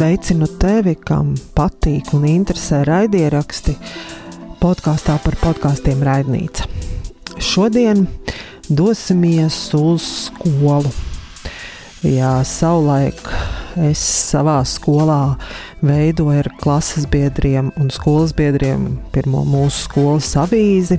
Sveicinu 0.00 0.46
tevi, 0.56 0.94
kam 0.96 1.34
patīk 1.52 2.14
un 2.16 2.22
interesē 2.24 2.78
raidieraksti 2.88 3.74
podkāstā 4.56 5.18
par 5.20 5.36
podkāstiem 5.42 6.00
Raidnīca. 6.08 6.64
Šodien 7.36 8.06
dosimies 8.72 9.58
uz 9.76 10.06
skolu. 10.22 10.88
Jā, 12.00 12.32
savulaik 12.48 13.20
es 13.90 14.00
savā 14.32 14.62
skolā 14.64 15.36
veidoju 15.84 16.46
ar 16.46 16.52
klases 16.64 17.04
biedriem 17.04 17.68
un 17.76 17.92
skolas 17.92 18.32
biedriem 18.32 18.94
pirmo 19.12 19.44
mūsu 19.44 19.84
skolas 19.84 20.32
avīzi. 20.46 20.96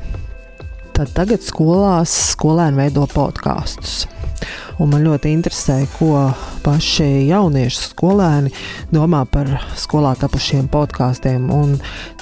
Tad 0.94 1.18
tagad 1.18 1.42
skolās 1.42 2.14
skolēni 2.36 2.86
veido 2.86 3.10
podkāstus. 3.18 4.04
Un 4.82 4.92
man 4.94 5.04
ļoti 5.06 5.32
interesē, 5.36 5.78
ko 5.98 6.32
paši 6.66 7.28
jaunieši 7.30 7.84
skolēni 7.92 8.54
domā 8.94 9.24
par 9.30 9.50
skolā 9.80 10.14
tapušiem 10.20 10.70
podkāstiem. 10.72 11.50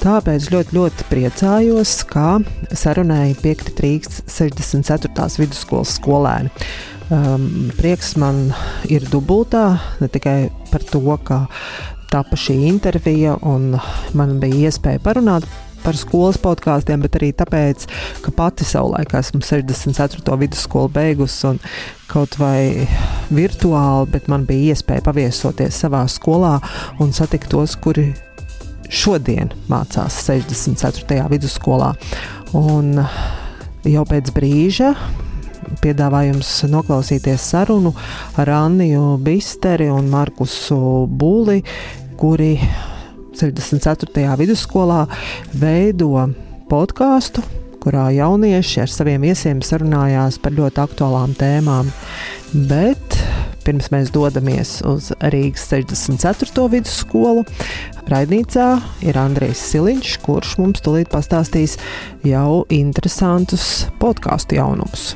Tāpēc 0.02 0.49
ļoti, 0.53 0.76
ļoti 0.77 1.09
priecājos, 1.12 1.95
ka 2.09 2.40
sarunēji 2.71 3.40
piekrit 3.43 3.84
Rīgas 3.85 4.23
64. 4.27 5.29
vidusskolas 5.40 5.95
skolēni. 5.99 6.52
Um, 7.09 7.71
prieks 7.73 8.13
man 8.21 8.51
ir 8.85 9.07
dubultā, 9.09 9.79
ne 9.98 10.12
tikai 10.13 10.51
par 10.70 10.84
to, 10.85 11.01
ka 11.26 11.48
tapa 12.09 12.38
šī 12.38 12.59
intervija 12.70 13.35
un 13.45 13.73
man 14.17 14.38
bija 14.41 14.70
iespēja 14.70 15.01
parunāt 15.01 15.48
par 15.83 15.97
skolas 15.99 16.39
podkāstiem, 16.41 17.01
bet 17.03 17.17
arī 17.19 17.31
tāpēc, 17.38 17.85
ka 18.25 18.33
pati 18.35 18.67
savulaik 18.67 19.13
esmu 19.20 19.41
64. 19.45 20.37
vidusskolu 20.43 20.91
beigusi 20.95 21.47
un 21.49 21.59
kaut 22.09 22.39
vai 22.41 22.87
virtuāli, 23.33 24.09
bet 24.13 24.29
man 24.31 24.47
bija 24.49 24.73
iespēja 24.73 25.05
paviesoties 25.05 25.84
savā 25.84 26.05
skolā 26.09 26.57
un 27.03 27.13
satikt 27.15 27.51
tos, 27.53 27.77
kuri 27.79 28.09
šodien 28.89 29.54
mācās 29.70 30.17
64. 30.26 31.21
vidusskolā. 31.29 31.93
Un 32.57 32.98
jau 33.85 34.05
pēc 34.09 34.32
brīža 34.34 34.93
piedāvājums 35.84 36.49
noklausīties 36.71 37.43
sarunu 37.51 37.93
ar 38.41 38.49
Anniju 38.55 39.20
Bisteri 39.21 39.89
un 39.93 40.09
Markusu 40.09 41.05
Būli, 41.05 41.61
kuri 42.20 42.55
64. 43.40 44.26
vidusskolā 44.40 45.05
veido 45.55 46.27
podkāstu, 46.70 47.43
kurā 47.79 48.09
jaunieši 48.12 48.84
ar 48.84 48.91
saviem 48.91 49.23
viesiem 49.23 49.62
sarunājās 49.63 50.40
par 50.43 50.55
ļoti 50.57 50.84
aktuālām 50.84 51.35
tēmām. 51.40 51.91
Bet 52.70 53.20
pirms 53.63 53.91
mēs 53.93 54.12
dodamies 54.13 54.79
uz 54.90 55.12
Rīgas 55.32 55.67
64. 55.71 56.67
vidusskolu, 56.73 57.45
raidnīcā 58.12 58.67
ir 59.05 59.20
Andrijs 59.21 59.62
Siliņš, 59.71 60.15
kurš 60.26 60.57
mums 60.62 60.84
tulīt 60.85 61.12
pastāstīs 61.13 61.77
jau 62.27 62.63
interesantus 62.73 63.87
podkāstu 64.01 64.59
jaunumus. 64.59 65.13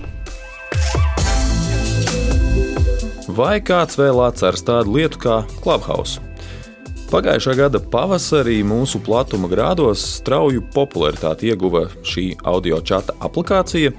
Vai 3.34 3.58
kāds 3.66 3.98
vēl 3.98 4.20
atceras 4.22 4.62
tādu 4.68 5.00
lietu 5.00 5.24
kā 5.24 5.42
Clubhouse? 5.64 6.22
Pagājušā 7.14 7.54
gada 7.54 7.78
pavasarī 7.78 8.64
mūsu 8.66 8.98
platuma 9.06 9.46
grādos 9.46 10.02
strauju 10.16 10.64
popularitāti 10.74 11.52
ieguva 11.52 11.84
šī 12.10 12.24
audio 12.50 12.80
čata 12.82 13.14
aplikācija, 13.22 13.92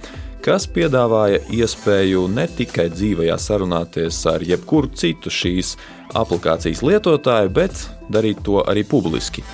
kas 0.43 0.67
piedāvāja 0.67 1.39
iespēju 1.55 2.25
ne 2.35 2.49
tikai 2.51 2.89
dzīvajā 2.91 3.37
sarunāties 3.39 4.19
ar 4.33 4.43
jebkuru 4.43 4.91
citu 4.99 5.31
šīs 5.31 5.77
aplikācijas 6.19 6.83
lietotāju, 6.83 7.53
bet 7.55 7.85
darīt 8.11 8.43
to 8.43 8.65
arī 8.67 8.83
publiski. 8.83 9.47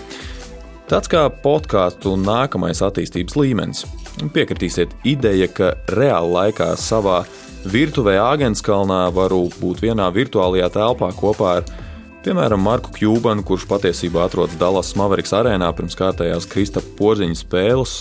Tāds 0.89 1.13
kā 1.13 1.27
podkāstu 1.45 2.15
nākamais 2.17 2.81
attīstības 2.89 3.37
līmenis. 3.37 3.85
Piekritīsiet, 4.33 4.97
ideja, 5.05 5.51
ka 5.53 5.75
reāli 5.93 6.33
laikā 6.39 6.71
savā 6.81 7.21
virtuvē 7.69 8.17
Āgenskalnā 8.25 9.05
varu 9.13 9.51
būt 9.61 9.85
vienā 9.85 10.09
virtuālajā 10.17 10.73
telpā 10.81 11.13
kopā 11.21 11.55
ar 11.61 11.73
Piemēram, 12.21 12.61
Marku 12.61 12.91
Kjūbanu, 12.93 13.41
kurš 13.49 13.63
patiesībā 13.65 14.27
atrodas 14.27 14.59
Dallas 14.61 14.91
Mavericks 14.99 15.31
arēnā 15.33 15.71
pirms 15.73 15.95
kārtējās 15.97 16.45
Kristapa 16.53 16.91
Porziņa 16.99 17.39
spēles, 17.39 17.95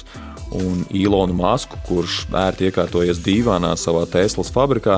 un 0.59 0.81
Ilonu 0.91 1.37
Masku, 1.37 1.79
kurš 1.87 2.25
ērti 2.35 2.67
iekārtojies 2.67 3.21
dīvānā 3.23 3.69
savā 3.79 4.03
Teslas 4.11 4.51
fabrikā, 4.51 4.97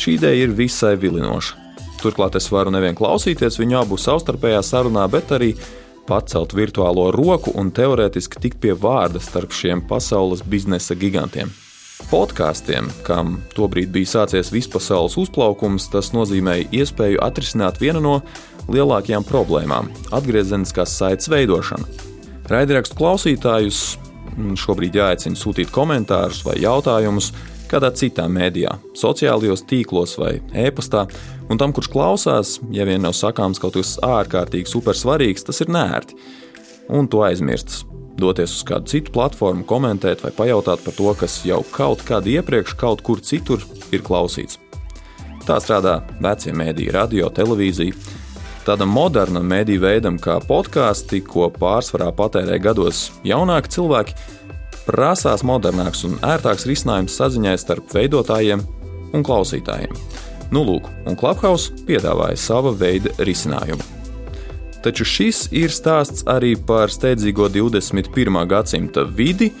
šī 0.00 0.14
ideja 0.16 0.46
ir 0.46 0.54
visai 0.56 0.94
vilinoša. 1.02 1.58
Turklāt 2.00 2.38
es 2.40 2.48
varu 2.48 2.72
nevien 2.72 2.96
klausīties 2.96 3.60
viņu 3.60 3.82
abu 3.82 4.00
savstarpējā 4.00 4.62
sarunā, 4.64 5.04
bet 5.12 5.34
arī 5.36 5.52
pacelt 6.08 6.56
virtuālo 6.56 7.10
roku 7.12 7.52
un 7.52 7.68
teorētiski 7.68 8.40
tikt 8.46 8.62
pie 8.64 8.72
vārda 8.72 9.20
starp 9.20 9.52
šiem 9.52 9.84
pasaules 9.92 10.40
biznesa 10.40 10.96
gigantiem. 10.96 11.52
Podkāstiem, 12.10 12.88
kam 13.06 13.36
tobrīd 13.56 13.92
bija 13.94 14.10
sācies 14.10 14.50
vispasaules 14.52 15.16
uzplaukums, 15.20 15.88
tas 15.92 16.10
nozīmēja 16.16 16.68
iespēju 16.82 17.20
atrisināt 17.24 17.80
vienu 17.82 18.02
no 18.04 18.14
lielākajām 18.72 19.24
problēmām- 19.28 19.90
atgriezeniskās 20.18 20.96
saites 20.98 21.28
veidošanu. 21.32 21.86
Raidierakstu 22.50 22.98
klausītājus 22.98 23.80
šobrīd 24.58 24.98
jāaicina 24.98 25.36
sūtīt 25.36 25.70
komentārus 25.70 26.44
vai 26.44 26.56
jautājumus 26.60 27.32
kādā 27.72 27.92
citā 27.96 28.26
mēdījā, 28.28 28.74
sociālajos 28.94 29.64
tīklos 29.64 30.18
vai 30.18 30.40
e-pastā, 30.52 31.06
un 31.48 31.58
tam, 31.58 31.72
kurš 31.72 31.88
klausās, 31.88 32.58
ja 32.70 32.84
vien 32.84 33.00
nav 33.00 33.12
sakāms 33.12 33.60
kaut 33.62 33.74
kas 33.74 33.98
ārkārtīgi 34.02 34.68
supersvarīgs, 34.68 35.44
tas 35.44 35.60
ir 35.60 35.72
nērti, 35.72 36.18
un 36.88 37.08
to 37.08 37.24
aizmirstas 37.24 37.91
doties 38.18 38.56
uz 38.56 38.64
kādu 38.66 38.90
citu 38.92 39.12
platformu, 39.14 39.64
komentēt 39.68 40.24
vai 40.24 40.32
pajautāt 40.36 40.82
par 40.84 40.96
to, 40.96 41.14
kas 41.18 41.40
jau 41.48 41.62
kaut 41.74 42.04
kad 42.08 42.26
iepriekš 42.26 42.76
kaut 42.80 43.02
kur 43.06 43.22
citur 43.24 43.64
ir 43.92 44.04
klausīts. 44.04 44.58
Tā 45.46 45.58
strādā 45.58 46.00
vecie 46.22 46.52
mēdīji, 46.54 46.92
radio, 46.94 47.30
televīzija. 47.34 47.96
Tādam 48.62 48.92
modernam 48.94 49.48
mēdīju 49.50 49.82
veidam 49.82 50.18
kā 50.22 50.36
podkāsti, 50.46 51.24
ko 51.26 51.48
pārsvarā 51.50 52.12
patērē 52.14 52.60
gados 52.62 53.08
jaunāki 53.26 53.72
cilvēki, 53.74 54.14
prasās 54.86 55.42
modernāks 55.46 56.04
un 56.06 56.14
ērtāks 56.22 56.68
risinājums 56.70 57.16
saziņai 57.18 57.56
starp 57.58 57.90
veidotājiem 57.94 58.62
un 59.12 59.26
klausītājiem. 59.26 59.98
Nu, 60.52 60.62
lūk, 60.68 60.86
un 61.08 61.18
Clubhouse 61.18 61.72
piedāvāja 61.88 62.38
sava 62.38 62.74
veida 62.76 63.14
risinājumu. 63.24 64.01
Taču 64.82 65.06
šis 65.06 65.44
ir 65.54 65.70
stāsts 65.70 66.24
arī 66.26 66.56
par 66.58 66.90
steidzīgo 66.90 67.46
21. 67.54 68.40
gadsimta 68.50 69.04
vidi, 69.06 69.52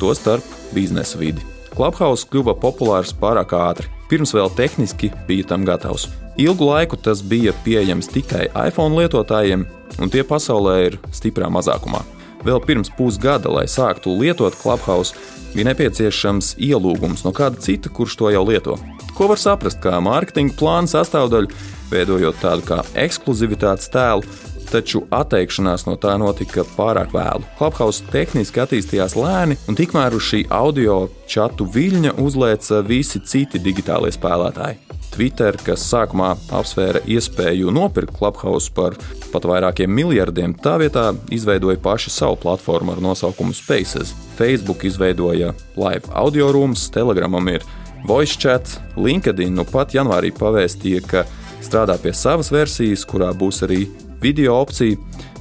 tostarp 0.00 0.44
biznesa 0.72 1.20
vidi. 1.20 1.44
Clubhouse 1.74 2.24
kļuva 2.30 2.54
populārs 2.62 3.12
pārāk 3.16 3.52
ātri, 3.56 3.90
pirms 4.08 4.32
vēl 4.34 4.48
tehniski 4.56 5.12
bija 5.28 5.50
tam 5.52 5.66
gatavs. 5.68 6.08
Ilgu 6.40 6.70
laiku 6.70 6.96
tas 6.96 7.20
bija 7.20 7.52
pieejams 7.64 8.08
tikai 8.08 8.48
iPhone 8.68 8.96
lietotājiem, 8.96 9.66
un 10.00 10.12
tie 10.12 10.24
pasaulē 10.24 10.76
ir 10.86 10.98
stiprā 11.12 11.52
mazākumā. 11.52 12.00
Vēl 12.40 12.62
pirms 12.64 12.88
pusgada, 12.96 13.52
lai 13.52 13.66
sāktu 13.68 14.14
lietot 14.16 14.56
Clubhouse, 14.62 15.12
bija 15.52 15.68
nepieciešams 15.68 16.54
ielūgums 16.56 17.26
no 17.26 17.34
kāda 17.36 17.60
cita, 17.60 17.92
kurš 17.92 18.16
to 18.16 18.32
jau 18.32 18.46
lieto. 18.48 18.78
Ko 19.12 19.28
var 19.28 19.40
saprast 19.40 19.82
kā 19.84 19.98
mārketinga 20.00 20.56
plāna 20.56 20.88
sastāvdaļu, 20.88 21.52
veidojot 21.90 22.40
tādu 22.40 22.64
kā 22.64 22.80
ekskluzivitātes 23.04 23.92
tēlu, 23.92 24.24
taču 24.70 25.04
atteikšanās 25.14 25.86
no 25.88 25.96
tā 26.00 26.16
notika 26.20 26.64
pārāk 26.76 27.14
vēlu. 27.14 27.46
Clubhouse 27.58 28.06
tehniski 28.12 28.62
attīstījās 28.62 29.16
lēni, 29.18 29.58
un 29.68 29.78
tikmēr 29.78 30.16
uz 30.16 30.28
šī 30.30 30.44
audio 30.54 31.02
čatu 31.30 31.66
viļņa 31.70 32.16
uzlēca 32.22 32.84
visi 32.86 33.22
citi 33.26 33.60
digitālie 33.62 34.12
spēlētāji. 34.14 34.90
Twitter, 35.10 35.56
kas 35.66 35.82
sākumā 35.90 36.30
apsvēra 36.54 37.02
iespēju 37.10 37.72
nopirkt 37.74 38.14
Clubhouse 38.16 38.70
par 38.74 38.94
pat 39.32 39.46
vairākiem 39.50 39.90
miljardiem, 39.90 40.54
tā 40.54 40.76
vietā 40.80 41.10
izveidoja 41.34 41.80
paši 41.82 42.12
savu 42.14 42.38
platformu 42.40 42.94
ar 42.94 43.02
nosaukumu 43.02 43.54
Spaces. 43.56 44.14
Facebook 44.38 44.84
izveidoja 44.86 45.52
live 45.76 46.14
audio 46.14 46.52
rooms, 46.54 46.86
Telegramam 46.94 47.50
ir 47.52 47.66
voice 48.06 48.38
chat, 48.38 48.78
LinkedIn 48.96 49.54
nu 49.58 49.66
pat 49.68 49.94
janvārī 49.94 50.30
pavēstīja, 50.36 51.02
ka 51.10 51.26
strādā 51.60 51.98
pie 52.00 52.14
savas 52.16 52.52
versijas, 52.54 53.04
kurā 53.04 53.34
būs 53.36 53.64
arī 53.66 53.84
video 54.22 54.60
opciju, 54.60 54.98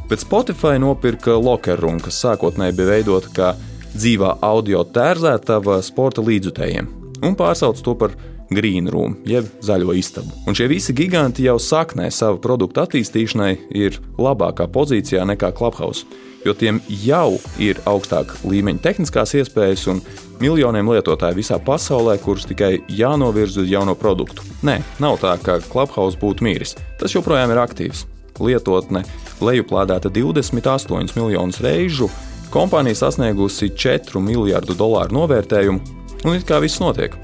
bet 0.10 0.24
Spotify 0.24 0.80
nopirka 0.82 1.36
Locker 1.38 1.80
Room, 1.80 2.00
kas 2.04 2.20
sākotnēji 2.24 2.78
bija 2.78 2.94
veidota 2.94 3.34
kā 3.36 3.52
dzīvā 3.94 4.38
audio 4.46 4.84
tērzētava 4.86 5.80
sporta 5.86 6.24
līdzutējiem, 6.26 6.90
un 7.26 7.38
pārsauc 7.38 7.82
to 7.84 7.96
par 8.00 8.16
Green 8.50 8.90
Room, 8.90 9.18
jeb 9.30 9.46
zaļo 9.62 9.94
istabu. 9.98 10.32
Un 10.50 10.58
šie 10.58 10.70
visi 10.72 10.96
giganti 10.98 11.46
jau 11.46 11.60
saknē 11.62 12.10
savu 12.14 12.42
produktu 12.42 12.82
attīstīšanai 12.82 13.52
ir 13.78 14.00
labākā 14.18 14.66
pozīcijā 14.74 15.26
nekā 15.30 15.52
Clubhouse, 15.58 16.08
jo 16.46 16.56
tiem 16.58 16.80
jau 17.04 17.38
ir 17.62 17.82
augstāka 17.90 18.40
līmeņa 18.50 18.82
tehniskās 18.86 19.36
iespējas 19.38 19.86
un 19.94 20.02
miljoniem 20.42 20.90
lietotāju 20.90 21.38
visā 21.38 21.60
pasaulē, 21.62 22.18
kurus 22.24 22.48
tikai 22.50 22.80
jānovirz 22.90 23.60
uz 23.62 23.70
jauno 23.70 23.94
produktu. 24.00 24.46
Nē, 24.66 24.80
nav 25.04 25.20
tā, 25.22 25.36
ka 25.44 25.60
Clubhouse 25.70 26.18
būtu 26.20 26.48
mīris. 26.48 26.78
Tas 26.98 27.14
joprojām 27.14 27.54
ir 27.54 27.62
aktīvs. 27.62 28.08
Lietotne 28.44 29.04
lejuplādēta 29.44 30.12
28 30.14 31.16
miljonus 31.18 31.62
reižu, 31.64 32.10
kompānija 32.54 33.06
sasniegusi 33.06 33.72
4 33.76 34.22
miljardu 34.24 34.76
dolāru 34.78 35.22
novērtējumu, 35.22 35.82
un 36.26 36.36
it 36.36 36.48
kā 36.50 36.60
viss 36.64 36.82
notiek. 36.82 37.16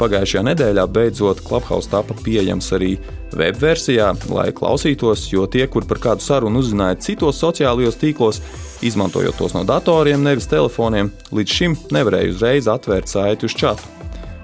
Pagājušajā 0.00 0.42
nedēļā 0.48 0.84
beidzot 0.90 1.42
Clubhouse 1.44 1.90
tapa 1.92 2.16
pieejams 2.24 2.72
arī 2.74 2.96
web 3.38 3.58
versijā, 3.60 4.08
lai 4.32 4.48
klausītos, 4.56 5.28
jo 5.30 5.44
tie, 5.46 5.66
kur 5.70 5.86
par 5.88 6.00
kādu 6.02 6.24
sarunu 6.24 6.62
uzzināja 6.62 6.98
citos 7.06 7.38
sociālajos 7.42 8.00
tīklos, 8.00 8.40
izmantojot 8.82 9.36
tos 9.38 9.54
no 9.54 9.62
datoriem, 9.68 10.24
nevis 10.24 10.48
telefoniem, 10.50 11.12
līdz 11.30 11.58
šim 11.58 11.76
nevarēja 11.94 12.32
uzreiz 12.32 12.70
atvērt 12.72 13.12
saiti 13.12 13.46
uz 13.46 13.54
čatu. 13.58 13.92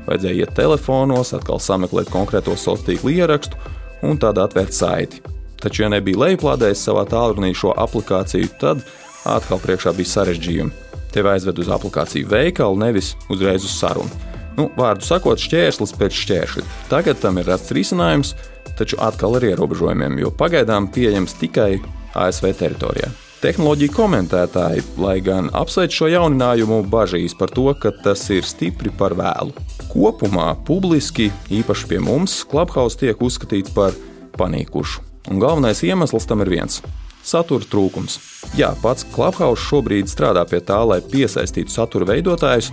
Vajadzēja 0.06 0.44
iet 0.44 0.54
telefonos, 0.56 1.34
atkal 1.36 1.60
sameklēt 1.60 2.12
konkrēto 2.12 2.54
sociālo 2.54 2.86
tīklu 2.92 3.16
ierakstu 3.18 3.58
un 4.06 4.20
tad 4.20 4.38
atvērt 4.40 4.76
saiti. 4.76 5.37
Taču, 5.62 5.82
ja 5.84 5.90
nebija 5.90 6.20
lejuplādējis 6.22 6.84
savā 6.86 7.04
tālrunī 7.10 7.50
šo 7.56 7.72
aplikāciju, 7.74 8.50
tad 8.60 8.84
atkal 9.26 9.60
priekšā 9.62 9.92
bija 9.96 10.12
sarežģījumi. 10.12 10.86
Tev 11.12 11.30
aizved 11.32 11.58
uz 11.58 11.70
aplikāciju 11.72 12.28
veikalu, 12.30 12.78
nevis 12.84 13.14
uzreiz 13.32 13.64
uz 13.66 13.74
sarunu. 13.78 14.26
Nu, 14.58 14.66
vārdu 14.78 15.06
sakot, 15.06 15.38
šķērslis 15.38 15.94
pēc 15.98 16.16
šķēršļa. 16.18 16.64
Tagad 16.90 17.20
tam 17.22 17.38
ir 17.38 17.46
rasts 17.50 17.74
risinājums, 17.74 18.34
taču 18.78 18.98
atkal 19.02 19.38
ar 19.38 19.46
ierobežojumiem, 19.52 20.18
jo 20.22 20.32
pagaidām 20.34 20.90
pieejams 20.94 21.36
tikai 21.38 21.78
ASV 22.18 22.50
teritorijā. 22.58 23.10
Tehnoloģija 23.38 23.94
komentētāji, 23.94 24.82
lai 24.98 25.20
gan 25.22 25.46
apsveic 25.54 25.94
šo 25.94 26.08
jauninājumu, 26.10 26.80
bažīs 26.90 27.36
par 27.38 27.54
to, 27.54 27.68
ka 27.78 27.94
tas 28.02 28.24
ir 28.34 28.46
stipri 28.46 28.90
par 28.90 29.14
vēlu. 29.18 29.54
Kopumā 29.92 30.50
publiski, 30.66 31.30
īpaši 31.54 31.92
pie 31.92 32.02
mums, 32.02 32.40
Clubhouse 32.50 32.98
tiek 32.98 33.22
uzskatīts 33.22 33.70
par 33.78 33.94
panīkušu. 34.34 35.07
Un 35.28 35.40
galvenais 35.42 35.82
iemesls 35.84 36.26
tam 36.26 36.40
ir 36.40 36.48
viens- 36.48 36.80
satura 37.32 37.64
trūkums. 37.64 38.18
Jā, 38.56 38.74
pats 38.82 39.04
Clubhouse 39.14 39.60
šobrīd 39.68 40.08
strādā 40.08 40.48
pie 40.48 40.60
tā, 40.60 40.80
lai 40.86 41.00
piesaistītu 41.00 41.68
satura 41.70 42.06
veidotājus, 42.06 42.72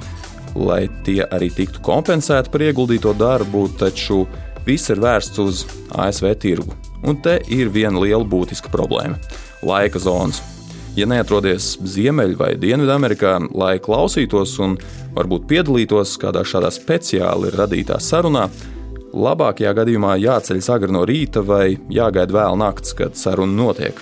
lai 0.55 0.87
tie 1.03 1.25
arī 1.25 1.51
tiktu 1.51 1.81
kompensēti 1.83 2.51
par 2.51 2.61
ieguldīto 2.61 3.13
darbu, 3.13 3.67
taču 3.77 4.25
viss 4.65 4.89
ir 4.89 4.97
vērsts 5.03 5.39
uz 5.39 5.65
ASV 5.91 6.35
tirgu. 6.35 6.73
Un 7.03 7.17
te 7.21 7.41
ir 7.47 7.69
viena 7.69 7.99
liela 7.99 8.23
būtiska 8.23 8.71
problēma- 8.71 9.19
laika 9.71 9.99
zonas. 9.99 10.41
Ja 10.95 11.05
neatrodies 11.05 11.77
Ziemeļ- 11.83 12.37
vai 12.37 12.55
Dienvidamerikā, 12.55 13.49
lai 13.53 13.79
klausītos 13.79 14.59
un 14.59 14.77
varbūt 15.13 15.45
piedalītos 15.45 16.17
kādā 16.17 16.45
šādā 16.47 16.71
speciāli 16.71 17.51
radītā 17.51 17.99
sarunā, 17.99 18.49
labākajā 19.15 19.71
gadījumā 19.77 20.17
jāceļas 20.19 20.69
agri 20.75 20.95
no 20.95 21.05
rīta 21.07 21.43
vai 21.45 21.77
jāgaida 21.91 22.35
vēl 22.35 22.59
naktis, 22.59 22.95
kad 22.97 23.15
saruna 23.19 23.55
notiek. 23.63 24.01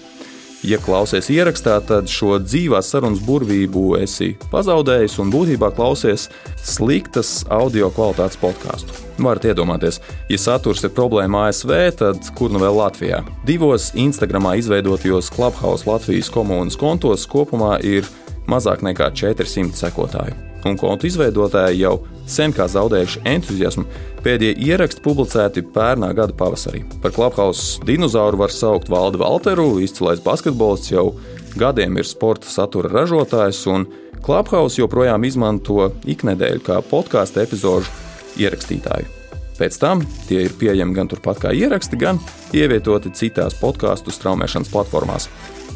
Ja 0.63 0.77
klausies 0.79 1.27
ierakstā, 1.27 1.75
tad 1.83 2.07
šo 2.07 2.37
dzīvās 2.39 2.87
sarunas 2.93 3.19
burvību 3.25 3.97
esi 3.99 4.29
pazaudējis 4.47 5.17
un 5.19 5.33
būtībā 5.33 5.73
klausies 5.75 6.29
sliktas 6.63 7.41
audio 7.51 7.89
kvalitātes 7.91 8.39
podkāstu. 8.39 8.95
Varat 9.19 9.49
iedomāties, 9.51 9.99
ja 10.31 10.39
saturs 10.39 10.85
ir 10.87 10.93
problēma 10.95 11.49
ASV, 11.49 11.73
tad 11.99 12.31
kur 12.39 12.55
nu 12.55 12.63
vēl 12.63 12.79
Latvijā? 12.79 13.19
Divos 13.43 13.89
Instagramā 13.99 14.55
izveidotajos 14.61 15.33
Clubhouse 15.35 15.83
Latvijas 15.89 16.31
komunas 16.31 16.79
kontos 16.79 17.27
kopumā 17.27 17.75
ir 17.83 18.07
mazāk 18.47 18.87
nekā 18.87 19.11
400 19.11 19.75
sekotāju, 19.83 20.39
un 20.63 20.79
kontu 20.79 21.11
izveidotāji 21.11 21.83
jau 21.83 21.97
sen 22.29 22.53
kā 22.55 22.67
zaudējuši 22.71 23.23
entuziasmu. 23.29 23.85
Pēdējie 24.23 24.55
ieraksti 24.69 25.03
publicēti 25.03 25.65
pērnā 25.75 26.13
gada 26.15 26.35
pavasarī. 26.37 26.83
Par 27.03 27.11
Clubhouse 27.15 27.81
dinozauru 27.87 28.39
var 28.45 28.53
saukt 28.55 28.91
Valdu 28.91 29.19
Valteru, 29.23 29.67
izcilais 29.83 30.23
basketbolists 30.23 30.93
jau 30.93 31.09
gadiem 31.59 31.99
ir 31.99 32.07
sporta 32.07 32.47
satura 32.49 32.91
ražotājs, 32.93 33.65
un 33.71 33.87
Clubhouse 34.23 34.79
joprojām 34.79 35.25
izmanto 35.27 35.89
iknedēļu 36.07 36.63
kā 36.63 36.79
podkāstu 36.87 37.43
epizodu 37.43 37.91
ierakstītāju. 38.39 39.09
Pēc 39.53 39.75
tam 39.77 40.01
tie 40.29 40.45
ir 40.47 40.55
pieejami 40.57 40.95
gan 40.97 41.09
turpat 41.11 41.43
kā 41.43 41.51
ieraksti, 41.53 41.99
gan 41.99 42.21
ievietoti 42.55 43.11
citās 43.13 43.53
podkāstu 43.59 44.13
straumēšanas 44.15 44.71
platformās. 44.73 45.27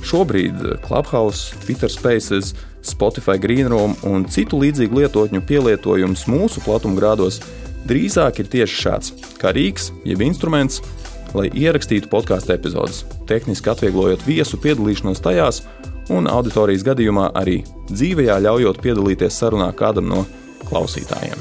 Šobrīd 0.08 0.64
Clubhouse, 0.86 1.58
Twitter 1.66 1.92
Spaces, 1.92 2.54
Spotify 2.88 3.38
Greenroom 3.42 3.96
un 4.08 4.26
citu 4.32 4.60
līdzīgu 4.62 5.02
lietotņu 5.02 5.42
pielietojums 5.48 6.26
mūsu 6.32 6.64
platumgrādos 6.66 7.42
drīzāk 7.88 8.42
ir 8.42 8.52
tieši 8.52 8.82
šāds- 8.84 9.14
kā 9.42 9.54
rīks, 9.56 9.92
jeb 10.06 10.22
instruments, 10.22 10.82
lai 11.34 11.50
ierakstītu 11.50 12.10
podkāstu 12.10 12.56
epizodes, 12.56 13.04
tehniski 13.28 13.70
atvieglojot 13.70 14.24
viesu 14.26 14.58
piedalīšanos 14.58 15.22
tajās, 15.22 15.62
un 16.10 16.28
auditorijas 16.28 16.84
gadījumā 16.84 17.32
arī 17.36 17.64
dzīvajā 17.92 18.40
ļaujot 18.46 18.82
piedalīties 18.82 19.40
sarunā 19.42 19.74
kādam 19.76 20.08
no 20.08 20.26
klausītājiem. 20.70 21.38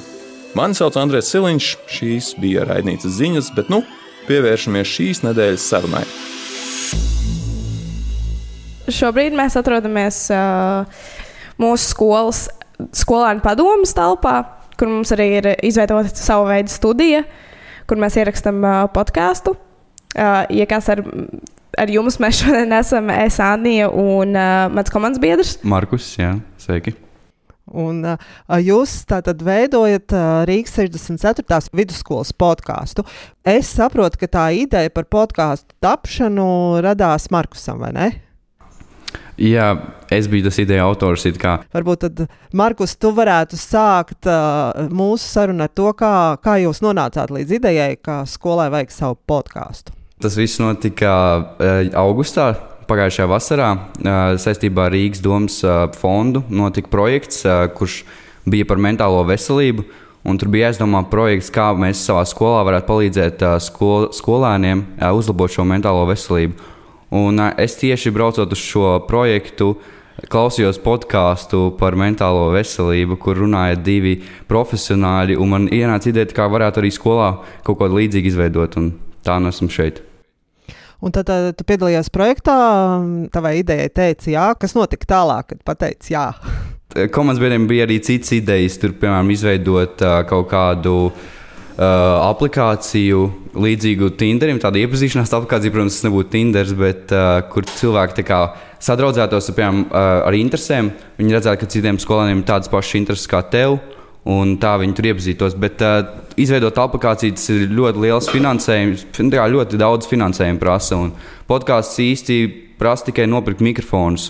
Mani 0.56 0.74
sauc 0.74 0.96
Andrēs 0.96 1.28
Siliņš, 1.30 1.76
šīs 1.88 2.34
bija 2.40 2.64
raidnīcas 2.64 3.18
ziņas, 3.18 3.50
bet 3.54 3.68
nu 3.68 3.82
pievēršamies 4.26 4.94
šīs 4.96 5.22
nedēļas 5.26 5.68
sarunai. 5.70 6.04
Šobrīd 8.86 9.34
mēs 9.34 9.56
atrodamies 9.58 10.18
uh, 10.30 10.86
mūsu 11.60 11.90
skolas 11.92 12.46
skolēnu 12.96 13.42
padomus 13.44 13.94
telpā, 13.96 14.38
kur 14.76 14.90
mums 14.90 15.12
arī 15.16 15.28
ir 15.38 15.50
izveidota 15.64 16.12
sava 16.12 16.50
veida 16.52 16.72
studija, 16.72 17.22
kur 17.88 18.00
mēs 18.00 18.18
ierakstām 18.20 18.60
uh, 18.64 18.82
podkāstu. 18.92 19.56
Uh, 20.16 20.44
ja 20.52 20.66
kas 20.68 20.90
ar, 20.92 21.02
ar 21.80 21.92
jums 21.92 22.20
mēs 22.22 22.42
šodien 22.42 22.76
esam, 22.76 23.10
es 23.14 23.40
Anija 23.42 23.88
un 23.90 24.36
uh, 24.36 24.68
mans 24.72 24.92
komandas 24.92 25.22
biedrs. 25.22 25.56
Markus, 25.64 26.12
jā, 26.20 26.36
sveiki. 26.60 26.96
Un 27.66 28.04
uh, 28.06 28.28
jūs 28.62 29.00
tātad 29.10 29.40
veidojat 29.42 30.12
uh, 30.14 30.44
Rīgas 30.46 30.76
64. 30.78 31.72
vidusskolas 31.74 32.30
podkāstu. 32.36 33.02
Es 33.42 33.72
saprotu, 33.74 34.20
ka 34.22 34.30
tā 34.30 34.44
ideja 34.54 34.92
par 34.94 35.08
podkāstu 35.10 35.74
tapšanu 35.82 36.46
radās 36.86 37.26
Markusam, 37.34 37.82
vai 37.82 37.90
ne? 37.96 38.08
Jā, 39.36 39.66
es 40.08 40.28
biju 40.32 40.46
tas 40.46 40.56
ideja 40.62 40.86
autors. 40.88 41.26
Varbūt 41.74 42.04
tad, 42.06 42.22
Markus, 42.56 42.94
tu 42.96 43.10
varētu 43.12 43.58
sākt 43.60 44.28
uh, 44.30 44.86
mūsu 44.88 45.28
sarunu 45.28 45.66
ar 45.66 45.72
to, 45.76 45.90
kā, 45.98 46.12
kā 46.40 46.56
jūs 46.62 46.80
nonācāt 46.84 47.32
līdz 47.34 47.58
idejai, 47.58 47.90
ka 48.00 48.22
skolai 48.28 48.70
vajag 48.72 48.94
savu 48.94 49.18
podkāstu. 49.28 49.92
Tas 50.24 50.38
viss 50.40 50.60
notika 50.62 51.12
uh, 51.36 51.82
augustā. 52.00 52.54
Pagājušajā 52.86 53.26
vasarā 53.28 53.68
uh, 53.74 54.36
saistībā 54.40 54.86
ar 54.86 54.94
Rīgas 54.94 55.20
domas 55.20 55.58
uh, 55.66 55.84
fondu 55.98 56.44
notika 56.48 56.88
projekts, 56.88 57.42
uh, 57.44 57.66
kurš 57.76 58.04
bija 58.48 58.64
par 58.68 58.80
mentālo 58.80 59.24
veselību. 59.28 59.84
Un 60.26 60.40
tur 60.40 60.48
bija 60.50 60.70
jāizdomā 60.70 61.04
projekts, 61.10 61.52
kā 61.54 61.68
mēs 61.76 62.00
savā 62.06 62.24
skolā 62.26 62.64
varētu 62.66 62.88
palīdzēt 62.88 63.44
uh, 63.44 63.58
skol, 63.62 64.08
skolēniem 64.16 64.86
uh, 64.86 65.10
uzlabot 65.18 65.52
šo 65.52 65.66
mentālo 65.68 66.06
veselību. 66.08 66.72
Un 67.14 67.38
es 67.38 67.76
tieši 67.78 68.10
braucot 68.10 68.50
uz 68.52 68.58
šo 68.58 68.96
projektu, 69.06 69.76
klausījos 70.32 70.80
podkāstu 70.82 71.68
par 71.78 71.94
mentālo 71.98 72.48
veselību, 72.54 73.18
kur 73.20 73.38
runāja 73.44 73.76
divi 73.78 74.16
profesionāļi. 74.50 75.36
Man 75.46 75.68
ienāca 75.70 76.10
ideja, 76.10 76.32
kā 76.34 76.48
varētu 76.50 76.82
arī 76.82 76.90
skolā 76.94 77.30
kaut 77.66 77.78
ko 77.78 77.90
līdzīgu 77.92 78.32
izveidot, 78.32 78.78
un 78.80 78.90
tā 79.26 79.38
nu 79.38 79.52
esmu 79.52 79.70
šeit. 79.70 80.02
Un 81.04 81.12
tad, 81.12 81.28
tad 81.28 81.52
tu 81.58 81.66
piedalījies 81.68 82.08
projektā, 82.10 82.56
tavai 83.30 83.58
idejai 83.60 83.90
teica, 83.92 84.30
jā, 84.32 84.46
kas 84.58 84.74
notika 84.74 85.06
tālāk, 85.12 85.52
kad 85.52 85.62
pateici 85.68 86.16
jā. 86.16 86.30
Komandas 87.12 87.42
biedriem 87.42 87.66
bija 87.68 87.84
arī 87.84 88.00
citas 88.00 88.32
idejas, 88.32 88.78
tur, 88.80 88.96
piemēram, 88.96 89.30
izveidot 89.34 90.00
uh, 90.00 90.22
kaut 90.26 90.48
kādu 90.48 90.94
uh, 91.10 91.26
uh, 91.76 92.26
aplikāciju 92.26 93.24
līdzīgu 93.56 94.10
Tinderim. 94.20 94.60
Tāda 94.62 94.80
iepazīšanās 94.82 95.34
aplikācija, 95.36 95.72
protams, 95.74 96.02
nebūtu 96.06 96.32
Tinders, 96.32 96.74
bet 96.76 97.12
uh, 97.14 97.40
kur 97.52 97.68
cilvēki 97.68 98.26
sadraudzētos 98.86 99.50
piemēram, 99.56 99.84
uh, 99.88 100.28
ar 100.28 100.36
interesēm. 100.36 100.90
Viņi 101.20 101.36
redzētu, 101.36 101.60
ka 101.62 101.70
citiem 101.72 102.00
skolēniem 102.02 102.42
ir 102.42 102.48
tādas 102.48 102.72
pašas 102.72 102.98
intereses 103.00 103.30
kā 103.30 103.42
tev. 103.52 103.78
Un 104.26 104.56
tā 104.58 104.72
viņi 104.82 104.94
tur 104.98 105.06
iepazīstos. 105.12 105.54
Bet 105.62 105.82
uh, 105.86 106.00
izveidot 106.40 106.78
aplikāciju, 106.82 107.36
tas 107.38 107.50
ir 107.54 107.68
ļoti 107.70 108.02
liels 108.02 108.30
finansējums. 108.32 109.06
Ļoti 109.16 109.78
daudz 109.80 110.08
finansējuma 110.10 110.62
prasa. 110.62 110.98
Podkāsts 111.46 112.00
īsti 112.02 112.40
prasa 112.80 113.08
tikai 113.10 113.28
nopirkt 113.30 113.62
mikrofonus. 113.64 114.26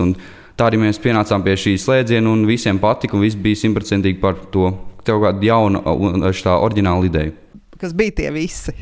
Tā 0.57 0.71
arī 0.71 0.81
mēs 0.81 1.01
pienācām 1.03 1.43
pie 1.45 1.57
šī 1.61 1.75
slēdziena, 1.81 2.31
un 2.33 2.47
visiem 2.49 2.79
patika, 2.81 3.17
un 3.17 3.25
viss 3.25 3.37
bija 3.37 3.59
simtprocentīgi 3.61 4.21
par 4.23 4.39
to 4.53 4.71
tev 5.07 5.23
kādu 5.25 5.49
jaunu, 5.49 5.83
tā 6.45 6.59
oriģinālu 6.59 7.09
ideju. 7.09 7.35
Kas 7.81 7.95
bija 7.97 8.15
tie 8.23 8.31
visi? 8.35 8.75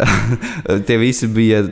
tie 0.86 0.96
visi 1.00 1.28
bija 1.30 1.62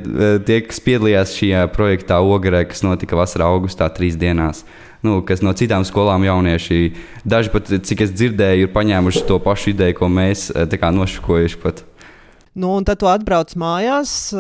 tie, 0.47 0.61
kas 0.66 0.80
piedalījās 0.85 1.35
šajā 1.38 1.64
projektā 1.75 2.20
Ogarē, 2.23 2.64
kas 2.68 2.85
notika 2.87 3.18
vasarā, 3.18 3.49
augustā, 3.49 3.88
trīs 3.94 4.18
dienās. 4.18 4.64
Nu, 5.04 5.20
kas 5.23 5.42
no 5.47 5.52
citām 5.54 5.85
skolām 5.87 6.25
jaunieši, 6.26 6.92
daži 7.23 7.52
pat, 7.54 7.70
cik 7.87 8.02
es 8.02 8.14
dzirdēju, 8.16 8.66
ir 8.66 8.73
paņēmuši 8.75 9.23
to 9.28 9.38
pašu 9.42 9.73
ideju, 9.75 10.00
ko 10.00 10.08
mēs 10.11 10.49
nošukojuši. 10.54 11.61
Pat. 11.62 11.85
Nu, 12.58 12.73
un 12.75 12.87
tad 12.87 12.99
tu 12.99 13.06
atbrauc 13.06 13.54
mājās, 13.54 14.32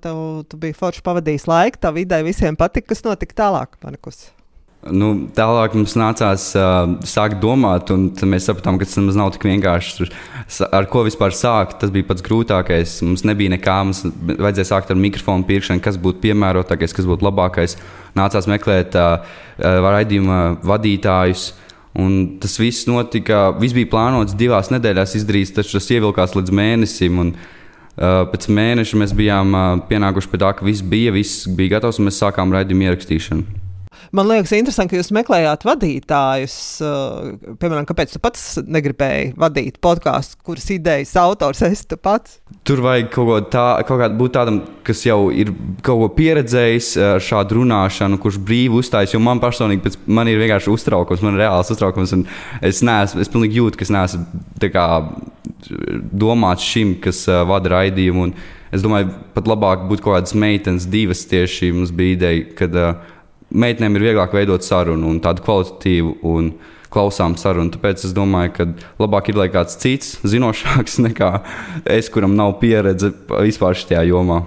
tev, 0.00 0.22
tu 0.48 0.60
biji 0.62 0.78
forši 0.78 1.04
pavadījis 1.04 1.44
laiku, 1.50 1.82
tā 1.82 1.92
vidē 1.92 2.22
visiem 2.24 2.56
patika, 2.56 2.94
kas 2.94 3.04
notika 3.04 3.36
tālāk. 3.44 3.76
Markus. 3.84 4.30
Nu, 4.94 5.08
tālāk 5.34 5.74
mums 5.76 5.94
nācās 5.98 6.48
uh, 6.58 6.94
sākt 7.06 7.40
domāt, 7.42 7.90
un 7.94 8.08
mēs 8.30 8.46
sapratām, 8.48 8.78
ka 8.78 8.86
tas 8.86 8.98
nemaz 9.00 9.18
nav 9.18 9.32
tik 9.34 9.46
vienkārši. 9.48 10.06
Ar 10.68 10.86
ko 10.90 11.02
vispār 11.06 11.34
sākt? 11.34 11.78
Tas 11.80 11.92
bija 11.94 12.06
pats 12.08 12.24
grūtākais. 12.26 13.00
Mums 13.06 13.24
nebija 13.26 13.54
nekā, 13.56 13.76
mums 13.88 14.04
vajadzēja 14.06 14.70
sākt 14.70 14.92
ar 14.92 15.00
mikrofonu 15.00 15.46
pirkšanu, 15.48 15.82
kas 15.84 15.98
būtu 16.02 16.22
piemērotākais, 16.24 16.94
kas 16.96 17.08
būtu 17.08 17.26
labākais. 17.26 17.76
Nācās 18.18 18.48
meklēt 18.50 18.96
uh, 19.00 19.26
raidījuma 19.58 20.40
vadītājus. 20.66 21.50
Un 21.96 22.38
tas 22.42 22.58
viss 22.60 22.86
notika, 22.88 23.50
viss 23.56 23.76
bija 23.76 23.90
plānots 23.92 24.36
divās 24.36 24.72
nedēļās 24.74 25.16
izdarīt, 25.16 25.54
taču 25.56 25.78
tas 25.78 25.92
ievilkās 25.96 26.36
līdz 26.36 26.56
mēnesim. 26.62 27.22
Un, 27.22 27.36
uh, 27.36 28.24
pēc 28.32 28.50
mēneša 28.52 29.02
mēs 29.04 29.14
bijām 29.16 29.54
uh, 29.56 29.68
pienākuši 29.90 30.32
pie 30.32 30.42
tā, 30.44 30.56
ka 30.58 30.68
viss 30.68 30.84
bija, 30.84 31.14
viss 31.16 31.46
bija 31.48 31.78
gatavs, 31.78 32.00
un 32.00 32.10
mēs 32.10 32.20
sākām 32.22 32.52
raidījumu 32.54 32.90
ierakstīšanu. 32.90 33.65
Man 34.14 34.28
liekas, 34.30 34.52
interesanti, 34.54 34.94
ka 34.94 35.00
jūs 35.00 35.10
meklējāt 35.14 35.64
vadītājus. 35.66 36.56
Uh, 36.84 37.54
piemēram, 37.58 37.86
kāpēc 37.88 38.14
tu 38.14 38.20
pats 38.22 38.44
negribēji 38.62 39.32
vadīt 39.40 39.80
podkāstu, 39.82 40.38
kuras 40.46 40.68
idejas 40.74 41.14
autors 41.20 41.62
esi 41.66 41.98
pats? 41.98 42.38
Tur 42.66 42.82
vajag 42.84 43.10
kaut, 43.14 43.26
ko 43.26 43.38
tā, 43.50 43.66
kaut 43.88 44.02
kā 44.02 44.10
būt 44.20 44.34
tādam, 44.36 44.60
kas 44.86 45.02
jau 45.06 45.30
ir 45.34 45.50
kaut 45.86 46.02
ko 46.02 46.10
pieredzējis 46.18 46.90
ar 47.02 47.24
šādu 47.24 47.60
runāšanu, 47.60 48.20
kurš 48.22 48.38
brīvi 48.46 48.80
uzstājas. 48.80 49.16
Jo 49.16 49.22
man 49.24 49.42
personīgi 49.42 49.84
pēc, 49.86 49.98
man 50.06 50.30
ir 50.30 50.40
vienkārši 50.42 50.72
uztraukums, 50.72 51.24
man 51.26 51.38
ir 51.38 51.46
reāls 51.46 51.72
uztraukums. 51.74 52.14
Es 52.64 52.84
neesmu, 52.86 53.24
es 53.24 53.32
pilnīgi 53.32 53.60
jūtu, 53.60 53.80
ka 53.80 53.88
es 53.88 53.94
neesmu 53.94 54.70
kā, 54.76 54.86
domāts 56.12 56.66
šim, 56.66 56.96
kas 57.02 57.24
uh, 57.30 57.42
vada 57.48 57.72
raidījumu. 57.76 58.28
Un 58.28 58.74
es 58.74 58.84
domāju, 58.84 59.10
pat 59.34 59.48
labāk 59.50 59.86
būtu 59.90 60.04
kaut 60.04 60.18
kādas 60.18 60.36
meitenes, 60.38 60.88
divas 60.90 61.24
tieši 61.30 61.72
mums 61.74 61.94
bija 61.96 62.16
ideja. 62.18 62.48
Kad, 62.58 62.76
uh, 62.78 63.14
meitenēm 63.50 63.98
ir 63.98 64.08
vieglāk 64.10 64.34
veidot 64.34 64.64
sarunu 64.66 65.10
un 65.10 65.20
tādu 65.24 65.44
kvalitatīvu 65.46 66.16
un 66.26 66.50
klausām 66.92 67.36
sarunu. 67.38 67.72
Tāpēc 67.74 68.06
es 68.08 68.14
domāju, 68.16 68.52
ka 68.56 68.68
labāk 69.02 69.30
ir, 69.30 69.40
lai 69.40 69.48
kāds 69.52 69.78
cits 69.82 70.16
zinošāks 70.26 71.00
nekā 71.08 71.32
es, 71.96 72.10
kuram 72.12 72.36
nav 72.38 72.58
pieredze 72.62 73.12
vispār 73.30 73.78
šajā 73.78 74.06
jomā. 74.10 74.42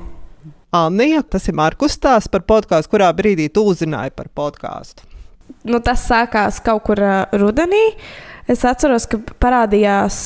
Anija, 0.75 1.24
tas 1.25 1.48
ir 1.50 1.58
Markus 1.58 1.96
stāsts 1.98 2.29
par 2.29 2.44
podkāstu, 2.46 2.91
kurā 2.91 3.10
brīdī 3.18 3.48
tu 3.50 3.63
uzzināji 3.72 4.13
par 4.13 4.29
podkāstu. 4.38 5.08
Nu, 5.65 5.79
tas 5.82 6.03
sākās 6.06 6.60
kaut 6.62 6.84
kur 6.86 7.01
rudenī. 7.34 7.96
Es 8.50 8.62
atceros, 8.65 9.08
ka 9.10 9.18
parādījās 9.41 10.20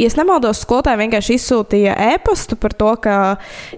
ja 0.00 0.10
nemaldos, 0.16 0.62
skolotāji 0.64 1.02
vienkārši 1.02 1.36
izsūtīja 1.36 1.96
e-pastu 2.14 2.56
par 2.60 2.74
to, 2.78 2.92
ka 3.04 3.16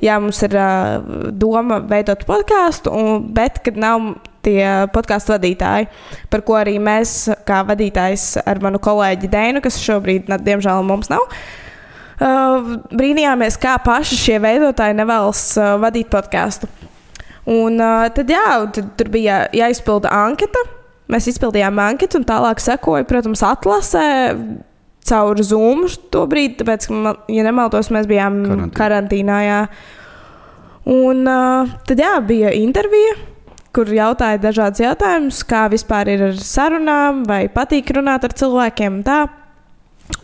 jā, 0.05 0.19
mums 0.23 0.43
ir 0.47 0.55
uh, 0.57 1.31
doma 1.33 1.81
veidot 1.89 2.23
podkāstu, 2.29 2.93
bet 3.35 3.63
kad 3.67 3.81
nav 3.81 4.13
tie 4.45 4.63
podkāstu 4.95 5.35
vadītāji, 5.37 5.89
par 6.33 6.45
ko 6.47 6.59
arī 6.59 6.77
mēs, 6.83 7.31
kā 7.49 7.63
vadītājs 7.69 8.43
ar 8.45 8.61
manu 8.65 8.81
kolēģi 8.83 9.31
Dēnu, 9.33 9.63
kas 9.65 9.81
šobrīd, 9.83 10.31
diemžēl, 10.43 10.83
mums 10.87 11.11
nav. 11.13 11.27
Uh, 12.23 12.77
brīnījāmies, 12.95 13.57
kā 13.59 13.75
paši 13.83 14.19
šie 14.21 14.37
veidotāji 14.43 14.95
nevēlas 14.95 15.41
uh, 15.59 15.73
vadīt 15.83 16.11
podkāstu. 16.13 16.69
Un 17.51 17.81
uh, 17.83 18.07
tad, 18.15 18.31
jā, 18.31 18.45
tad 18.75 18.93
tur 18.99 19.11
bija 19.11 19.47
jāizpilda 19.57 20.13
anketa. 20.15 20.63
Mēs 21.11 21.27
izpildījām 21.33 21.81
anketu, 21.83 22.21
un 22.21 22.29
tālāk 22.29 22.63
sekoja, 22.63 23.07
protams, 23.09 23.43
atlasē 23.45 24.05
caur 25.09 25.41
Zoom 25.43 25.83
to 26.15 26.23
brīdi, 26.31 26.61
tāpēc, 26.61 26.87
ka, 26.87 27.17
ja 27.33 27.43
nemaldos, 27.49 27.91
mēs 27.93 28.07
bijām 28.11 28.39
karantīnā. 28.45 28.71
karantīnā 28.79 29.41
jā. 29.49 29.61
Un 30.93 31.27
uh, 31.27 31.75
tad, 31.89 31.99
jā, 32.03 32.15
bija 32.27 32.55
intervija 32.55 33.19
kur 33.77 33.89
jautāja 33.93 34.41
dažādas 34.41 34.83
jautājumus, 34.83 35.43
kā 35.49 35.65
vispār 35.73 36.11
ir 36.13 36.27
ar 36.29 36.41
sarunām, 36.41 37.23
vai 37.29 37.47
patīk 37.53 37.95
runāt 37.97 38.27
ar 38.29 38.35
cilvēkiem. 38.37 39.01
Tā. 39.07 39.21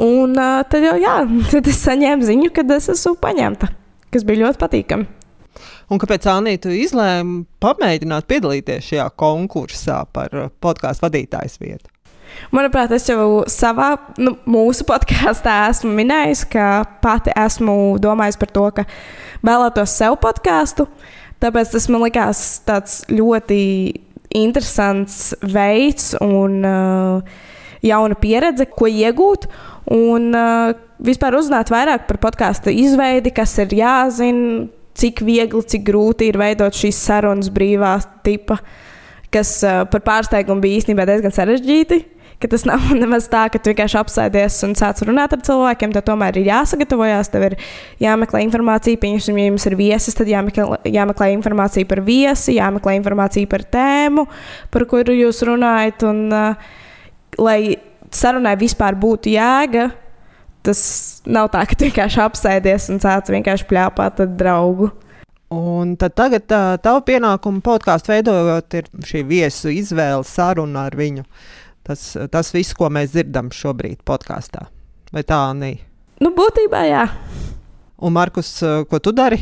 Un 0.05 0.37
uh, 0.37 0.61
tad 0.69 0.85
jau 0.85 0.97
jā, 1.01 1.19
tad 1.53 1.71
es 1.71 1.83
saņēmu 1.87 2.29
ziņu, 2.29 2.51
ka 2.55 2.67
es 2.77 2.91
esmu 2.93 3.17
paņemta, 3.23 3.71
kas 4.13 4.27
bija 4.29 4.47
ļoti 4.47 4.63
patīkami. 4.65 5.15
Un 5.89 6.01
kāpēc 6.01 6.27
Anīta 6.29 6.71
izlēma 6.77 7.47
pamēģināt 7.65 8.27
piedalīties 8.29 8.91
šajā 8.91 9.07
konkursā 9.19 10.03
par 10.13 10.35
podkāstu 10.61 11.07
vadītājas 11.07 11.57
vietu? 11.63 11.89
Manuprāt, 12.53 12.93
es 12.93 13.09
jau 13.09 13.47
savā, 13.49 13.95
nu, 14.21 14.35
mūsu 14.45 14.85
podkāstā 14.87 15.63
esmu 15.71 15.95
minējis, 15.97 16.45
ka 16.53 16.67
pati 17.01 17.33
esmu 17.33 17.97
domājis 18.05 18.37
par 18.39 18.53
to, 18.53 18.67
ka 18.77 18.85
vēlētos 19.41 19.97
sev 19.97 20.19
podkāstu. 20.21 20.85
Uh, 20.85 21.18
Tāpēc 21.43 21.71
tas 21.75 21.87
man 21.93 22.03
likās 22.03 22.41
tāds 22.67 23.03
ļoti 23.13 23.61
interesants 24.35 25.33
veids 25.41 26.13
un 26.25 26.65
uh, 26.67 27.45
jauna 27.85 28.19
pieredze, 28.19 28.67
ko 28.75 28.91
iegūt. 28.91 29.47
Un 29.95 30.33
uh, 30.35 30.75
vispār 31.05 31.39
uzzināt 31.39 31.71
vairāk 31.73 32.09
par 32.09 32.19
podkāstu 32.27 32.75
izveidi, 32.75 33.33
kas 33.35 33.55
ir 33.63 33.73
jāzina, 33.79 34.67
cik 34.99 35.23
viegli, 35.23 35.63
cik 35.63 35.87
grūti 35.87 36.33
ir 36.33 36.41
veidot 36.41 36.75
šīs 36.75 36.99
sarunas 37.07 37.53
brīvā 37.55 37.95
tipa, 38.27 38.59
kas 39.33 39.61
uh, 39.63 39.85
par 39.89 40.03
pārsteigumu 40.05 40.65
bija 40.65 40.83
īstenībā 40.83 41.07
diezgan 41.09 41.35
sarežģīti 41.35 42.03
ka 42.43 42.51
tas 42.51 42.65
nav 42.69 42.89
nemaz 43.03 43.29
tā, 43.33 43.45
ka 43.53 43.61
tu 43.61 43.73
vienkārši 43.73 43.99
apsēdies 44.01 44.59
un 44.67 44.75
sāc 44.79 45.03
runāt 45.07 45.35
ar 45.37 45.45
cilvēkiem. 45.47 45.95
Tad 45.97 46.07
tomēr 46.09 46.41
ir 46.41 46.51
jāsagatavojas, 46.51 47.33
tev 47.35 47.49
ir 47.51 47.59
jāmeklē 48.03 48.43
informācija. 48.47 49.01
Pieņemsim, 49.03 49.39
ja 49.41 49.49
jums 49.51 49.69
ir 49.71 49.79
viesis, 49.79 50.19
tad 50.19 50.31
jāmeklē, 50.31 50.83
jāmeklē 50.89 51.33
informācija 51.37 51.89
par 51.89 52.03
viesi, 52.07 52.59
jāmeklē 52.59 52.99
informācija 53.01 53.51
par 53.51 53.67
tēmu, 53.77 54.29
par 54.75 54.87
kuru 54.91 55.17
jūs 55.17 55.43
runājat. 55.49 56.07
Un, 56.09 56.27
uh, 56.33 56.77
lai 57.39 57.61
sarunai 58.15 58.55
vispār 58.59 58.97
būtu 58.99 59.33
jēga, 59.35 59.91
tas 60.67 60.81
nav 61.29 61.51
tā, 61.53 61.65
ka 61.69 61.77
tu 61.77 61.89
vienkārši 61.89 62.25
apsēdies 62.25 62.89
un 62.93 63.03
sāc 63.03 63.31
vienkārši 63.33 63.69
plēpāt 63.69 64.25
ar 64.25 64.33
draugu. 64.41 64.91
Un 65.55 65.95
tad 65.97 66.13
tagad 66.19 66.45
tā, 66.45 66.61
tavu 66.85 67.01
pienākumu 67.09 67.63
podkāstu 67.65 68.13
veidojot, 68.13 68.75
ir 68.77 68.91
šī 69.09 69.23
viesu 69.29 69.73
izvēle, 69.73 70.27
saruna 70.29 70.85
ar 70.91 70.97
viņu. 70.99 71.25
Tas, 71.89 72.03
tas 72.29 72.51
viss, 72.53 72.77
ko 72.77 72.91
mēs 72.93 73.15
dzirdam 73.15 73.49
šobrīd 73.55 74.03
podkāstā. 74.07 74.67
Vai 75.15 75.23
tā, 75.25 75.41
Nī? 75.57 75.79
Nu, 76.21 76.35
būtībā 76.37 76.83
jā. 76.85 77.07
Un, 78.05 78.13
Markus, 78.13 78.59
ko 78.91 79.01
tu 79.01 79.15
dari? 79.17 79.41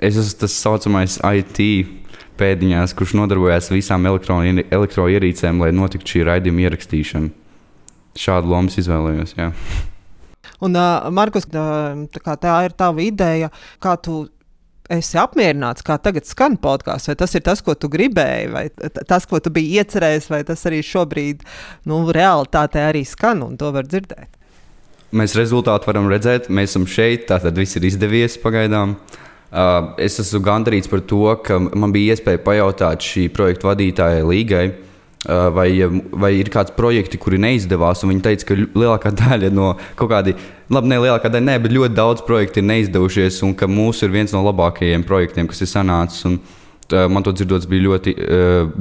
Es 0.00 0.18
esmu 0.20 0.42
tas 0.42 0.56
saucamais 0.60 1.16
IT 1.24 1.60
pēdiņās, 2.40 2.92
kurš 2.96 3.14
nodarbojas 3.18 3.70
ar 3.70 3.78
visām 3.78 4.08
elektroierīcēm, 4.08 5.62
lai 5.64 5.70
notiktu 5.76 6.16
šī 6.16 6.26
raidījuma 6.28 6.66
ierakstīšana. 6.66 7.32
Šādu 8.20 8.52
lomu 8.52 8.72
izvēlējos. 8.82 9.34
Jā. 9.38 9.50
Un, 10.60 10.76
uh, 10.76 11.08
Markus, 11.14 11.46
tā, 11.48 11.64
tā 12.28 12.56
ir 12.66 12.76
tava 12.76 13.04
ideja, 13.04 13.48
kā 13.80 13.94
tu 14.02 14.26
esi 14.90 15.18
apmierināts, 15.20 15.84
kā 15.86 15.96
tagad 16.02 16.26
skan 16.28 16.56
podkāsts, 16.60 17.10
vai 17.10 17.16
tas 17.20 17.34
ir 17.38 17.44
tas, 17.46 17.62
ko 17.64 17.76
tu 17.78 17.90
gribēji, 17.92 18.50
vai 18.52 18.66
tas, 19.08 19.26
ko 19.30 19.40
tu 19.42 19.52
biji 19.54 19.80
iecerējis, 19.80 20.28
vai 20.32 20.42
tas 20.48 20.66
arī 20.68 20.82
šobrīd, 20.86 21.46
nu, 21.90 22.02
realitātē 22.14 22.88
arī 22.88 23.04
skan 23.08 23.44
un 23.46 23.56
to 23.60 23.70
var 23.74 23.88
dzirdēt. 23.88 24.36
Mēs 25.16 25.34
rezultātu 25.34 25.90
varam 25.90 26.06
redzēt, 26.10 26.46
mēs 26.54 26.70
esam 26.70 26.86
šeit, 26.86 27.26
tātad 27.30 27.56
viss 27.58 27.78
ir 27.78 27.86
izdevies 27.88 28.38
pagaidām. 28.42 28.94
Uh, 29.50 29.96
es 29.98 30.20
esmu 30.22 30.38
gandarīts 30.46 30.86
par 30.90 31.02
to, 31.10 31.24
ka 31.42 31.56
man 31.58 31.90
bija 31.90 32.14
iespēja 32.14 32.38
pajautāt 32.44 33.02
šī 33.02 33.24
projekta 33.34 33.72
vadītājai 33.72 34.22
Līgai, 34.28 34.66
vai, 35.28 35.68
vai 36.12 36.32
ir 36.38 36.48
kāds 36.52 36.72
projekti, 36.76 37.18
kuri 37.20 37.40
neizdevās. 37.42 38.04
Viņi 38.06 38.24
teica, 38.24 38.48
ka 38.48 38.56
lielākā 38.56 39.12
daļa 39.22 39.50
no 39.54 39.74
kaut 39.98 40.12
kādiem, 40.14 40.40
labi, 40.72 40.92
ne 40.92 41.00
lielākā 41.04 41.32
daļa, 41.32 41.46
ne, 41.48 41.58
bet 41.60 41.76
ļoti 41.76 41.96
daudz 41.98 42.24
projektu 42.26 42.62
ir 42.62 42.70
neizdevušies, 42.70 43.42
un 43.46 43.54
ka 43.58 43.68
mūsu 43.70 44.06
ir 44.06 44.16
viens 44.16 44.34
no 44.36 44.42
labākajiem 44.46 45.04
projektiem, 45.06 45.50
kas 45.50 45.62
ir 45.64 45.72
sanācis. 45.72 46.24
Un, 46.30 46.40
Man 46.90 47.22
to 47.22 47.30
dzirdot, 47.30 47.68
bija 47.70 47.84
ļoti, 47.84 48.16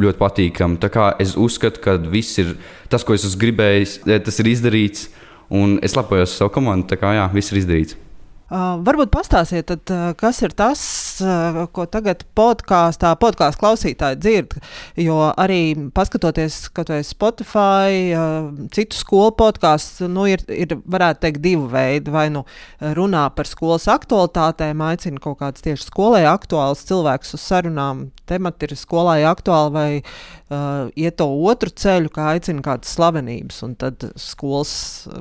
ļoti 0.01 0.17
patīkami. 0.17 0.79
Es 1.21 1.35
uzskatu, 1.37 1.77
ka 1.83 1.93
viss 2.09 2.39
ir 2.41 2.55
tas, 2.89 3.05
ko 3.05 3.13
es 3.13 3.27
esmu 3.27 3.43
gribējis, 3.43 3.99
tas 4.25 4.41
ir 4.41 4.49
izdarīts. 4.49 5.11
Un 5.53 5.77
es 5.85 5.93
lepojos 5.93 6.31
ar 6.31 6.39
savu 6.39 6.55
komandu. 6.57 6.87
Tā 6.89 6.97
kā 6.97 7.13
jā, 7.13 7.27
viss 7.35 7.53
ir 7.53 7.61
izdarīts. 7.61 7.99
Uh, 8.49 8.79
varbūt 8.81 9.11
pastāstiet, 9.13 9.67
tad, 9.69 9.91
uh, 9.93 10.07
kas 10.17 10.39
ir 10.41 10.55
tas, 10.57 10.79
uh, 11.21 11.67
ko 11.69 11.83
tagad 11.85 12.23
podkāstā, 12.33 13.11
podkāstu 13.21 13.61
klausītāji 13.61 14.17
dzird. 14.17 14.55
Jo 14.97 15.27
arī 15.37 15.75
paskatoties, 15.93 16.57
kaut 16.73 16.89
vai 16.89 17.03
Spotify, 17.05 17.99
uh, 18.17 18.47
citu 18.73 18.97
skolu 18.97 19.35
podkāstu, 19.37 20.07
nu, 20.09 20.25
ir, 20.33 20.41
ir, 20.49 20.73
varētu 20.81 21.21
teikt, 21.27 21.43
divi 21.43 21.67
veidi. 21.69 22.09
Vai 22.09 22.25
nu 22.33 22.41
runā 22.81 23.27
par 23.37 23.45
skolas 23.45 23.85
aktualitātēm, 23.93 24.81
aicina 24.81 25.21
kaut 25.21 25.43
kāds 25.43 25.61
tieši 25.67 25.85
skolai 25.85 26.23
aktuāls 26.31 26.81
cilvēks 26.89 27.37
uz 27.37 27.45
sarunām, 27.45 28.07
temati 28.25 28.65
ir 28.65 28.73
skolai 28.81 29.19
aktuāli, 29.29 29.75
vai 29.77 29.87
uh, 30.01 30.89
iet 30.97 31.19
to 31.21 31.29
otru 31.29 31.69
ceļu, 31.69 32.09
kā 32.17 32.31
aicina 32.33 32.65
kādas 32.65 32.97
slavenības. 32.97 33.61
Un 33.69 33.77
tad 33.77 34.09
skolas 34.17 34.73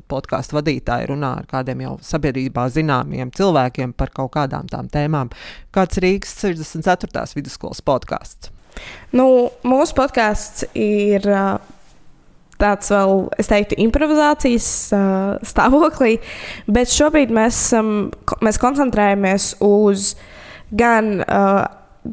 podkāstu 0.08 0.62
vadītāji 0.62 1.12
runā 1.12 1.36
ar 1.42 1.52
kādiem 1.52 1.84
jau 1.84 1.94
sabiedrībā 2.08 2.70
zināmiem 2.72 3.17
jauniem 3.18 3.32
cilvēkiem 3.34 3.94
par 3.98 4.12
kaut 4.14 4.32
kādām 4.36 4.68
tām 4.70 4.88
tēmām. 4.88 5.32
Kāds 5.74 5.98
Rīgas 5.98 6.36
64. 6.38 7.26
vidusskolas 7.34 7.82
podkāsts? 7.82 8.52
Nu, 9.12 9.50
mūsu 9.66 9.96
podkāsts 9.98 10.68
ir 10.78 11.24
tāds 12.58 12.90
vēl, 12.90 13.28
es 13.38 13.50
teiktu, 13.50 13.78
improvizācijas 13.82 14.68
stāvoklī, 15.46 16.18
bet 16.66 16.90
šobrīd 16.90 17.32
mēs, 17.34 17.58
mēs 18.42 18.60
koncentrējamies 18.62 19.56
uz 19.64 20.12
gan 20.70 21.22
uh, 21.22 21.64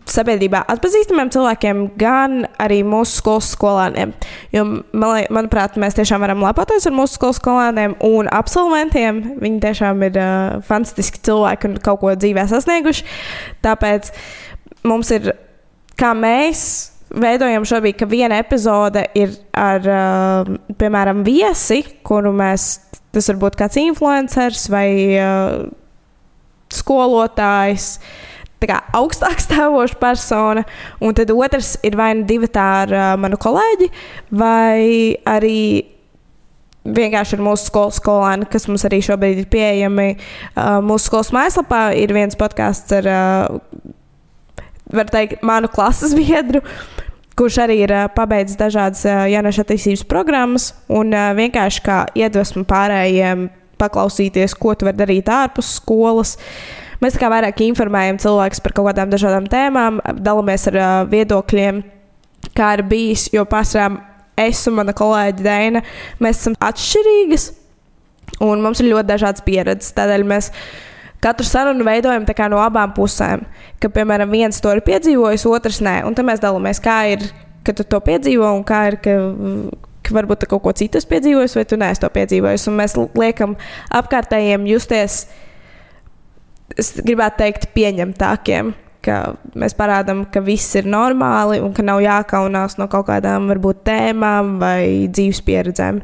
sabiedrībā 0.09 0.63
atpazīstamiem 0.71 1.29
cilvēkiem, 1.33 1.81
gan 1.99 2.43
arī 2.61 2.81
mūsu 2.87 3.19
skolas 3.21 3.51
skolāniem. 3.55 4.11
Jo, 4.53 4.65
man, 4.67 5.21
manuprāt, 5.33 5.77
mēs 5.81 5.97
tiešām 5.97 6.23
varam 6.25 6.43
lepoties 6.43 6.87
ar 6.89 6.95
mūsu 6.95 7.19
skolas 7.19 7.39
skolāniem 7.39 7.95
un 8.05 8.29
absolventiem. 8.33 9.21
Viņi 9.41 9.61
tiešām 9.63 10.03
ir 10.09 10.19
uh, 10.19 10.57
fantastiski 10.67 11.21
cilvēki 11.25 11.71
un 11.71 11.79
kaut 11.85 12.01
ko 12.03 12.15
dzīvē 12.17 12.47
sasnieguši. 12.51 13.07
Tāpēc 13.65 14.11
mums 14.89 15.13
ir, 15.15 15.31
kā 15.99 16.11
mēs 16.17 16.65
veidojam 17.15 17.65
šobrīd, 17.67 17.99
ka 18.01 18.09
viena 18.11 18.41
epizode 18.41 19.05
ir 19.15 19.37
ar, 19.55 19.87
uh, 19.87 20.53
piemēram, 20.81 21.23
viesi, 21.27 21.83
kuru 22.05 22.33
mēs, 22.35 22.69
tas 23.15 23.31
var 23.31 23.41
būt 23.45 23.59
kāds 23.63 23.79
influenceris 23.79 24.67
vai 24.73 24.87
uh, 25.15 25.59
skolotājs. 26.73 27.91
Uh, 27.95 28.31
kā, 28.63 28.79
augstāk 28.95 29.41
stāvoša 29.43 29.97
persona, 29.99 30.63
un 31.03 31.15
tad 31.17 31.33
otrs 31.33 31.75
ir 31.85 31.97
vai 31.99 32.13
nu 32.17 32.25
divi 32.27 32.49
tā 32.51 32.67
ar 32.85 32.93
uh, 32.93 33.09
manu 33.19 33.39
kolēģi, 33.41 33.89
vai 34.31 35.17
arī 35.27 35.59
vienkārši 36.85 37.37
ar 37.37 37.43
mūsu 37.45 37.69
skolas 37.69 37.99
skolēnu, 37.99 38.47
kas 38.51 38.67
mums 38.69 38.85
arī 38.87 39.01
šobrīd 39.05 39.41
ir 39.41 39.49
pieejami. 39.51 40.09
Uh, 40.53 40.79
mūsu 40.85 41.09
skolas 41.09 41.33
mājaslapā 41.35 41.87
ir 41.97 42.13
viens 42.15 42.37
podkāsts 42.37 42.93
ar, 42.99 43.09
uh, 43.09 44.63
var 44.93 45.11
teikt, 45.11 45.41
manu 45.45 45.71
klases 45.71 46.15
biedru. 46.17 46.61
Kurš 47.35 47.59
arī 47.65 47.81
ir 47.83 47.91
uh, 47.91 48.05
pabeidzis 48.15 48.59
dažādas 48.59 49.03
uh, 49.09 49.25
jauniešu 49.27 49.65
attīstības 49.65 50.05
programmas, 50.07 50.71
un 50.87 51.11
uh, 51.11 51.33
vienkārši 51.35 51.85
kā 51.85 51.99
iedvesmu 52.15 52.63
pārējiem 52.69 53.49
paklausīties, 53.81 54.55
ko 54.55 54.71
tu 54.77 54.87
vari 54.87 55.01
darīt 55.01 55.31
ārpus 55.33 55.73
skolas. 55.81 56.37
Uh, 56.37 56.84
Mēs 57.03 57.19
kā 57.19 57.29
vairāk 57.31 57.61
informējam 57.65 58.19
cilvēkus 58.23 58.63
par 58.63 58.75
kaut 58.77 58.89
kādām 58.91 59.11
dažādām 59.11 59.49
tēmām, 59.51 59.99
dalāmies 60.23 60.67
ar 60.71 60.79
uh, 60.79 60.95
viedokļiem, 61.11 61.83
kā 62.55 62.73
ir 62.77 62.85
bijis. 62.89 63.27
Jo 63.35 63.45
pārsvarā 63.49 63.91
es 64.39 64.63
un 64.69 64.79
mana 64.79 64.95
kolēģe 64.95 65.45
Dēna, 65.45 65.83
mēs 66.23 66.41
esam 66.41 66.57
atšķirīgas 66.63 67.51
un 68.43 68.63
mums 68.63 68.81
ir 68.81 68.91
ļoti 68.91 69.09
dažādas 69.13 69.45
pieredzes. 69.45 69.93
Tādēļ 69.95 70.25
mēs 70.27 70.51
katru 71.23 71.47
sarunu 71.47 71.85
veidojam 71.87 72.25
no 72.51 72.59
abām 72.61 72.93
pusēm. 72.95 73.45
Ka, 73.79 73.89
piemēram, 73.89 74.31
viens 74.31 74.59
to 74.61 74.71
ir 74.71 74.83
piedzīvojis, 74.85 75.45
otrs 75.49 75.81
nē. 75.81 76.03
Un 76.05 76.15
tad 76.15 76.25
mēs 76.25 76.43
dalāmies, 76.43 76.81
kā 76.83 77.05
ir, 77.13 77.25
kad 77.63 77.77
tu 77.77 77.83
to 77.83 77.99
piedzīvo 77.99 78.51
un 78.57 78.63
kā 78.63 78.87
ir, 78.91 78.99
ka, 79.01 79.15
ka 80.05 80.15
varbūt 80.15 80.47
kaut 80.49 80.63
ko 80.63 80.71
citu 80.75 80.99
piedzīvojis, 80.99 81.55
vai 81.55 81.65
tu 81.65 81.79
neesi 81.79 82.03
to 82.03 82.11
piedzīvojis. 82.13 82.67
Un 82.69 82.79
mēs 82.81 82.97
liekam 83.15 83.55
apkārtējiem 83.89 84.67
justies 84.69 85.25
es 86.73 86.95
gribētu 86.97 87.43
teikt, 87.43 87.69
pieņemtākiem. 87.75 88.73
Mēs 89.53 89.75
parādām, 89.77 90.23
ka 90.33 90.41
viss 90.41 90.73
ir 90.79 90.87
normāli 90.89 91.59
un 91.61 91.75
ka 91.77 91.85
nav 91.85 92.01
jākaunās 92.01 92.79
no 92.81 92.89
kaut 92.89 93.05
kādām 93.11 93.51
varbūt 93.51 93.83
tēmām 93.85 94.55
vai 94.61 95.05
dzīves 95.13 95.43
pieredzēm. 95.45 96.01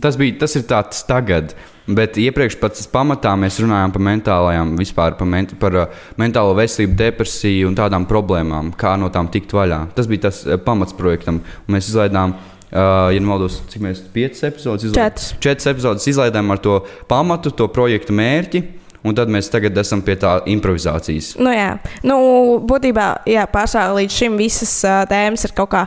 Tas, 0.00 0.16
bija, 0.16 0.38
tas 0.40 0.54
ir 0.56 0.62
tāds 0.70 1.02
tagad, 1.04 1.50
bet 1.84 2.14
iepriekš 2.16 2.56
pats 2.62 2.86
pamatā 2.88 3.34
mēs 3.36 3.58
runājām 3.60 3.92
par 3.92 4.04
mentālajām, 4.06 4.70
vispār 4.78 5.18
par, 5.18 5.28
ment, 5.28 5.52
par 5.60 5.76
uh, 5.76 5.98
mentālo 6.20 6.54
veselību, 6.56 6.94
depresiju 7.02 7.68
un 7.68 7.76
tādām 7.76 8.06
problēmām, 8.08 8.70
kā 8.80 8.94
no 8.96 9.10
tām 9.12 9.28
tikt 9.34 9.52
vaļā. 9.52 9.82
Tas 9.98 10.08
bija 10.08 10.28
tas 10.30 10.40
uh, 10.46 10.56
pamats 10.62 10.96
projektam. 10.96 11.42
Mēs 11.66 11.92
izlaidām 11.92 12.38
Uh, 12.74 13.06
ja 13.14 13.20
nemaldos, 13.22 13.60
cik 13.70 13.84
mēs 13.84 14.00
piecas 14.10 14.40
epizodes 14.48 14.88
izlaidām? 14.88 15.12
Četras. 15.12 15.26
Četras 15.38 15.68
epizodes 15.70 16.08
izlaidām 16.10 16.48
ar 16.50 16.58
to 16.58 16.80
pamatu, 17.06 17.52
to 17.54 17.68
projektu 17.70 18.16
mērķi. 18.18 18.62
Un 19.04 19.16
tad 19.16 19.28
mēs 19.28 19.50
tagad 19.52 19.76
esam 19.76 20.00
pie 20.04 20.14
tā 20.16 20.38
improvizācijas. 20.48 21.34
Nu, 21.36 21.50
jā, 21.52 21.74
nu, 22.08 22.16
būtībā 22.64 23.08
jā, 23.28 23.44
pārsvarā 23.52 23.98
līdz 23.98 24.16
šim 24.16 24.38
visas 24.40 24.72
uh, 24.88 25.02
tēmas 25.10 25.44
ir 25.44 25.52
kaut 25.56 25.74
kā 25.74 25.82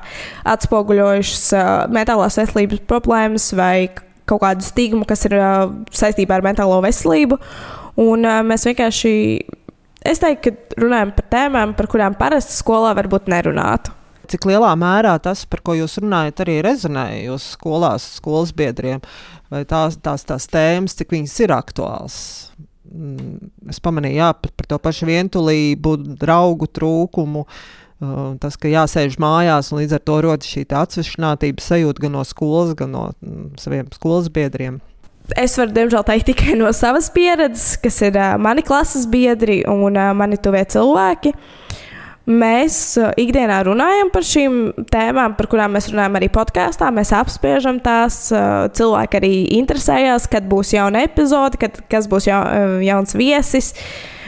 atspoguļojušas 0.53 1.47
uh, 1.58 1.69
mentālās 1.93 2.38
veselības 2.38 2.84
problēmas 2.89 3.49
vai 3.58 3.89
kaut 4.27 4.43
kādu 4.43 4.65
stigmu, 4.67 5.08
kas 5.10 5.25
ir 5.30 5.38
uh, 5.39 5.71
saistībā 5.95 6.38
ar 6.38 6.45
mentālo 6.45 6.77
veselību. 6.86 7.39
Un 8.03 8.27
uh, 8.27 8.43
mēs 8.45 8.67
vienkārši, 8.69 9.13
es 10.06 10.21
teiktu, 10.21 10.53
ka 10.53 10.84
runājam 10.86 11.15
par 11.17 11.30
tēmām, 11.34 11.73
par 11.80 11.89
kurām 11.89 12.17
parasti 12.19 12.53
skolā 12.60 12.93
varbūt 12.99 13.32
nerunātu. 13.34 13.95
Cik 14.27 14.43
lielā 14.49 14.73
mērā 14.77 15.15
tas, 15.23 15.45
par 15.47 15.63
ko 15.65 15.73
jūs 15.77 16.01
runājat, 16.03 16.43
arī 16.43 16.60
rezonē 16.65 17.08
jūsu 17.23 17.53
skolās, 17.56 18.06
skolas 18.19 18.51
biedriem, 18.53 18.99
vai 19.49 19.63
tās, 19.65 19.95
tās, 20.03 20.27
tās 20.27 20.49
tēmas, 20.51 20.97
cik 20.99 21.15
viņas 21.15 21.38
ir 21.47 21.56
aktuālas? 21.56 22.17
Mm, 22.88 23.50
es 23.71 23.82
pamanīju, 23.84 24.19
jā, 24.19 24.32
par, 24.38 24.69
to 24.69 24.80
pašu 24.82 25.10
vientulību, 25.10 25.95
draugu 26.19 26.69
trūkumu. 26.71 27.45
Uh, 27.97 28.36
tas, 28.38 28.54
ka 28.62 28.69
jāsēž 28.69 29.15
mājās, 29.17 29.71
un 29.73 29.82
līdz 29.82 29.95
ar 29.97 30.04
to 30.06 30.17
rodas 30.21 30.50
šī 30.52 30.67
atsvešinātības 30.69 31.71
sajūta 31.71 32.04
gan 32.04 32.13
no 32.13 32.21
skolas, 32.30 32.76
gan 32.78 32.93
no 32.93 33.08
mm, 33.26 33.56
saviem 33.58 33.89
skolas 33.95 34.30
biedriem. 34.34 34.78
Es 35.36 35.58
varu, 35.60 35.73
diemžēl, 35.76 36.06
teikt 36.08 36.30
tikai 36.30 36.54
no 36.60 36.69
savas 36.78 37.10
pieredzes, 37.12 37.80
kas 37.84 37.97
ir 38.06 38.15
uh, 38.15 38.36
mani 38.39 38.63
klases 38.63 39.10
biedri 39.10 39.63
un 39.67 39.97
uh, 39.97 40.13
mani 40.15 40.38
tuvie 40.39 40.62
cilvēki. 40.69 41.34
Uh, 41.34 41.66
Mēs 42.27 42.75
uh, 42.99 43.13
ikdienā 43.15 43.61
runājam 43.63 44.09
par 44.11 44.25
šīm 44.27 44.55
tēmām, 44.91 45.37
par 45.37 45.47
kurām 45.47 45.77
mēs 45.77 45.87
runājam 45.93 46.17
arī 46.19 46.27
podkāstā. 46.35 46.89
Mēs 46.91 47.13
apspriežam 47.15 47.79
tās. 47.83 48.17
Uh, 48.35 48.67
cilvēki 48.75 49.19
arī 49.21 49.31
interesējās, 49.61 50.27
kad 50.31 50.49
būs 50.51 50.73
jauna 50.75 51.05
epizode, 51.07 51.59
kad, 51.61 51.79
kas 51.87 52.09
būs 52.11 52.27
ja, 52.27 52.41
uh, 52.43 52.77
jauns 52.83 53.15
viesis. 53.15 53.71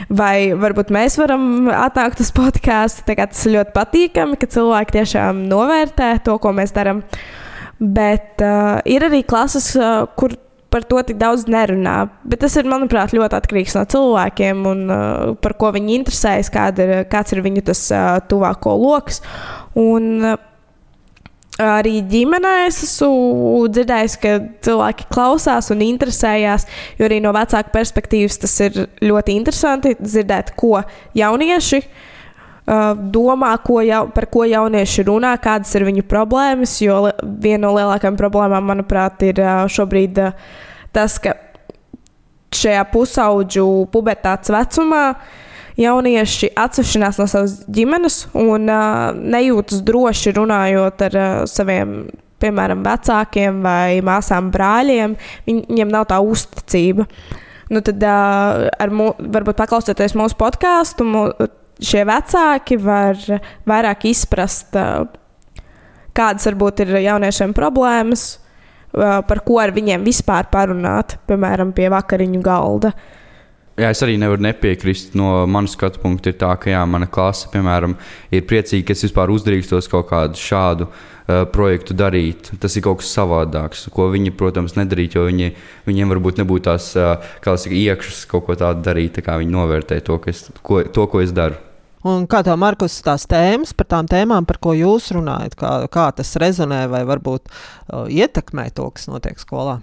Vai 0.08 0.56
varbūt 0.56 0.88
mēs 0.96 1.18
varam 1.20 1.68
atnākt 1.68 2.24
uz 2.24 2.32
podkāstu. 2.32 3.04
Tas 3.04 3.44
ir 3.44 3.58
ļoti 3.58 3.76
patīkami, 3.76 4.40
ka 4.40 4.48
cilvēki 4.48 4.96
tiešām 4.96 5.44
novērtē 5.52 6.14
to, 6.24 6.40
ko 6.40 6.54
mēs 6.56 6.72
darām. 6.72 7.04
Bet 7.80 8.40
uh, 8.40 8.80
ir 8.88 9.04
arī 9.10 9.26
klases, 9.28 9.74
uh, 9.76 10.06
kur 10.16 10.40
par 10.70 10.84
to 10.86 11.00
tik 11.06 11.18
daudz 11.20 11.46
nerunā. 11.50 11.96
Bet 12.26 12.44
tas 12.44 12.54
ir, 12.58 12.68
manuprāt, 12.70 13.14
ļoti 13.16 13.38
atkarīgs 13.40 13.74
no 13.78 13.86
cilvēkiem 13.90 14.68
un 14.70 14.84
uh, 14.86 15.32
par 15.42 15.56
ko 15.60 15.72
viņi 15.76 15.96
interesējas, 16.00 16.52
ir, 16.82 16.94
kāds 17.10 17.34
ir 17.34 17.42
viņu 17.46 17.64
tas 17.70 17.82
uh, 17.94 18.12
tuvāko 18.30 18.76
lokus. 18.80 19.20
Uh, 19.74 20.36
Arī 21.60 21.98
ģimenē 22.08 22.50
es 22.70 22.78
esmu 22.86 23.66
dzirdējis, 23.68 24.14
ka 24.22 24.30
cilvēki 24.64 25.10
klausās 25.12 25.66
un 25.74 25.82
interesējās, 25.84 26.64
jo 26.96 27.04
arī 27.04 27.18
no 27.20 27.34
vecāka 27.36 27.68
perspektīvas 27.74 28.40
tas 28.40 28.54
ir 28.64 28.78
ļoti 29.04 29.34
interesanti 29.36 29.92
dzirdēt, 29.98 30.54
ko 30.56 30.78
jaunieši 31.18 31.82
uh, 31.82 31.90
domā, 33.14 33.50
ko 33.64 33.80
jau, 33.82 34.04
par 34.14 34.26
ko 34.30 34.44
jaunieši 34.46 35.04
runā, 35.08 35.34
kādas 35.42 35.72
ir 35.74 35.86
viņu 35.88 36.04
problēmas. 36.10 36.76
Jo 36.84 37.02
viena 37.22 37.66
no 37.66 37.74
lielākajām 37.76 38.18
problēmām, 38.20 38.68
manuprāt, 38.72 39.22
ir 39.26 39.42
šobrīd 39.70 40.20
tas, 40.94 41.18
ka 41.22 41.36
šajā 42.54 42.84
pusaudžu 42.92 43.66
pubertātes 43.94 44.50
vecumā 44.52 45.04
jaunieši 45.80 46.50
atsevišķinās 46.58 47.20
no 47.20 47.26
savas 47.30 47.60
ģimenes 47.70 48.24
un 48.38 48.66
nejūtas 49.34 49.84
droši 49.86 50.34
runājot 50.36 51.06
ar 51.08 51.20
saviem, 51.50 52.02
piemēram, 52.40 52.82
vecākiem 52.84 53.62
vai 53.64 54.00
māsām, 54.04 54.50
brāļiem. 54.52 55.16
Viņiem 55.46 55.92
nav 55.92 56.08
tā 56.10 56.20
uzticība. 56.24 57.06
Nu, 57.70 57.78
tad, 57.86 58.02
uh, 58.02 58.90
mū, 58.90 59.12
varbūt 59.30 59.60
paklausoties 59.60 60.16
mūsu 60.18 60.34
podkāstu, 60.40 61.06
mū, 61.06 61.28
šie 61.84 62.04
vecāki 62.08 62.78
var 62.80 63.18
vairāk 63.68 64.06
izprast, 64.10 64.76
uh, 64.76 65.08
kādas 66.16 66.46
varbūt 66.48 66.84
ir 66.84 66.98
jauniešiem 67.06 67.54
problēmas, 67.56 68.34
par 68.90 69.44
ko 69.46 69.60
ar 69.62 69.70
viņiem 69.74 70.04
vispār 70.06 70.48
parunāt, 70.50 71.18
piemēram, 71.30 71.74
pie 71.76 71.90
vakariņu 71.92 72.42
galda. 72.42 72.92
Jā, 73.80 73.92
es 73.94 74.02
arī 74.04 74.18
nevaru 74.20 74.42
nepiekrist. 74.44 75.14
No 75.16 75.46
manas 75.48 75.72
skatu 75.76 76.02
punkta 76.02 76.32
ir 76.32 76.36
tā, 76.40 76.50
ka 76.60 76.72
jā, 76.72 76.80
mana 76.90 77.06
klase, 77.08 77.46
piemēram, 77.52 77.94
ir 78.34 78.42
priecīga, 78.50 78.90
ka 78.90 78.96
es 78.96 79.06
vispār 79.06 79.30
uzdrīkstos 79.32 79.88
kaut 79.88 80.10
kādu 80.10 80.36
šādu 80.36 80.88
uh, 80.90 81.46
projektu 81.54 81.96
darīt. 81.96 82.50
Tas 82.60 82.76
ir 82.76 82.84
kaut 82.84 83.00
kas 83.00 83.14
savādāks, 83.14 83.86
ko 83.94 84.10
viņi, 84.12 84.34
protams, 84.36 84.76
nedarīt, 84.76 85.16
jo 85.16 85.24
viņi, 85.30 85.54
viņiem 85.88 86.12
varbūt 86.12 86.42
nebūtu 86.42 86.66
tās, 86.66 86.90
uh, 86.98 87.32
teicu, 87.46 87.72
iekšas 87.78 88.26
kaut 88.28 88.50
ko 88.50 88.58
tādu 88.58 88.84
darīt, 88.90 89.22
tā 89.22 89.38
viņi 89.40 89.54
novērtē 89.54 90.02
to, 90.04 90.18
es, 90.28 90.48
ko, 90.66 90.82
to, 90.84 91.08
ko 91.08 91.24
es 91.24 91.32
daru. 91.32 91.69
Un 92.08 92.24
kā 92.30 92.40
tev, 92.40 92.56
Markus, 92.56 92.94
tās 93.04 93.26
tēmas 93.28 93.74
par 93.76 93.90
tām 93.92 94.06
tēmām, 94.08 94.46
par 94.48 94.56
ko 94.62 94.72
jūs 94.72 95.10
runājat, 95.12 95.56
kā, 95.60 95.72
kā 95.92 96.06
tas 96.16 96.32
rezonē 96.40 96.86
vai 96.88 97.02
varbūt 97.08 97.50
uh, 97.50 98.06
ietekmē 98.08 98.70
to, 98.72 98.88
kas 98.96 99.10
notiek 99.10 99.36
skolā? 99.42 99.82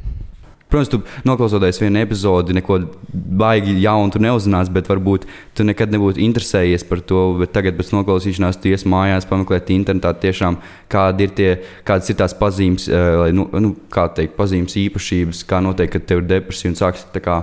Protams, 0.67 0.89
tu 0.91 0.97
noklausoties 1.23 1.77
vienu 1.79 2.01
epizodi, 2.01 2.55
neko 2.57 2.81
baigi 3.13 3.77
jaunu 3.79 4.11
tu 4.11 4.19
neuzzināsi, 4.19 4.73
bet 4.75 4.89
varbūt 4.91 5.23
tu 5.55 5.63
nekad 5.63 5.93
nebūtu 5.93 6.19
interesējies 6.25 6.83
par 6.89 6.99
to. 7.07 7.21
Tagad, 7.55 7.77
pēc 7.77 7.93
noklausīšanās, 7.95 8.59
tu 8.59 8.73
ies 8.73 8.83
mājās, 8.89 9.29
pameklēt 9.29 9.71
internetā, 9.71 10.11
tiešām, 10.25 10.59
kādi 10.91 11.29
ir 11.29 11.33
tie, 11.37 11.49
kādas 11.87 12.11
ir 12.11 12.19
tās 12.19 12.35
pazīmes, 12.35 12.89
eh, 12.91 13.07
lai, 13.21 13.31
nu, 13.37 13.47
nu, 13.63 13.73
kā 13.93 14.09
teikt, 14.17 14.35
pazīmes 14.35 14.75
īpašības, 14.83 15.45
kā 15.47 15.63
notiek, 15.63 15.93
kad 15.93 16.09
tev 16.09 16.25
ir 16.25 16.31
depresija 16.33 16.73
un 16.73 16.79
sāks 16.81 17.07
kā, 17.15 17.41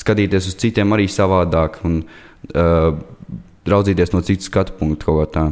skatīties 0.00 0.50
uz 0.50 0.58
citiem 0.58 0.98
arī 0.98 1.06
savādāk 1.06 1.78
un 1.86 2.00
uh, 2.02 2.90
raudzīties 3.70 4.12
no 4.14 4.22
citu 4.24 4.48
skatu 4.48 4.76
punktu 4.78 5.08
kaut 5.08 5.20
kā 5.22 5.30
tā. 5.34 5.44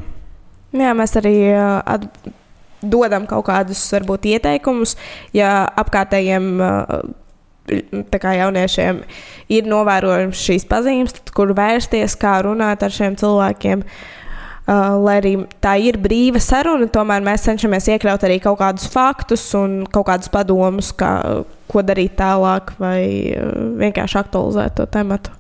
Jā, 0.77 0.93
mēs 0.97 1.17
arī 1.21 1.35
uh, 1.53 1.81
at, 1.85 2.07
dodam 2.83 3.27
kaut 3.31 3.47
kādus 3.49 3.83
varbūt 3.95 4.31
ieteikumus, 4.37 4.97
ja 5.37 5.63
apkārtējiem. 5.83 6.55
Uh, 6.61 7.19
tā 8.11 8.19
kā 8.19 8.33
jauniešiem 8.35 8.97
ir 9.55 9.69
novērojams 9.71 10.41
šīs 10.49 10.65
pazīmes, 10.67 11.13
tad, 11.15 11.31
kur 11.31 11.53
vērsties, 11.55 12.17
kā 12.19 12.41
runāt 12.43 12.83
ar 12.83 12.91
šiem 12.91 13.15
cilvēkiem. 13.21 13.85
Uh, 14.63 14.97
lai 14.99 15.15
arī 15.21 15.33
tā 15.63 15.77
ir 15.79 15.99
brīva 16.03 16.43
saruna, 16.43 16.89
tomēr 16.91 17.23
mēs 17.23 17.47
cenšamies 17.47 17.87
iekļaut 17.95 18.27
arī 18.27 18.41
kaut 18.43 18.59
kādus 18.59 18.89
faktus 18.91 19.45
un 19.59 19.85
kaut 19.95 20.09
kādus 20.11 20.33
padomus, 20.35 20.91
kā, 20.99 21.13
ko 21.71 21.87
darīt 21.87 22.17
tālāk, 22.19 22.75
vai 22.83 22.99
vienkārši 23.79 24.21
aktualizēt 24.25 24.77
to 24.81 24.89
tematu. 24.91 25.35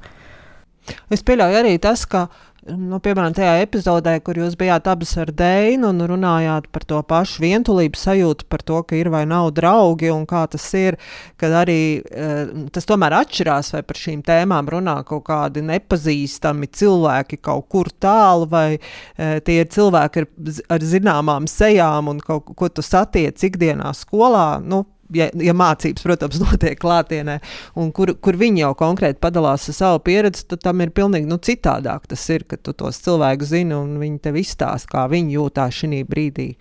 Es 1.14 1.26
pieļauju 1.26 1.58
arī 1.58 1.76
tas, 1.82 2.06
ka 2.10 2.28
uh, 2.28 2.51
Nu, 2.62 3.00
piemēram, 3.02 3.32
tajā 3.34 3.56
epizodē, 3.64 4.12
kur 4.22 4.38
jūs 4.38 4.52
bijāt 4.54 4.86
abas 4.86 5.16
ar 5.18 5.32
Dēnu 5.34 5.88
un 5.90 6.04
runājāt 6.06 6.68
par 6.70 6.84
to 6.86 7.00
pašu 7.10 7.42
vientulības 7.42 8.04
sajūtu, 8.06 8.46
par 8.46 8.62
to, 8.62 8.76
ka 8.86 8.94
ir 8.94 9.10
vai 9.10 9.24
nav 9.26 9.48
draugi 9.56 10.12
un 10.14 10.22
kā 10.30 10.44
tas 10.52 10.68
ir, 10.78 10.94
kad 11.42 11.56
arī 11.58 11.80
eh, 11.98 12.52
tas 12.70 12.86
tomēr 12.86 13.16
atšķirās, 13.18 13.72
vai 13.74 13.82
par 13.88 13.98
šīm 13.98 14.22
tēmām 14.28 14.70
runā 14.70 14.94
kaut 15.08 15.24
kādi 15.26 15.66
nepazīstami 15.72 16.70
cilvēki 16.70 17.40
kaut 17.42 17.66
kur 17.74 17.90
tālu, 17.98 18.46
vai 18.54 18.68
eh, 18.78 19.40
tie 19.42 19.58
ir 19.64 19.70
cilvēki 19.74 20.22
ar, 20.22 20.30
ar 20.78 20.86
zināmām 20.94 21.50
sejām 21.50 22.14
un 22.14 22.22
kaut 22.22 22.54
ko 22.54 22.70
tu 22.70 22.86
satiec 22.86 23.42
ikdienā 23.42 23.90
skolā. 23.98 24.62
Nu, 24.62 24.84
ja, 25.16 25.28
ja 25.34 25.54
mācības, 25.56 26.04
protams, 26.04 26.40
notiek 26.46 26.78
klātienē, 26.80 27.38
un 27.78 27.92
kur, 27.94 28.14
kur 28.22 28.38
viņi 28.40 28.64
jau 28.64 28.72
konkrēti 28.78 29.20
padalās 29.22 29.68
ar 29.70 29.78
savu 29.78 30.02
pieredzi, 30.06 30.46
tad 30.50 30.64
tam 30.66 30.82
ir 30.84 30.92
pilnīgi 30.94 31.28
nu, 31.30 31.38
citādāk. 31.42 32.06
Tas 32.10 32.24
ir, 32.34 32.46
ka 32.48 32.58
tu 32.60 32.74
tos 32.76 33.00
cilvēkus 33.04 33.52
zini, 33.54 33.76
un 33.76 33.96
viņi 34.02 34.22
tev 34.26 34.38
izstāsta, 34.40 34.90
kā 34.92 35.06
viņi 35.12 35.36
jūtās 35.38 35.82
šī 35.82 36.02
brīdī, 36.08 36.52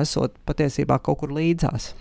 esot 0.00 0.36
patiesībā 0.48 1.00
kaut 1.02 1.22
kur 1.22 1.34
līdzās. 1.36 1.92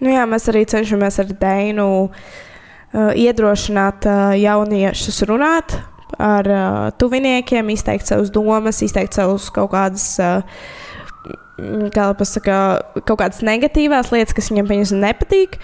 Nu 0.00 0.12
jā, 0.12 0.24
mēs 0.28 0.48
arī 0.48 0.64
cenšamies 0.68 1.18
ar 1.20 1.32
Deinu 1.42 1.88
uh, 2.08 3.10
iedrošināt 3.12 4.06
uh, 4.08 4.20
jauniešus 4.40 5.22
runāt 5.28 5.76
ar 6.20 6.48
uh, 6.48 6.86
tuviniekiem, 6.98 7.68
izteikt 7.74 8.08
savas 8.08 8.32
domas, 8.32 8.80
izteikt 8.82 9.18
savus 9.18 9.50
kaut 9.54 9.74
kādas. 9.74 10.06
Uh, 10.20 10.88
kā 11.94 12.10
lai 12.10 12.18
pasakā, 12.18 12.58
kaut 13.04 13.20
kādas 13.22 13.40
negatīvās 13.46 14.12
lietas, 14.14 14.36
kas 14.36 14.50
viņam 14.52 14.70
pieņemsim 14.70 15.02
nepatīk. 15.04 15.58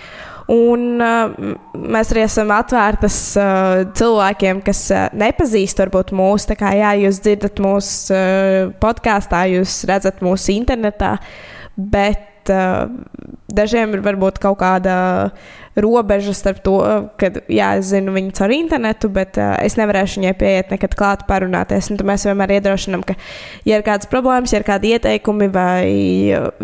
Un, 0.52 1.00
uh, 1.02 1.32
mēs 1.74 2.12
arī 2.14 2.22
esam 2.22 2.52
atvērtas 2.54 3.16
uh, 3.40 3.80
cilvēkiem, 3.98 4.60
kas 4.66 4.84
uh, 4.94 5.08
nepazīst 5.18 5.82
varbūt 5.82 6.12
mūsu. 6.14 6.52
Tā 6.52 6.56
kā 6.60 6.70
jā, 6.78 6.92
jūs 7.02 7.18
dzirdat 7.24 7.58
mūsu 7.62 8.14
uh, 8.14 8.70
podkāstā, 8.82 9.42
jūs 9.56 9.80
redzat 9.90 10.22
mūsu 10.22 10.54
internetā, 10.54 11.16
bet 11.74 12.54
uh, 12.54 12.86
dažiem 13.50 13.98
ir 13.98 14.06
varbūt 14.06 14.38
kaut 14.42 14.60
kāda 14.62 14.96
robeža 15.76 16.32
starp 16.36 16.62
to, 16.64 16.76
ka, 17.20 17.30
jā, 17.52 17.72
es 17.80 17.90
zinu 17.92 18.14
viņu 18.16 18.32
caur 18.38 18.54
internetu, 18.54 19.10
bet 19.12 19.36
uh, 19.40 19.54
es 19.64 19.76
nevarēšu 19.78 20.22
viņai 20.22 20.34
pieiet 20.40 20.72
nekad 20.72 20.96
klāt 20.98 21.26
parunāties. 21.28 21.90
Un 21.92 22.00
mēs 22.08 22.26
vienmēr 22.28 22.56
iedrošinām, 22.58 23.04
ka, 23.06 23.16
ja 23.68 23.80
ir 23.80 23.84
kādas 23.86 24.08
problēmas, 24.12 24.54
ja 24.54 24.62
ir 24.62 24.68
kādi 24.68 24.94
ieteikumi 24.96 25.50
vai 25.52 25.84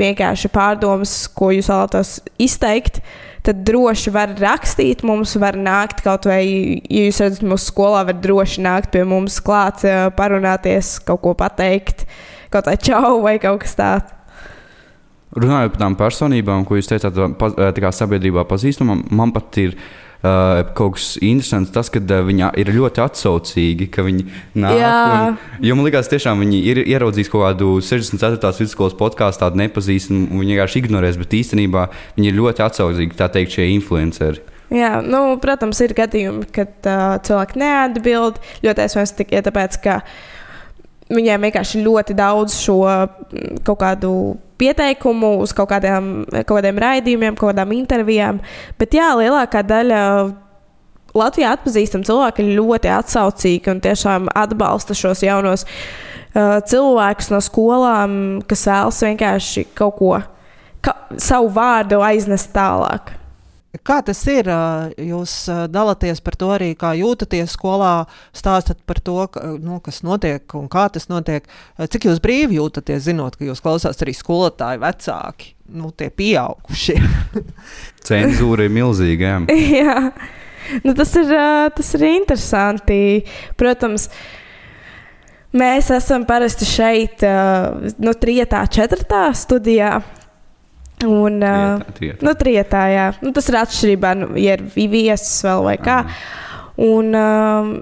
vienkārši 0.01 0.53
pārdomas, 0.53 1.17
ko 1.37 1.53
jūs 1.53 1.69
vēlaties 1.73 2.15
izteikt, 2.43 3.03
tad 3.47 3.63
droši 3.67 4.13
var 4.15 4.33
rakstīt. 4.39 5.05
Mums 5.07 5.35
var 5.43 5.59
nākt 5.59 6.03
kaut 6.07 6.27
vai, 6.31 6.43
ja 6.87 7.07
jūs 7.09 7.21
redzat, 7.25 7.45
mūsu 7.47 7.73
skolā 7.73 8.07
var 8.09 8.19
droši 8.23 8.65
nākt 8.65 8.93
pie 8.95 9.05
mums 9.09 9.41
klāt, 9.45 9.85
parunāties, 10.19 10.97
kaut 11.07 11.25
ko 11.27 11.37
pateikt, 11.39 12.07
kaut 12.53 12.71
vai 12.71 12.79
čau 12.81 13.21
vai 13.25 13.39
kaut 13.43 13.65
kas 13.67 13.79
tāds. 13.79 14.19
Runājot 15.33 15.73
par 15.73 15.81
tām 15.81 15.95
personībām, 15.97 16.65
ko 16.69 16.77
jūs 16.77 16.91
teicāt, 16.91 17.17
tā 17.17 17.73
kā 17.81 17.91
sabiedrībā 17.97 18.45
pazīstamām, 18.51 19.07
man 19.17 19.31
pat 19.33 19.57
ir 19.63 19.79
uh, 20.23 20.61
kaut 20.77 20.99
kas 20.99 21.07
interesants, 21.25 21.73
tas, 21.73 21.89
ka 21.93 22.03
uh, 22.03 22.21
viņi 22.29 22.51
ir 22.61 22.73
ļoti 22.77 23.01
atsaucīgi, 23.01 23.89
ka 23.95 24.05
viņi 24.05 24.27
nāk. 24.61 24.83
Un, 24.83 25.39
jo 25.65 25.79
man 25.79 25.89
liekas, 25.89 26.11
tiešām 26.13 26.45
viņi 26.45 26.61
ir 26.69 26.83
ieraudzījuši 26.85 27.33
kaut 27.33 27.47
kādu 27.47 27.71
64. 27.81 28.53
vidusskolas 28.61 28.99
podkāstu, 28.99 29.47
tādu 29.47 29.63
nepazīstamu, 29.63 30.29
un 30.29 30.45
viņi 30.45 30.59
vienkārši 30.59 30.83
ignorēs, 30.83 31.21
bet 31.23 31.39
īstenībā 31.41 31.87
viņi 32.19 32.29
ir 32.29 32.39
ļoti 32.39 32.67
atsaucīgi, 32.69 33.19
tā 33.19 33.33
teikt, 33.33 33.57
šie 33.57 33.71
influenceri. 33.79 34.45
Jā, 34.73 34.99
nu, 35.05 35.25
protams, 35.41 35.81
ir 35.85 35.97
gadījumi, 35.97 36.47
kad 36.53 36.77
uh, 36.89 37.17
cilvēki 37.25 37.61
neatbild. 37.61 38.45
Ļoti 38.65 38.85
iespējams 38.87 39.19
tikai 39.19 39.45
tāpēc, 39.49 39.81
ka 39.85 39.99
viņiem 41.13 41.49
vienkārši 41.49 41.83
ļoti 41.85 42.17
daudz 42.17 42.57
šo 42.63 42.79
kaut 43.65 43.81
kādu 43.81 44.15
pieteikumu 44.63 45.35
uz 45.43 45.55
kaut 45.57 45.71
kādiem, 45.73 46.13
kaut 46.43 46.57
kādiem 46.61 46.81
raidījumiem, 46.83 47.37
kaut 47.39 47.53
kādām 47.53 47.75
intervijām. 47.77 48.41
Bet 48.81 48.97
jā, 48.99 49.13
lielākā 49.19 49.65
daļa. 49.67 50.05
Latvijā 51.13 51.51
atpazīstami 51.53 52.07
cilvēki 52.09 52.47
ļoti 52.57 52.89
atsaucīgi 52.89 53.69
un 53.69 53.83
tiešām 53.85 54.31
atbalsta 54.33 54.95
šos 54.97 55.21
jaunos 55.27 55.67
uh, 55.67 56.57
cilvēkus 56.65 57.29
no 57.35 57.41
skolām, 57.45 58.15
kas 58.49 58.65
vēlas 58.65 59.01
vienkārši 59.05 59.67
kaut 59.77 59.99
ko, 59.99 60.15
ka, 60.81 60.95
savu 61.21 61.51
vārdu 61.53 62.01
aiznest 62.07 62.55
tālāk. 62.57 63.13
Kā 63.81 64.03
tas 64.05 64.19
ir? 64.29 64.51
Jūs 65.01 65.33
dalāties 65.73 66.21
par 66.21 66.35
to 66.37 66.51
arī, 66.53 66.75
kā 66.77 66.91
jūtaties 66.99 67.55
skolā, 67.57 68.05
stāstat 68.37 68.83
par 68.85 69.01
to, 69.01 69.17
ka, 69.33 69.55
nu, 69.57 69.79
kas 69.81 70.03
notiek 70.05 70.45
un 70.59 70.69
kā 70.73 70.91
tas 70.93 71.09
notiek. 71.09 71.49
Cik 71.81 72.11
jūs 72.11 72.21
brīvi 72.21 72.59
jūtaties, 72.61 73.07
zinot, 73.09 73.39
ka 73.41 73.49
jūs 73.49 73.65
klausās 73.65 74.05
arī 74.05 74.13
skolotāji, 74.19 74.83
vecāki, 74.83 75.55
nu, 75.73 75.89
tie 75.97 76.11
pieaugušie? 76.13 76.99
Cenzūra 78.11 78.69
ir 78.69 78.77
milzīga. 78.77 79.35
Jā, 79.49 79.57
jā. 79.81 79.99
Nu, 80.85 80.93
tas, 80.93 81.17
ir, 81.17 81.33
tas 81.73 81.97
ir 81.97 82.09
interesanti. 82.13 83.03
Protams, 83.57 84.11
mēs 85.57 85.89
esam 85.97 86.29
parasti 86.29 86.69
šeit, 86.69 87.25
nu, 87.97 88.19
trijotā, 88.21 88.67
četrtā 88.69 89.31
studijā. 89.33 89.97
Un, 91.03 91.39
trietā, 91.43 91.95
trietā. 91.97 92.27
Nu, 92.27 92.35
trietā, 92.39 92.83
jā. 92.93 93.07
Nu, 93.25 93.33
tas 93.35 93.49
ir 93.51 93.59
atšķirībā, 93.63 94.15
nu, 94.21 94.33
ja 94.41 94.57
ir 94.59 94.65
viesis 94.75 95.43
vēl 95.47 95.65
vai 95.67 95.77
kā. 95.83 96.03
Un, 96.83 97.13
um, 97.19 97.73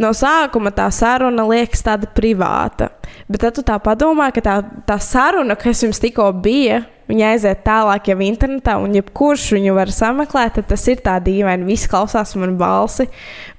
no 0.00 0.12
sākuma 0.16 0.72
tā 0.74 0.88
saruna 0.94 1.46
liekas 1.48 1.84
tāda 1.86 2.08
privāta. 2.16 2.90
Bet 3.30 3.42
tad 3.42 3.56
tu 3.56 3.64
tā 3.66 3.78
padomā, 3.82 4.28
ka 4.34 4.42
tā, 4.44 4.58
tā 4.86 4.98
saruna, 5.02 5.56
kas 5.58 5.82
jums 5.82 5.98
tikko 6.02 6.28
bija, 6.42 6.82
viņa 7.06 7.30
aiziet 7.32 7.62
tālāk 7.66 8.10
jau 8.10 8.16
internetā, 8.26 8.76
un 8.82 8.94
jebkurš 8.96 9.46
viņu 9.54 9.74
var 9.76 9.90
sameklēt, 9.94 10.56
tad 10.58 10.68
tas 10.70 10.84
ir 10.90 11.00
tā 11.04 11.16
dīvaini. 11.22 11.66
Visi 11.68 11.90
klausās 11.90 12.34
manu 12.38 12.56
balsi, 12.58 13.06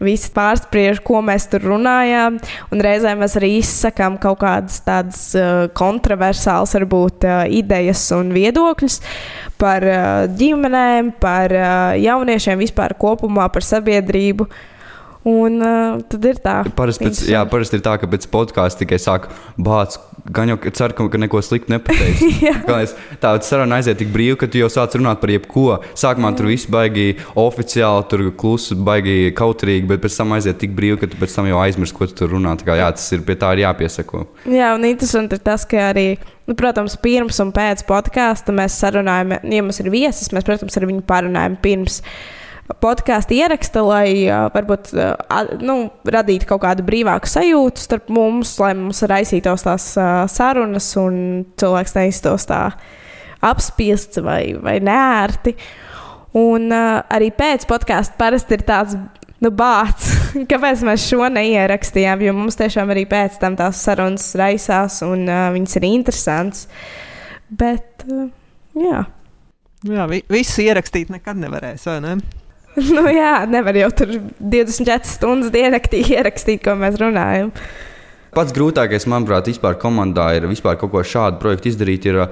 visi 0.03 0.31
pārspriež, 0.35 1.01
ko 1.07 1.21
mēs 1.25 1.47
tur 1.51 1.65
runājām, 1.71 2.39
un 2.71 2.85
reizēm 2.85 3.23
mēs 3.23 3.37
arī 3.39 3.53
izsakām 3.61 4.19
kaut 4.23 4.41
kādas 4.43 4.81
tādas 4.87 5.25
uh, 5.39 5.65
kontroversālas, 5.77 6.75
varbūt, 6.77 7.27
uh, 7.27 7.43
idejas 7.47 8.03
un 8.15 8.33
viedokļus 8.35 9.01
par 9.59 9.83
uh, 9.83 9.99
ģimenēm, 10.37 11.15
par 11.23 11.55
jauniešiem 11.97 12.59
vispār 12.61 12.97
kopumā, 12.99 13.47
par 13.51 13.65
sabiedrību. 13.65 14.47
Un 15.27 15.59
uh, 15.59 15.97
tad 16.07 16.23
ir 16.23 16.37
tā. 16.39 16.61
Parasti, 16.77 17.03
pēc, 17.03 17.17
jā, 17.27 17.41
parasti 17.51 17.75
ir 17.75 17.81
tā, 17.83 17.97
ka 17.99 18.07
pēc 18.07 18.29
podkāsta 18.31 18.85
tikai 18.85 18.99
sāk 19.01 19.27
bāzt. 19.59 19.99
Gan 20.31 20.47
jau 20.51 20.55
ceru, 20.75 20.95
ka, 20.95 21.07
ka 21.11 21.19
neko 21.19 21.41
sliktu 21.43 21.71
nepateiks. 21.71 22.93
tā 23.23 23.33
saruna 23.43 23.79
aiziet 23.79 23.99
tik 23.99 24.09
brīvi, 24.11 24.37
ka 24.39 24.47
tu 24.51 24.61
jau 24.61 24.69
sāc 24.71 24.95
runāt 24.95 25.19
par 25.19 25.31
jebko. 25.31 25.65
Sākumā 25.99 26.31
tur 26.35 26.47
viss 26.51 26.69
baigi 26.71 27.09
oficiāli, 27.39 28.07
tur 28.11 28.23
klusi, 28.39 28.75
baigi 28.87 29.33
kautrīgi, 29.35 29.87
bet 29.91 30.03
pēc 30.03 30.19
tam 30.21 30.35
aiziet 30.37 30.59
tik 30.63 30.75
brīvi, 30.79 31.01
ka 31.03 31.11
tu 31.11 31.19
pēc 31.19 31.35
tam 31.39 31.51
jau 31.51 31.59
aizmirsti, 31.63 31.97
ko 31.99 32.07
tu 32.07 32.17
tur 32.21 32.31
runā. 32.35 32.55
Tā 32.59 32.67
kā, 32.67 32.79
jā, 32.79 32.87
tas 32.95 33.11
ir 33.15 33.27
pie 33.27 33.35
tā 33.39 33.51
ir 33.55 33.65
jāpiesako. 33.65 34.23
Jā, 34.51 34.71
un 34.79 34.87
interesanti 34.87 35.39
ir 35.39 35.43
tas, 35.47 35.67
ka 35.67 35.89
arī. 35.91 36.07
Nu, 36.47 36.55
protams, 36.55 36.95
pirms 37.03 37.43
un 37.43 37.51
pēc 37.55 37.83
podkāsta 37.87 38.55
mēs 38.55 38.79
sarunājam, 38.79 39.35
ja 39.43 39.63
mums 39.63 39.83
ir 39.83 39.91
viesis, 39.91 40.31
mēs, 40.31 40.47
protams, 40.47 40.79
ar 40.79 40.87
viņu 40.87 41.03
parunājam 41.07 41.57
pirms 41.59 41.99
uh, 41.99 42.36
podkāstu 42.81 43.37
ieraksta, 43.37 43.81
lai 43.85 44.27
uh, 44.27 44.47
varbūt 44.53 44.91
uh, 44.95 45.15
nu, 45.63 45.77
radītu 46.07 46.49
kaut 46.49 46.63
kādu 46.65 46.85
brīvāku 46.87 47.29
sajūtu 47.31 47.83
starp 47.83 48.11
mums, 48.13 48.57
lai 48.61 48.73
mums 48.77 49.03
raisītos 49.07 49.65
tās 49.67 49.89
uh, 49.99 50.25
sarunas 50.31 50.89
un 50.99 51.45
cilvēks 51.59 51.95
neiztos 51.97 52.47
tā 52.49 52.61
apspiests 53.47 54.19
vai, 54.25 54.57
vai 54.59 54.77
nērti. 54.83 55.55
Un 56.37 56.67
uh, 56.73 56.99
arī 57.13 57.31
pēc 57.35 57.65
podkāsta 57.69 58.19
parasti 58.19 58.57
ir 58.57 58.65
tāds 58.67 58.97
nu, 59.43 59.51
bāts, 59.53 60.11
kāpēc 60.51 60.83
mēs 60.87 61.07
šo 61.07 61.29
neierakstījām. 61.33 62.25
Jo 62.27 62.33
mums 62.37 62.59
tiešām 62.59 62.91
arī 62.93 63.07
pēc 63.09 63.39
tam 63.41 63.57
tās 63.59 63.81
sarunas 63.87 64.27
raisās 64.39 64.99
un 65.07 65.23
uh, 65.29 65.47
viņas 65.55 65.79
ir 65.79 65.87
interesantas. 65.87 66.67
Bet, 67.47 68.03
uh, 68.11 68.27
jā. 68.75 69.05
Jā, 69.87 70.09
vi, 70.09 70.19
visu 70.33 70.65
ierakstīt 70.65 71.13
nekad 71.13 71.39
nevarēs, 71.39 71.85
vai 71.87 72.01
ne? 72.03 72.17
nu, 72.95 73.03
jā, 73.11 73.33
nevar 73.49 73.77
jau 73.79 73.89
tur 74.01 74.15
24 74.39 75.09
stundas 75.09 75.53
diennaktī 75.53 76.03
ierakstīt, 76.17 76.63
ko 76.65 76.77
mēs 76.79 76.99
runājam. 77.01 77.51
Pats 78.37 78.53
grūtākais, 78.53 79.07
manuprāt, 79.09 79.49
vispār 79.49 79.79
komandā 79.81 80.29
ir 80.37 80.45
vispār 80.49 80.77
kaut 80.77 80.93
ko 80.93 81.01
šādu 81.01 81.41
projektu 81.41 81.71
izdarīt. 81.71 82.05
Ir, 82.11 82.25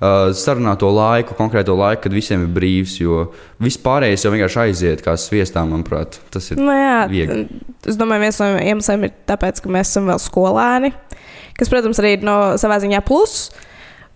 Uh, 0.00 0.30
sarunāto 0.32 0.88
laiku, 0.96 1.34
konkrēto 1.36 1.74
laiku, 1.76 2.06
kad 2.06 2.14
visiem 2.16 2.46
ir 2.46 2.52
brīvs, 2.56 2.94
jo 3.02 3.26
viss 3.60 3.76
pārējais 3.84 4.22
jau 4.24 4.30
vienkārši 4.32 4.60
aiziet 4.62 5.02
kā 5.04 5.12
sviestā, 5.20 5.60
manuprāt. 5.68 6.16
Tas 6.32 6.46
ir 6.48 6.56
Nu, 6.56 6.72
jā, 6.72 7.02
viegli. 7.10 7.42
es 7.84 7.98
domāju, 8.00 8.22
viens 8.24 8.38
no 8.40 8.46
iemesliem 8.56 9.04
ir 9.04 9.12
tāpēc, 9.28 9.60
ka 9.60 9.68
mēs 9.68 9.90
esam 9.92 10.08
vēl 10.08 10.22
skolēni. 10.24 10.94
Kas, 11.52 11.68
protams, 11.68 12.00
arī 12.00 12.14
ir 12.16 12.24
no 12.24 12.38
savā 12.56 12.80
ziņā 12.80 13.02
pluss. 13.04 13.50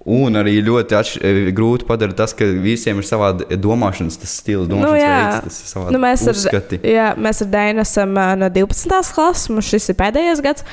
Un 0.04 0.36
arī 0.36 0.58
ļoti 0.60 0.96
atš, 0.98 1.10
e, 1.24 1.30
grūti 1.56 1.86
padara 1.88 2.12
tas, 2.12 2.34
ka 2.36 2.44
visiem 2.44 2.98
ir 3.00 3.06
savāda 3.08 3.56
domāšanas 3.56 4.18
tas 4.20 4.34
stils, 4.36 4.66
domāšanas 4.68 4.92
Nu, 4.92 4.98
jā. 5.00 5.14
veids, 5.16 5.46
tas 5.46 5.60
ir 5.62 5.70
savādi 5.70 5.94
Nu, 5.94 6.00
mēs, 6.02 6.24
uzskati. 6.28 6.80
ar, 6.82 6.90
jā, 6.92 7.06
mēs 7.24 7.40
ar 7.40 7.48
Dēnu 7.54 7.80
esam 7.86 8.12
ā, 8.20 8.26
no 8.36 8.50
12. 8.52 9.14
klases, 9.16 9.48
mums 9.48 9.70
šis 9.72 9.88
ir 9.94 9.98
pēdējais 10.02 10.44
gads. 10.44 10.66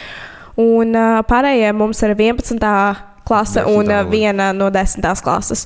Un 0.60 0.92
ā, 1.00 1.08
pārējie 1.30 1.72
mums 1.80 2.04
ir 2.04 2.12
11. 2.18 2.60
klase 3.24 3.64
un 3.72 3.88
ā, 3.88 4.02
10. 4.04 4.12
viena 4.12 4.52
no 4.52 4.68
10. 4.68 5.08
klases. 5.24 5.64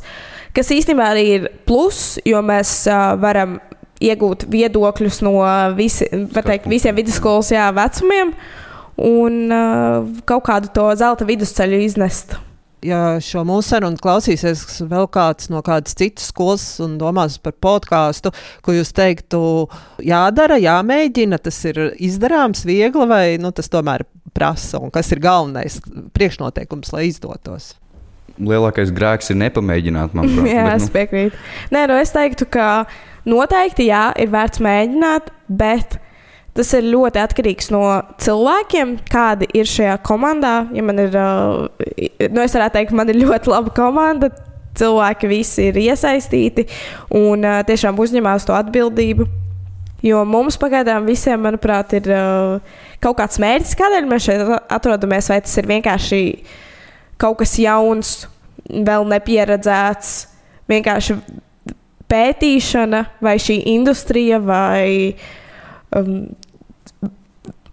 Kas 0.54 0.69
īstenībā 0.69 1.10
arī 1.15 1.25
ir 1.39 1.49
pluss, 1.65 2.19
jo 2.23 2.45
mēs 2.45 2.86
varam 3.19 3.58
iegūt 3.97 4.45
viedokļus 4.51 5.23
no 5.25 5.39
visi, 5.73 6.06
teikt, 6.38 6.69
visiem 6.69 6.95
vidusskolas 7.01 7.49
jā, 7.49 7.65
vecumiem 7.73 8.36
un 9.01 9.41
kaut 10.30 10.45
kādu 10.45 10.69
to 10.75 10.91
zelta 11.01 11.25
vidusceļu 11.28 11.82
iznest. 11.89 12.38
Ja 12.86 13.02
šo 13.24 13.43
mūsu 13.48 13.74
sarunu 13.74 14.00
klausīsies 14.02 14.84
vēl 14.89 15.08
kāds 15.12 15.50
no 15.54 15.62
kādas 15.65 15.98
citas 15.98 16.30
skolas 16.32 16.65
un 16.84 16.98
domās 17.02 17.38
par 17.41 17.56
podkāstu, 17.63 18.34
ko 18.65 18.76
jūs 18.76 18.93
teiktu, 18.95 19.39
jādara, 20.06 20.60
jāmēģina, 20.62 21.39
tas 21.41 21.62
ir 21.69 21.82
izdarāms, 21.95 22.65
viegli 22.67 23.08
vai 23.10 23.26
nu, 23.41 23.52
tas 23.56 23.71
tomēr 23.71 24.06
prasa 24.36 24.82
un 24.84 24.93
kas 24.93 25.12
ir 25.15 25.24
galvenais 25.24 25.80
priekšnoteikums, 26.15 26.93
lai 26.95 27.08
izdotos? 27.10 27.74
Lielākais 28.36 28.91
grēks 28.91 29.32
ir 29.32 29.39
nepamēģināt, 29.39 30.15
manuprāt. 30.17 30.50
jā, 30.58 30.65
bet, 30.67 30.82
es 30.84 30.91
piekrītu. 30.91 31.43
Nē, 31.71 31.86
nu 31.91 32.00
es 32.02 32.12
teiktu, 32.15 32.48
ka 32.52 32.69
noteikti 33.28 33.88
jā, 33.88 34.10
ir 34.19 34.34
vērts 34.34 34.60
mēģināt, 34.63 35.32
bet 35.48 36.00
tas 36.55 36.71
ir 36.77 36.87
ļoti 36.87 37.21
atkarīgs 37.21 37.71
no 37.75 37.83
cilvēkiem, 38.23 38.95
kādi 39.11 39.49
ir 39.57 39.69
šajā 39.69 39.95
komandā. 40.07 40.55
Ja 40.75 40.83
man 40.87 41.01
ir, 41.03 41.15
nu 42.31 42.43
es 42.43 42.55
varētu 42.55 42.77
teikt, 42.77 42.95
man 42.95 43.11
ir 43.11 43.19
ļoti 43.23 43.51
laba 43.51 43.73
komanda. 43.75 44.31
Cilvēki 44.75 45.29
visi 45.31 45.69
ir 45.69 45.77
iesaistīti 45.79 46.65
un 47.15 47.45
tiešām 47.67 47.99
uzņemās 48.01 48.47
to 48.47 48.55
atbildību. 48.57 49.27
Jo 50.05 50.25
mums 50.27 50.57
pagaidām 50.59 51.07
visiem, 51.07 51.39
manuprāt, 51.41 51.95
ir 51.95 52.09
kaut 53.01 53.17
kāds 53.21 53.39
mērķis, 53.41 53.77
kādēļ 53.79 54.09
mēs 54.11 54.27
šeit 54.27 54.43
atrodamies. 54.75 55.31
Vai 55.31 55.39
tas 55.45 55.55
ir 55.61 55.69
vienkārši 55.71 56.19
kaut 57.23 57.39
kas 57.39 57.55
jauns, 57.61 58.13
vēl 58.67 59.07
nepieredzēts, 59.15 60.13
vienkārši 60.69 61.17
pētīšana, 62.11 63.01
vai 63.23 63.35
šī 63.41 63.61
industrija, 63.71 64.39
vai 64.43 65.15
um, 65.95 66.27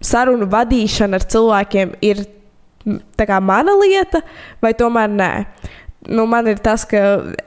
sarunu 0.05 0.47
vadīšana 0.51 1.19
ar 1.19 1.27
cilvēkiem 1.33 1.97
ir 2.05 2.25
kā 3.23 3.39
mana 3.39 3.75
lieta, 3.79 4.21
vai 4.63 4.73
tomēr 4.77 5.11
nē. 5.11 5.31
Nu, 6.11 6.25
man 6.27 6.49
ir 6.51 6.59
tas, 6.59 6.83
ka 6.83 6.99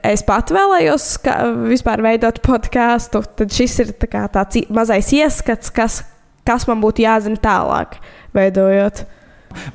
es 0.06 0.22
pat 0.24 0.48
vēlējos 0.54 1.08
ska, 1.18 1.34
vispār 1.68 2.00
veidot 2.04 2.40
podkāstu. 2.44 3.20
Tad 3.36 3.52
šis 3.52 3.74
ir 3.84 3.92
tā 4.00 4.08
kā 4.08 4.22
tāds 4.32 4.62
mazais 4.72 5.12
ieskats, 5.12 5.72
kas, 5.76 6.00
kas 6.48 6.64
man 6.68 6.80
būtu 6.80 7.04
jāzina 7.04 7.36
tālāk, 7.42 7.98
veidojot. 8.36 9.04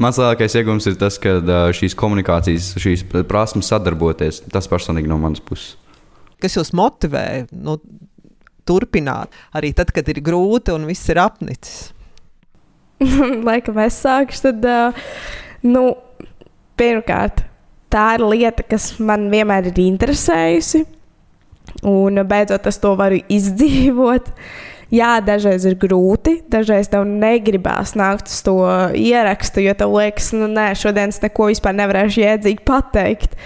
Mans 0.02 0.17
lielākais 0.17 0.58
iegūms 0.58 0.89
ir 0.89 0.98
tas, 1.02 1.17
ka 1.22 1.38
šīs 1.78 1.94
komunikācijas, 1.98 2.74
šīs 2.82 3.06
prasmes 3.30 3.70
sadarboties, 3.70 4.41
tas 4.50 4.70
personīgi 4.70 5.10
no 5.10 5.20
manas 5.22 5.41
puses. 5.46 5.76
Kas 6.41 6.58
jūs 6.58 6.74
motivē 6.74 7.46
nu, 7.54 7.78
turpināt 8.65 9.34
arī 9.58 9.76
tad, 9.78 9.94
kad 9.94 10.10
ir 10.10 10.24
grūti 10.26 10.74
un 10.74 10.89
viss 10.89 11.10
ir 11.13 11.22
apnicis? 11.22 11.91
Laikam 13.48 13.80
es 13.82 13.98
sākšu, 14.04 14.44
tad, 14.48 14.66
uh, 14.68 15.06
nu, 15.66 15.86
pirmkārt, 16.80 17.44
tā 17.92 18.16
ir 18.18 18.26
lieta, 18.26 18.66
kas 18.68 18.94
man 19.04 19.30
vienmēr 19.34 19.72
ir 19.72 19.86
interesējusi. 19.86 20.86
Un 21.88 22.20
beidzot, 22.28 22.68
es 22.68 22.78
to 22.82 22.94
varu 23.00 23.22
izdzīvot. 23.32 24.30
Jā, 24.92 25.16
dažreiz 25.24 25.64
ir 25.70 25.78
grūti, 25.80 26.42
dažreiz 26.52 26.90
tev 26.92 27.06
negribās 27.08 27.94
nākt 27.96 28.28
uz 28.28 28.42
to 28.44 28.58
ierakstu, 28.98 29.64
jo 29.64 29.76
tev 29.80 29.94
liekas, 29.96 30.34
nu, 30.36 30.50
nē, 30.52 30.74
šodien 30.76 31.14
es 31.14 31.22
neko 31.24 31.48
vispār 31.48 31.78
nevarēšu 31.78 32.26
jēdzīgi 32.26 32.66
pateikt. 32.68 33.38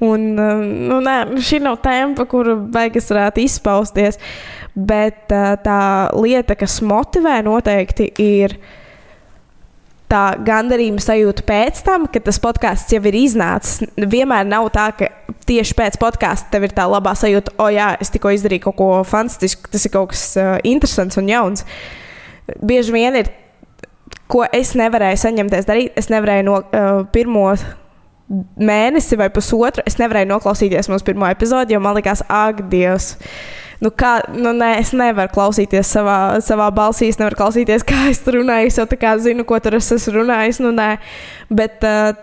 Un, 0.00 0.24
nu, 0.36 1.02
nē, 1.04 1.18
šī 1.44 1.60
nav 1.64 1.82
tēma, 1.84 2.16
par 2.16 2.28
kuru 2.32 2.56
beigas 2.72 3.12
varētu 3.12 3.44
izpausties. 3.44 4.18
Bet 4.76 5.28
tā 5.28 5.82
lieta, 6.16 6.56
kas 6.56 6.80
motivē, 6.84 7.38
noteikti 7.44 8.10
ir 8.20 8.56
tā 10.10 10.22
gandarījuma 10.46 11.02
sajūta 11.02 11.44
pēc 11.46 11.80
tam, 11.86 12.06
kad 12.10 12.26
tas 12.26 12.38
podkāsts 12.42 12.94
jau 12.94 13.02
ir 13.10 13.16
iznācis. 13.18 13.86
Vienmēr 13.96 14.46
nav 14.48 14.68
tā, 14.74 14.88
ka 14.98 15.10
tieši 15.48 15.76
pēc 15.78 15.98
podkāsta 16.02 16.52
tev 16.52 16.68
ir 16.68 16.74
tā 16.76 16.86
labā 16.90 17.14
sajūta, 17.18 17.56
o, 17.62 17.70
jā, 17.74 17.92
es 18.02 18.12
tikko 18.14 18.34
izdarīju 18.34 18.66
kaut 18.68 18.78
ko 18.78 18.90
fantastisku, 19.06 19.70
tas 19.72 19.86
ir 19.86 19.94
kaut 19.94 20.12
kas 20.14 20.28
uh, 20.38 20.54
interesants 20.66 21.18
un 21.20 21.30
jauns. 21.30 21.66
Bieži 22.62 22.94
vien 22.94 23.18
ir, 23.18 23.32
ko 24.30 24.44
es 24.54 24.74
nevarēju 24.78 25.22
saņemties 25.22 25.68
darīt, 25.68 25.98
es 25.98 26.10
nevarēju 26.12 26.46
no 26.46 26.60
uh, 26.62 27.02
pirmo 27.14 27.48
mēnesi 28.58 29.18
vai 29.18 29.28
pusotru, 29.34 29.84
es 29.86 29.98
nevarēju 30.00 30.30
noklausīties 30.32 30.90
mūsu 30.90 31.06
pirmo 31.06 31.28
epizodi, 31.30 31.76
jo 31.76 31.82
man 31.82 31.98
likās, 31.98 32.24
ak, 32.30 32.66
Dievs! 32.70 33.14
Nu, 33.84 33.90
kā, 33.92 34.18
nu, 34.32 34.54
nē, 34.56 34.70
es 34.80 34.94
nevaru 34.96 35.32
klausīties 35.34 35.90
savā, 35.92 36.16
savā 36.44 36.70
balsī, 36.74 37.10
es 37.12 37.18
nevaru 37.20 37.36
klausīties, 37.42 37.84
kā 37.86 38.06
es 38.12 38.22
runāju. 38.24 38.70
Es 38.70 38.78
jau 38.80 38.86
tā 38.88 38.98
kā 39.00 39.12
zinu, 39.20 39.44
ko 39.48 39.58
tur 39.60 39.76
es 39.76 39.90
esmu 39.92 40.22
runājis. 40.22 40.62
Nu, 40.64 40.72
nē. 40.76 40.94
Bet 41.52 41.84
uh, 41.84 42.16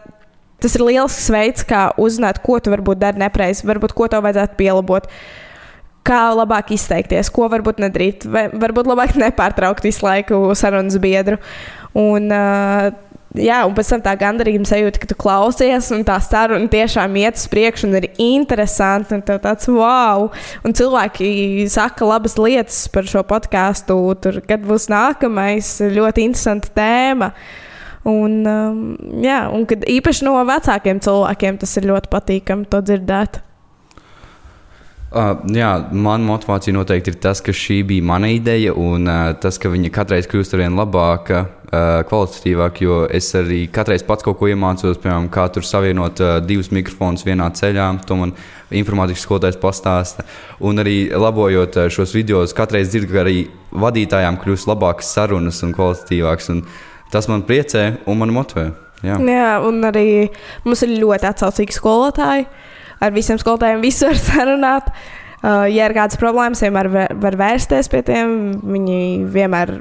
tas 0.63 0.77
ir 0.79 0.85
liels 0.87 1.19
veids, 1.33 1.65
kā 1.69 1.85
uzzināt, 2.01 2.41
ko 2.45 2.57
tu 2.57 2.73
varbūt 2.73 3.01
dari 3.03 3.21
nepareizi, 3.21 3.67
varbūt 3.69 3.93
ko 3.97 4.09
tev 4.09 4.25
vajadzētu 4.25 4.57
pielabot. 4.59 5.07
Kā 6.03 6.23
labāk 6.35 6.73
izteikties, 6.75 7.29
ko 7.31 7.47
varbūt 7.53 7.79
nedarīt, 7.79 8.25
vai 8.27 8.47
varbūt 8.49 8.89
labāk 8.89 9.13
nepārtraukt 9.21 9.85
visu 9.85 10.03
laiku 10.03 10.41
sarunas 10.57 10.97
biedru. 11.03 11.37
Un, 11.93 12.33
uh, 12.33 12.89
jā, 13.37 13.59
un 13.65 13.73
pēc 13.75 13.91
tam 13.93 14.03
tā 14.05 14.13
gandarījuma 14.19 14.67
sajūta, 14.67 15.01
ka 15.01 15.09
tu 15.09 15.17
klausies, 15.19 15.89
un 15.95 16.05
tā 16.07 16.17
saruna 16.23 16.69
tiešām 16.71 17.17
iet 17.21 17.39
uz 17.39 17.45
priekšu, 17.51 17.87
un 17.89 17.97
ir 17.99 18.09
interesanti, 18.21 19.17
un 19.17 19.23
tev 19.25 19.41
tāds 19.43 19.69
wow. 19.71 20.29
Un 20.65 20.75
cilvēki 20.77 21.67
saka 21.73 22.07
labas 22.07 22.37
lietas 22.41 22.85
par 22.93 23.07
šo 23.09 23.23
podkāstu, 23.27 23.97
tur, 24.23 24.41
kad 24.47 24.65
būs 24.65 24.89
nākamais, 24.93 25.75
ļoti 25.93 26.27
interesanta 26.29 26.73
tēma. 26.77 27.33
Un, 28.09 28.41
um, 28.43 28.83
jā, 29.23 29.45
un 29.55 29.63
kad 29.67 29.85
īpaši 29.87 30.27
no 30.27 30.35
vecākiem 30.43 30.99
cilvēkiem 31.03 31.57
tas 31.61 31.77
ir 31.79 31.87
ļoti 31.87 32.11
patīkami 32.11 32.67
to 32.69 32.83
dzirdēt. 32.83 33.39
Uh, 35.13 35.37
jā, 35.53 35.69
man 35.93 36.25
motivācija 36.25 36.73
noteikti 36.73 37.13
ir 37.13 37.19
tas, 37.21 37.39
ka 37.45 37.53
šī 37.53 37.83
bija 37.85 38.03
mana 38.09 38.31
ideja, 38.33 38.73
un 38.73 39.05
uh, 39.05 39.27
tas, 39.39 39.59
ka 39.61 39.69
viņa 39.69 39.91
katreiz 39.93 40.27
kļūst 40.27 40.57
ar 40.57 40.63
vien 40.65 40.75
labāka, 40.75 41.43
uh, 41.45 41.62
kvalitatīvāka. 42.09 42.83
Jo 42.83 42.97
es 43.09 43.29
arī 43.37 43.63
katreiz 43.73 44.03
pats 44.05 44.25
kaut 44.25 44.37
ko 44.39 44.49
iemācos, 44.51 44.99
piemēram, 45.01 45.29
kā 45.33 45.47
tur 45.53 45.65
savienot 45.65 46.21
uh, 46.21 46.35
divus 46.43 46.71
mikrofonus 46.75 47.25
vienā 47.27 47.49
ceļā. 47.57 47.87
To 48.09 48.17
man 48.19 48.35
informātikas 48.73 49.23
skolotājs 49.25 49.59
pastāsta. 49.61 50.25
Un 50.63 50.81
arī 50.83 50.97
labojot 51.09 51.79
uh, 51.79 51.89
šos 51.93 52.13
video, 52.15 52.43
katreiz 52.57 52.91
dzirdu, 52.93 53.11
ka 53.13 53.23
arī 53.23 53.37
vadītājām 53.83 54.37
kļūst 54.43 54.69
labākas 54.69 55.13
sarunas 55.15 55.63
un 55.65 55.73
kvalitatīvākas. 55.75 56.51
Un 56.53 56.63
tas 57.13 57.29
man 57.31 57.45
priecē 57.47 57.89
un 58.09 58.21
man 58.21 58.35
motivē. 58.35 58.69
Jā. 59.03 59.17
Jā, 59.19 59.49
un 59.67 59.81
arī 59.83 60.07
mums 60.63 60.85
ir 60.85 60.95
ļoti 61.01 61.27
atsaucīgi 61.33 61.75
skolotāji. 61.75 62.47
Ar 63.03 63.11
visiem 63.11 63.39
skolotājiem 63.41 63.83
visu 63.83 64.07
var 64.07 64.21
sarunāt. 64.29 64.93
Uh, 65.43 65.65
ja 65.67 65.89
ir 65.89 65.97
kādas 65.97 66.15
problēmas, 66.21 66.61
vienmēr 66.63 66.87
var 67.19 67.35
vērsties 67.39 67.91
pie 67.91 67.99
tiem. 68.07 68.37
Viņi 68.63 69.01
vienmēr 69.33 69.75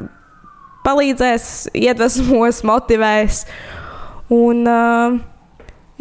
palīdzēs, 0.86 1.50
iedvesmos, 1.78 2.62
motivēs. 2.68 3.44
Un, 4.32 4.64
uh, 4.66 5.20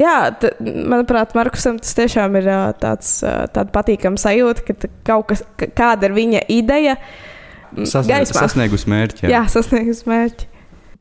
Jā, 0.02 0.32
t, 0.40 0.50
manuprāt, 0.90 1.36
Markusam 1.38 1.76
tas 1.78 1.92
tiešām 1.94 2.34
ir 2.40 2.48
ā, 2.50 2.62
tāds 2.82 3.20
ā, 3.28 3.34
patīkams 3.76 4.24
sajūta, 4.26 4.64
ka 4.66 4.88
kaut 5.06 5.28
kas, 5.30 5.44
ka- 5.60 5.68
kāda 5.78 6.08
ir 6.10 6.16
viņa 6.16 6.42
ideja. 6.50 6.96
m, 7.76 7.86
Sasnie, 7.86 8.16
gaismā. 8.16 8.40
sasniegus 8.40 8.88
mērķi. 8.90 9.30
Jā, 9.30 9.44
sasniegus 9.52 10.02
mērķi. 10.10 10.48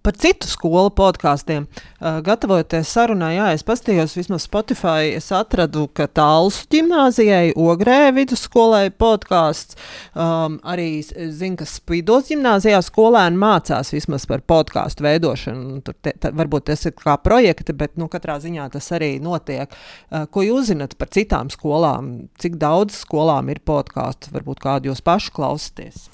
Par 0.00 0.16
citu 0.16 0.48
skolu 0.48 0.88
podkāstiem. 0.96 1.66
Uh, 2.00 2.22
gatavojoties 2.24 2.88
sarunai, 2.88 3.34
jā, 3.34 3.50
es 3.52 3.64
paskatījos, 3.68 4.14
vismaz 4.16 4.46
Spotify. 4.46 5.10
Es 5.12 5.28
atradu, 5.36 5.84
ka 5.92 6.06
Tālsu 6.08 6.64
gimnājai, 6.72 7.50
Ogrē 7.52 7.98
vidusskolai 8.16 8.86
podkāsts. 8.96 9.76
Um, 10.16 10.56
arī 10.64 11.02
es 11.02 11.12
zinu, 11.36 11.58
ka 11.60 11.68
Spīdos 11.68 12.32
gimnājā 12.32 12.80
skolēni 12.86 13.36
mācās 13.42 13.92
vismaz 13.92 14.24
par 14.30 14.40
podkāstu 14.48 15.04
veidošanu. 15.04 15.82
Tur 15.84 15.98
te, 16.00 16.16
ta, 16.16 16.32
varbūt 16.32 16.70
tas 16.72 16.88
ir 16.88 16.96
kā 16.96 17.18
projekti, 17.20 17.76
bet 17.76 18.00
nu, 18.00 18.08
katrā 18.08 18.38
ziņā 18.40 18.70
tas 18.72 18.88
arī 18.96 19.18
notiek. 19.20 19.68
Uh, 20.08 20.24
ko 20.32 20.48
jūs 20.48 20.72
zinat 20.72 20.96
par 20.96 21.12
citām 21.12 21.52
skolām? 21.52 22.30
Cik 22.40 22.56
daudz 22.62 23.02
skolām 23.04 23.52
ir 23.52 23.60
podkāstu? 23.68 24.32
Varbūt 24.32 24.64
kādu 24.64 24.94
jūs 24.94 25.04
paši 25.04 25.36
klausāties? 25.36 26.06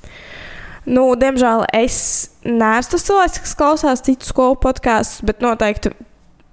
Nu, 0.86 1.08
diemžēl 1.18 1.64
es 1.74 1.96
neesmu 2.46 2.92
tas 2.94 3.06
cilvēks, 3.08 3.40
kas 3.42 3.54
klausās 3.58 4.04
citu 4.06 4.28
skolu 4.28 4.54
podkāstus, 4.62 5.24
bet 5.26 5.42
noteikti 5.42 5.90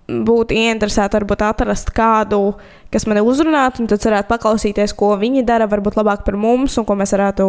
būtu 0.09 0.55
ieinteresēti 0.57 1.15
varbūt 1.19 1.43
atrast 1.45 1.91
kādu, 1.95 2.55
kas 2.93 3.05
mani 3.07 3.21
uzrunātu, 3.23 3.83
un 3.83 3.89
tad 3.91 4.03
varētu 4.03 4.29
paklausīties, 4.31 4.95
ko 4.97 5.13
viņi 5.21 5.45
dara, 5.47 5.69
varbūt 5.69 5.95
labāk 5.99 6.25
par 6.25 6.37
mums, 6.39 6.75
un 6.81 6.87
ko 6.87 6.97
mēs 6.99 7.13
varētu 7.15 7.47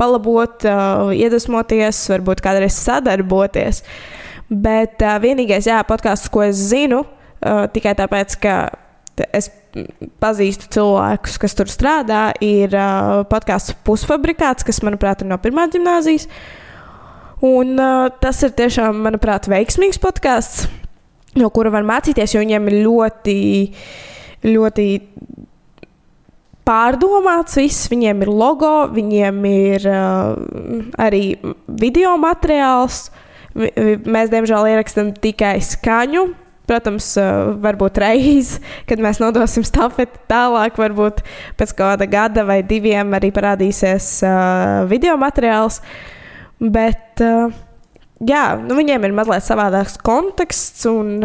palabot, 0.00 0.68
uh, 0.68 1.10
iedvesmoties, 1.16 2.04
varbūt 2.12 2.44
kādreiz 2.44 2.76
sadarboties. 2.78 3.82
Bet 4.50 5.02
uh, 5.02 5.16
vienīgais, 5.22 5.66
jā, 5.72 5.80
podkāsts, 5.88 6.30
ko 6.32 6.44
es 6.46 6.60
zinu, 6.70 7.02
uh, 7.02 7.64
tikai 7.72 7.96
tāpēc, 7.98 8.38
ka 8.44 8.60
es 9.36 9.50
pazīstu 10.22 10.68
cilvēkus, 10.74 11.36
kas 11.42 11.54
tur 11.58 11.70
strādā, 11.70 12.30
ir 12.42 12.74
uh, 12.74 13.20
podkāsts 13.30 13.76
pusfabrikāts, 13.86 14.66
kas, 14.66 14.82
manuprāt, 14.86 15.22
ir 15.22 15.30
no 15.30 15.38
pirmā 15.42 15.68
gimnāzijas. 15.70 16.26
Un 17.46 17.78
uh, 17.80 18.08
tas 18.20 18.42
ir 18.44 18.54
tiešām, 18.58 18.98
manuprāt, 19.06 19.48
veiksmīgs 19.50 20.00
podkāsts, 20.02 20.66
no 21.40 21.48
kura 21.54 21.72
var 21.72 21.86
mācīties, 21.88 22.34
jo 22.34 22.42
viņiem 22.42 22.68
ir 22.68 22.78
ļoti, 22.84 23.38
ļoti 24.48 24.88
pārdomāts 26.68 27.56
viss. 27.60 27.88
Viņiem 27.90 28.26
ir 28.26 28.32
logo, 28.34 28.74
viņiem 28.92 29.40
ir 29.50 29.88
uh, 29.90 30.36
arī 31.00 31.24
video 31.80 32.16
materiāls. 32.20 33.08
Mēs, 33.54 34.30
diemžēl, 34.30 34.68
ierakstām 34.74 35.14
tikai 35.18 35.56
skaņu. 35.64 36.28
Protams, 36.70 37.08
uh, 37.18 37.50
varbūt 37.58 37.98
reiz, 37.98 38.54
kad 38.88 39.02
mēs 39.02 39.18
nodosim 39.22 39.66
stafeti 39.66 40.22
tālāk, 40.30 40.78
varbūt 40.78 41.24
pēc 41.58 41.74
kāda 41.78 42.06
gada 42.10 42.46
vai 42.46 42.60
diviem 42.66 43.16
arī 43.18 43.32
parādīsies 43.34 44.12
uh, 44.22 44.84
video 44.90 45.16
materiāls. 45.18 45.80
Bet, 46.60 47.18
uh, 47.24 47.50
jā, 48.22 48.44
nu, 48.62 48.76
viņiem 48.78 49.08
ir 49.08 49.16
mazliet 49.16 49.46
savādāks 49.46 49.98
konteksts 50.04 50.86
un 50.90 51.16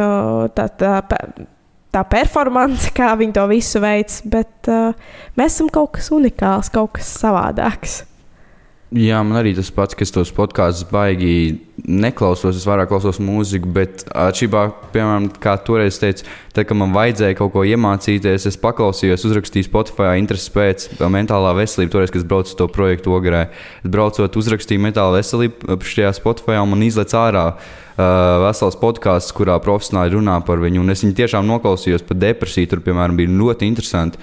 tā, 0.55 0.69
tā, 0.79 0.95
tā 1.95 2.03
performance, 2.09 2.89
kā 2.95 3.13
viņi 3.19 3.35
to 3.35 3.45
visu 3.51 3.83
veids. 3.83 4.19
Bet 4.25 4.71
uh, 4.71 4.97
mēs 5.39 5.57
esam 5.57 5.69
kaut 5.73 5.93
kas 5.99 6.11
unikāls, 6.15 6.71
kaut 6.73 6.95
kas 6.97 7.11
savādāks. 7.21 8.01
Jā, 8.95 9.17
man 9.27 9.35
arī 9.41 9.51
tas 9.51 9.67
pats, 9.75 9.95
kas 9.97 10.13
tos 10.15 10.29
podkāstus 10.31 10.85
baigi 10.87 11.57
neklausos. 11.83 12.55
Es 12.55 12.63
vairāk 12.63 12.87
klausos 12.87 13.17
mūziku, 13.19 13.67
bet 13.75 14.05
atšķirībā, 14.07 14.61
piemēram, 14.93 15.25
kā 15.43 15.57
toreiz 15.67 15.97
teicu, 15.99 16.23
tad, 16.55 16.63
kad 16.69 16.79
man 16.79 16.93
vajadzēja 16.95 17.35
kaut 17.35 17.51
ko 17.57 17.65
iemācīties, 17.67 18.45
es 18.47 18.57
paklausījos, 18.61 19.25
uzrakstīju 19.27 19.67
Spotify 19.67 20.13
intereses 20.21 20.47
pēc 20.53 20.85
mentālā 21.11 21.51
veselība. 21.57 21.91
Toreiz, 21.97 22.13
kad 22.13 22.21
es 22.21 22.29
braucu 22.29 22.55
to 22.55 22.69
projektu 22.71 23.17
Ogrē, 23.17 23.49
braucot, 23.83 24.39
uzrakstīju 24.39 24.85
mentālā 24.87 25.17
veselība 25.17 25.75
šajā 25.91 26.13
Spotify 26.15 26.61
un 26.63 26.87
izlaiž 26.87 27.17
ārā. 27.19 27.49
Uh, 27.95 28.41
vesels 28.43 28.75
podkāsts, 28.79 29.31
kurā 29.35 29.55
profesionāli 29.63 30.17
runā 30.17 30.39
par 30.43 30.59
viņu. 30.59 30.81
Un 30.83 30.91
es 30.91 31.03
viņu 31.03 31.15
tiešām 31.19 31.45
noklausījos 31.47 32.03
par 32.03 32.19
depresiju. 32.19 32.71
Tur, 32.73 32.81
piemēram, 32.83 33.15
bija 33.19 33.31
ļoti 33.31 33.69
interesanti. 33.71 34.19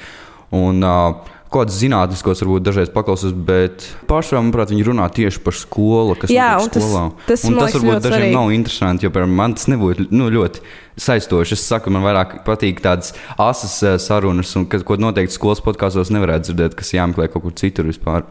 Un, 0.53 0.85
uh, 0.85 1.33
Kaut 1.53 1.67
kādas 1.69 1.77
zinātniskos, 1.83 2.41
varbūt 2.41 2.65
dažreiz 2.65 2.89
paklausos, 2.89 3.35
bet 3.37 3.85
pārsvarā, 4.09 4.41
manuprāt, 4.41 4.71
viņi 4.73 4.87
runā 4.89 5.05
tieši 5.13 5.43
par 5.45 5.53
skolu, 5.53 6.15
kas 6.17 6.31
Jā, 6.33 6.55
notiek 6.57 6.65
un 6.65 6.71
tas- 6.73 6.83
skolā. 6.87 7.03
tas, 7.29 7.45
un 7.45 7.59
tas 7.59 7.75
varbūt 7.77 8.01
dažiem 8.01 8.15
svarīgi. 8.17 8.33
nav 8.39 8.53
interesanti, 8.57 9.05
jo 9.05 9.27
man 9.27 9.53
tas 9.55 9.67
nebūtu 9.69 10.07
nu, 10.11 10.31
ļoti 10.33 10.61
saistoši. 10.97 11.53
Es 11.53 11.67
saku, 11.69 11.91
man 11.93 12.03
vairāk 12.03 12.39
patīk 12.47 12.81
tādas 12.81 13.13
asas 13.39 13.83
eh, 13.83 13.99
sarunas, 13.99 14.57
un, 14.57 14.65
ka, 14.65 14.81
ko 14.81 14.97
noteikti 14.97 15.37
skolas 15.37 15.61
podkāstos 15.61 16.09
nevarētu 16.09 16.49
dzirdēt, 16.49 16.75
kas 16.75 16.93
jāmeklē 16.97 17.29
kaut 17.31 17.43
kur 17.43 17.53
citur 17.53 17.85
vispār. 17.85 18.25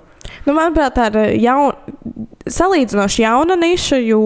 Nu, 0.45 0.53
manuprāt, 0.55 0.95
tā 0.97 1.09
ir 1.11 1.35
jaun, 1.41 1.75
salīdzinoši 2.49 3.23
jauna 3.23 3.57
niša, 3.59 3.99
jo 4.01 4.21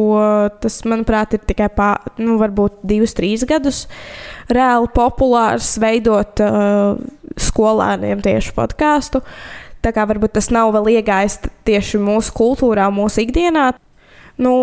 tas, 0.63 0.79
manuprāt, 0.87 1.35
ir 1.35 1.43
tikai 1.47 1.67
pā, 1.75 1.89
nu, 2.21 2.37
divus, 2.83 3.15
trīs 3.17 3.43
gadus 3.47 3.85
reāli 4.51 4.91
populārs 4.95 5.75
veidot 5.81 6.41
uh, 6.43 6.99
skolēniem 7.35 8.23
tieši 8.23 8.53
podkāstu. 8.55 9.23
Tā 9.85 9.91
kā 9.93 10.05
varbūt 10.09 10.37
tas 10.37 10.49
nav 10.53 10.71
vēl 10.73 10.95
iegājis 10.97 11.39
tieši 11.67 11.99
mūsu 12.01 12.33
kultūrā, 12.35 12.87
mūsu 12.93 13.25
ikdienā. 13.25 13.71
Nu, 14.41 14.55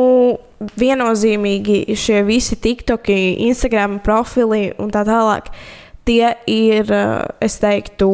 viennozīmīgi 0.79 1.97
šie 1.97 2.21
visi 2.27 2.59
TikToki, 2.61 3.19
Instagram 3.49 4.01
profili 4.05 4.71
un 4.83 4.91
tā 4.93 5.05
tālāk, 5.09 5.49
tie 6.09 6.35
ir, 6.51 6.91
es 7.43 7.57
teiktu, 7.63 8.11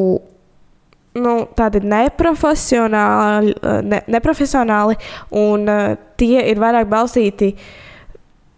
nu, 1.23 1.35
tādi 1.59 1.81
neprofesionāli, 1.85 3.55
eh, 3.63 3.81
ne, 3.83 4.01
neprofesionāli 4.07 4.97
un 5.31 5.69
uh, 5.69 5.97
tie 6.21 6.43
ir 6.51 6.61
vairāk 6.63 6.89
balstīti 6.91 7.53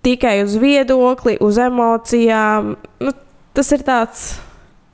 tikai 0.03 0.43
uz 0.45 0.55
viedokli, 0.61 1.37
uz 1.45 1.59
emocijām. 1.61 2.77
Nu, 3.01 3.13
tas 3.57 3.73
ir 3.77 3.85
tāds 3.85 4.29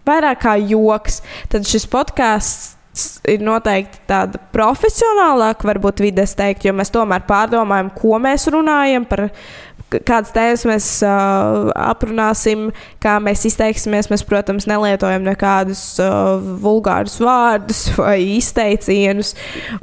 vairāk 0.07 0.41
kā 0.43 0.57
joks. 0.63 1.21
Tad 1.53 1.67
šis 1.69 1.87
podkāsts 1.91 3.21
ir 3.29 3.43
noteikti 3.45 4.01
tāda 4.09 4.41
profesionālāka, 4.55 5.69
varbūt 5.69 6.01
vides 6.01 6.33
teikt, 6.39 6.65
jo 6.65 6.73
mēs 6.73 6.91
tomēr 6.95 7.27
pārdomājam, 7.29 7.91
ko 7.95 8.19
mēs 8.23 8.49
runājam 8.55 9.05
par. 9.09 9.29
k- 9.29 9.35
Kādas 9.87 10.33
tēmas 10.35 10.65
mēs 10.67 10.87
uh, 11.07 11.69
aprunāsim, 11.79 12.71
kā 13.03 13.17
mēs 13.23 13.45
izteiksimies. 13.47 14.11
Mēs, 14.11 14.25
protams, 14.27 14.67
nelietojam 14.67 15.23
nekādus 15.27 15.83
uh, 16.03 16.35
vulgārus 16.63 17.21
vārdus 17.23 17.85
vai 18.01 18.19
izteicienus. 18.35 19.37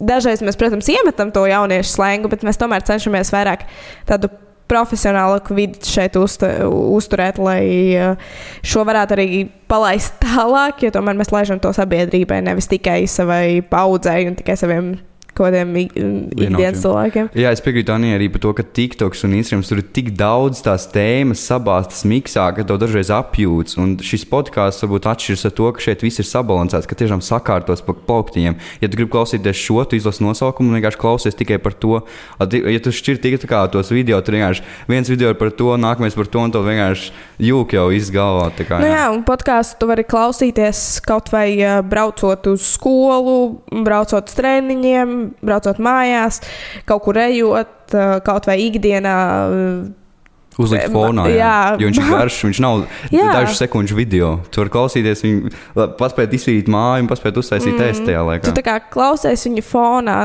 Dažreiz 0.04 0.44
mēs, 0.44 0.60
protams, 0.60 0.92
iemetam 0.92 1.32
to 1.32 1.46
jauniešu 1.48 1.96
slēngu, 1.96 2.32
bet 2.34 2.44
mēs 2.44 2.60
tomēr 2.60 2.84
cenšamies 2.88 3.32
vairāk 3.32 3.63
tādu 4.10 4.32
profesionālāku 4.74 5.56
vidi 5.56 5.88
šeit 5.88 6.18
uzta, 6.20 6.50
uzturēt, 6.68 7.39
lai 7.39 7.63
šo 8.66 8.84
varētu 8.88 9.16
arī 9.16 9.28
palaist 9.72 10.16
tālāk, 10.24 10.86
jo 10.86 10.94
tomēr 10.96 11.20
mēs 11.20 11.34
laižam 11.36 11.62
to 11.63 11.72
sabiedrībai, 11.76 12.42
nevis 12.48 12.72
tikai 12.72 13.04
savai 13.12 13.62
paudzei 13.70 14.24
un 14.30 14.39
tikai 14.39 14.56
saviem 14.60 14.94
kādiem 15.38 15.72
ik- 15.82 15.96
ikdienas 15.98 16.82
cilvēkiem. 16.84 17.30
Jā, 17.36 17.52
es 17.52 17.62
piekrītu 17.62 17.93
Anijai 17.96 18.17
arī 18.19 18.30
par 18.34 18.41
to, 18.46 18.54
ka 18.54 18.63
TikToks 18.63 19.24
un 19.26 19.34
Instagram 19.39 19.63
tur 19.67 19.78
ir 19.82 19.88
tik 19.93 20.12
daudz 20.17 20.62
tās 20.65 20.88
tēmas, 20.93 21.41
sabāztas 21.41 22.04
miksā, 22.06 22.48
ka 22.56 22.63
to 22.63 22.78
dažreiz 22.78 23.10
apjūts. 23.13 23.78
Un 23.82 23.98
šis 23.98 24.26
podkāsts 24.30 24.84
varbūt 24.86 25.08
atšķiras 25.13 25.46
ar 25.50 25.52
to, 25.58 25.72
ka 25.72 25.80
šeit 25.88 26.02
viss 26.06 26.19
ir 26.19 26.26
sabalansēts, 26.30 26.88
ka 26.88 26.96
tiešām 26.96 27.22
sakārtos 27.26 27.82
pa 27.86 27.93
plauktiņiem. 27.93 28.56
Ja 28.82 28.88
tu 28.88 28.98
gribi 28.98 29.12
klausīties 29.15 29.58
šo, 29.58 29.84
tu 29.89 29.96
izlasi 29.98 30.24
nosaukumu 30.24 30.69
un 30.74 30.80
vienkārši 30.82 31.00
klausies 31.02 31.36
tikai 31.39 31.58
par 31.63 31.74
to. 31.74 32.02
Ja 32.39 32.80
tu 32.84 32.91
šķir 32.93 33.22
tikai 33.24 33.39
tā 33.41 33.48
kā 33.50 33.63
tos 33.72 33.89
video, 33.93 34.22
tur 34.22 34.36
vienkārši 34.38 34.62
viens 34.89 35.10
video 35.10 35.30
ir 35.34 35.36
par 35.39 35.50
to, 35.52 35.74
nākamais 35.78 36.15
par 36.15 36.28
to, 36.28 36.39
un 36.39 36.52
to 36.52 36.62
vienkārši 36.63 37.12
jūk 37.39 37.74
jau 37.74 37.88
izgalvā. 37.96 38.52
Kā, 38.63 38.80
Nu, 38.80 38.86
jā, 38.88 39.08
un 39.12 39.24
podkāstu 39.26 39.80
tu 39.80 39.88
vari 39.89 40.04
klausīties 40.04 41.02
kaut 41.06 41.30
vai 41.34 41.58
braucot 41.84 42.46
uz 42.52 42.62
skolu, 42.76 43.62
braucot 43.84 44.28
uz 44.30 44.36
treniņiem, 44.38 45.22
braucot 45.43 45.82
mājās, 45.84 46.41
kaut 46.89 47.03
kur 47.05 47.19
ejot, 47.24 47.97
kaut 48.26 48.49
vai 48.49 48.57
ikdienā. 48.67 49.17
Uzlikt 50.61 50.91
fonā, 50.93 51.26
jā. 51.32 51.38
jā. 51.39 51.53
jo 51.82 51.88
viņš 51.89 51.99
ir 51.99 52.09
garš, 52.11 52.36
viņš 52.45 52.59
nav 52.61 52.84
Jā. 53.15 53.30
dažu 53.34 53.55
sekundžu 53.57 53.97
video. 53.97 54.36
Tu 54.53 54.61
vari 54.61 54.74
klausīties, 54.74 55.24
viņu 55.26 55.53
paspēt 55.97 56.36
izsvīt 56.38 56.69
māju 56.69 57.05
un 57.05 57.09
paspēt 57.09 57.39
uztaisīt 57.41 57.74
mm. 57.74 57.80
testa 57.82 58.05
tajā 58.11 58.21
laikā. 58.28 58.45
Tu 58.45 58.53
tā 58.59 58.65
kā 58.65 58.76
klausies 58.93 59.47
viņu 59.47 59.63
fonā. 59.65 60.19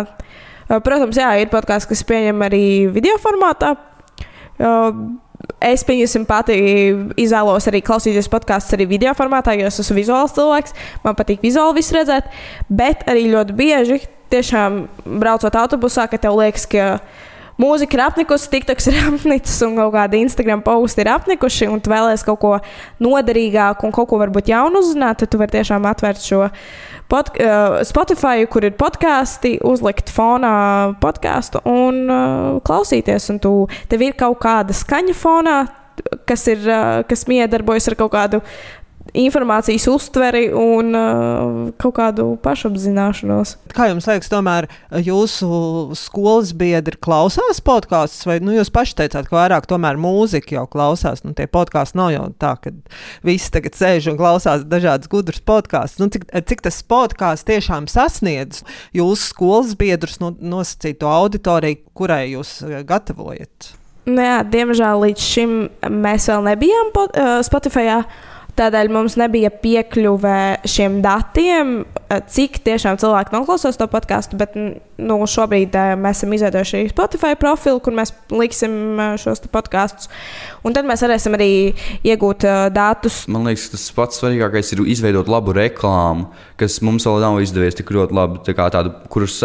Protams, 0.69 1.17
jā, 1.17 1.31
ir 1.41 1.49
podkāsts, 1.49 1.89
kas 1.89 2.05
pieņem 2.05 2.45
arī 2.45 2.67
video 2.93 3.17
formātā. 3.23 3.73
Es 5.65 5.85
pieņemsim 5.87 6.27
pati 6.29 6.59
izvēlos 7.23 7.69
arī 7.71 7.81
klausīties 7.87 8.29
podkāstus 8.31 8.75
arī 8.77 8.89
video 8.91 9.15
formātā, 9.17 9.55
jo 9.57 9.69
es 9.71 9.79
esmu 9.81 9.97
vizuāls 10.01 10.35
cilvēks. 10.37 10.75
Man 11.05 11.17
patīk 11.19 11.45
vizuāli 11.47 11.79
visu 11.79 11.97
redzēt, 11.97 12.29
bet 12.69 13.07
arī 13.09 13.29
ļoti 13.33 13.57
bieži, 13.59 14.01
tiešām 14.33 14.85
braucot 15.19 15.59
autobusā, 15.61 16.07
ka 16.11 16.21
tev 16.21 16.39
liekas, 16.39 16.67
ka 16.71 16.99
mūzika 17.59 17.99
ir 17.99 18.05
apnikusi, 18.07 18.51
TikToks 18.53 18.91
ir 18.91 19.01
apnicis 19.09 19.59
un 19.67 19.79
kaut 19.79 19.95
kādi 19.97 20.23
Instagram 20.25 20.63
posti 20.67 21.05
ir 21.05 21.13
apnikuši, 21.15 21.71
un 21.73 21.83
tu 21.83 21.93
vēlēsies 21.93 22.27
kaut 22.27 22.41
ko 22.43 22.53
noderīgāku 23.05 23.89
un 23.89 23.95
kaut 23.95 24.11
ko 24.11 24.21
varbūt 24.23 24.53
jaunu 24.53 24.83
uzzināt, 24.85 25.23
tad 25.23 25.33
tu 25.33 25.41
vari 25.41 25.59
tiešām 25.59 25.89
atvērt 25.91 26.23
šo 26.25 26.47
pod, 27.09 27.33
uh, 27.41 27.81
Spotify, 27.89 28.47
kur 28.51 28.67
ir 28.69 28.77
podkāsti, 28.79 29.57
uzlikt 29.67 30.13
fonā 30.13 30.95
podkāstu 31.03 31.63
un 31.69 32.05
uh, 32.07 32.61
klausīties. 32.65 33.31
Un 33.33 33.43
tu, 33.43 33.53
tev 33.91 34.05
ir 34.05 34.17
kaut 34.19 34.39
kāda 34.45 34.77
skaņa 34.77 35.17
fonā, 35.17 35.59
kas, 36.29 36.45
ir, 36.53 36.63
uh, 36.69 37.01
kas 37.09 37.27
miedarbojas 37.31 37.89
ar 37.91 37.99
kaut 37.99 38.13
kādu 38.15 38.43
informācijas 39.17 39.87
uztveri 39.91 40.49
un 40.53 40.93
uh, 40.97 41.71
kaut 41.81 41.95
kādu 41.97 42.27
pašapzināšanos. 42.45 43.55
Kā 43.75 43.89
jums 43.91 44.09
liekas, 44.09 44.31
tomēr 44.33 44.69
jūsu 45.05 45.49
skolas 45.99 46.53
biedri 46.59 46.99
klausās 47.01 47.63
podkāstus, 47.65 48.27
vai 48.29 48.39
nu, 48.45 48.53
jūs 48.57 48.73
paši 48.75 48.97
teicāt, 49.03 49.31
ka 49.31 49.39
vairāk 49.39 49.69
tomēr 49.71 49.99
mūzika 50.01 50.59
jau 50.59 50.67
klausās? 50.71 51.25
Nu, 51.25 51.35
tie 51.39 51.49
podkāsti 51.51 51.99
nav 52.01 52.13
jau 52.15 52.27
tā, 52.41 52.55
ka 52.63 52.75
visi 53.27 53.51
tagad 53.55 53.79
sēž 53.79 54.11
un 54.13 54.21
klausās 54.21 54.67
dažādas 54.69 55.11
gudras 55.11 55.41
podkāstus. 55.41 56.03
Nu, 56.03 56.11
cik, 56.13 56.29
cik 56.51 56.65
tas 56.69 56.81
podkāsts 56.89 57.49
tiešām 57.49 57.89
sasniedz 57.91 58.65
jūsu 58.97 59.33
skolas 59.33 59.75
biedrus 59.79 60.21
no, 60.23 60.35
nosacīto 60.39 61.11
auditoriju, 61.11 61.83
kurai 61.97 62.25
jūs 62.35 62.59
uh, 62.67 62.81
gatavojat? 62.89 63.73
Nu, 64.09 64.23
jā, 64.25 64.41
diemžēl 64.49 65.03
līdz 65.05 65.21
šim 65.21 65.55
mēs 66.01 66.29
vēl 66.31 66.47
nebijām 66.47 66.93
uh, 66.97 67.39
Spotify. 67.45 68.01
Tādēļ 68.59 68.89
mums 68.91 69.15
nebija 69.15 69.53
piekļuve 69.55 70.67
šiem 70.67 70.99
datiem, 71.05 71.85
eh, 72.11 72.23
cik 72.27 72.59
tiešām 72.67 72.97
cilvēki 72.99 73.31
noklausās 73.37 73.79
to 73.79 73.87
podkāstu. 73.87 74.35
Bet 74.41 74.57
nu, 74.99 75.19
šobrīd 75.31 75.77
uh, 75.79 75.93
mēs 75.95 76.19
esam 76.19 76.33
izveidojuši 76.35 76.89
Spotify 76.91 77.37
profilu, 77.39 77.79
kur 77.79 77.95
mēs 77.95 78.11
liksim 78.35 78.99
uh, 78.99 79.13
šos 79.21 79.45
podkāstus. 79.53 80.11
Un 80.67 80.75
tad 80.75 80.89
mēs 80.91 81.05
varēsim 81.07 81.37
arī 81.39 81.51
iegūt 82.03 82.49
datus. 82.75 83.21
Man 83.31 83.47
liekas, 83.47 83.69
tas 83.77 83.87
pats 83.95 84.19
svarīgākais 84.19 84.75
ir 84.75 84.83
izveidot 84.91 85.31
labu 85.31 85.55
reklāmu, 85.55 86.33
kas 86.59 86.81
mums 86.83 87.07
vēl 87.07 87.23
nav 87.23 87.39
izdevies 87.45 87.79
tik 87.79 87.95
ļoti 87.95 88.19
labi. 88.19 88.43
Tā 88.49 88.69
tādu, 88.75 88.97
kurus 89.13 89.39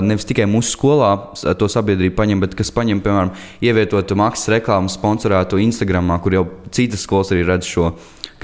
nevis 0.00 0.24
tikai 0.24 0.48
mūsu 0.48 0.72
skolā 0.72 1.12
to 1.60 1.68
sabiedrību 1.68 2.16
paņem, 2.16 2.40
bet 2.46 2.56
kas 2.56 2.72
paņem, 2.72 3.04
piemēram, 3.04 3.36
ievietot 3.60 4.16
maksas 4.16 4.54
reklāmu 4.56 4.88
sponsorētu 4.92 5.60
Instagram, 5.68 6.16
kur 6.24 6.40
jau 6.40 6.46
citas 6.72 7.04
skolas 7.04 7.34
arī 7.34 7.44
redz 7.52 7.68
šo 7.68 7.92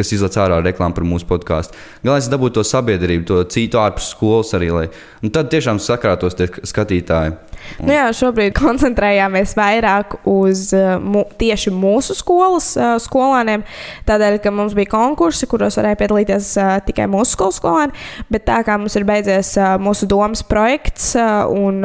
kas 0.01 0.14
izlaiž 0.16 0.40
ārā 0.42 0.59
reklāmu 0.64 0.96
par 0.96 1.07
mūsu 1.07 1.28
podkāstu. 1.28 1.78
Galvenais 2.03 2.26
ir 2.26 2.34
dabūt 2.34 2.59
to 2.59 2.66
sabiedrību, 2.66 3.26
to 3.28 3.44
citu 3.53 3.80
ārpus 3.82 4.11
skolas 4.14 4.53
arī, 4.57 4.72
lai 4.74 5.30
tad 5.30 5.53
tiešām 5.53 5.78
sakrātos 5.82 6.38
tie 6.38 6.48
skatītāji. 6.48 7.36
Un... 7.80 7.88
Nu 7.88 7.94
jā, 7.94 8.07
šobrīd 8.16 8.55
koncentrējāmies 8.57 9.55
vairāk 9.59 10.16
uz 10.28 10.70
uh, 10.76 10.96
mu, 11.03 11.24
tieši 11.40 11.72
mūsu 11.74 12.16
skolas 12.18 12.72
uh, 12.78 12.94
skolāniem. 13.03 13.64
Tādēļ, 14.09 14.38
ka 14.44 14.53
mums 14.55 14.76
bija 14.76 14.92
konkursi, 14.94 15.48
kuros 15.51 15.78
varēja 15.80 16.01
piedalīties 16.01 16.53
uh, 16.61 16.72
tikai 16.86 17.09
mūsu 17.11 17.36
skolas 17.36 17.61
skolāni. 17.61 18.07
Bet 18.32 18.46
tā 18.48 18.62
kā 18.66 18.78
mums 18.80 18.96
ir 18.98 19.07
beidzies 19.09 19.55
mūsu 19.82 20.09
domas 20.11 20.42
projekts 20.46 21.12
un 21.16 21.84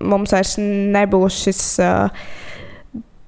mums 0.00 0.32
vairs 0.34 0.56
nebūs 0.60 1.42
šis. 1.44 1.64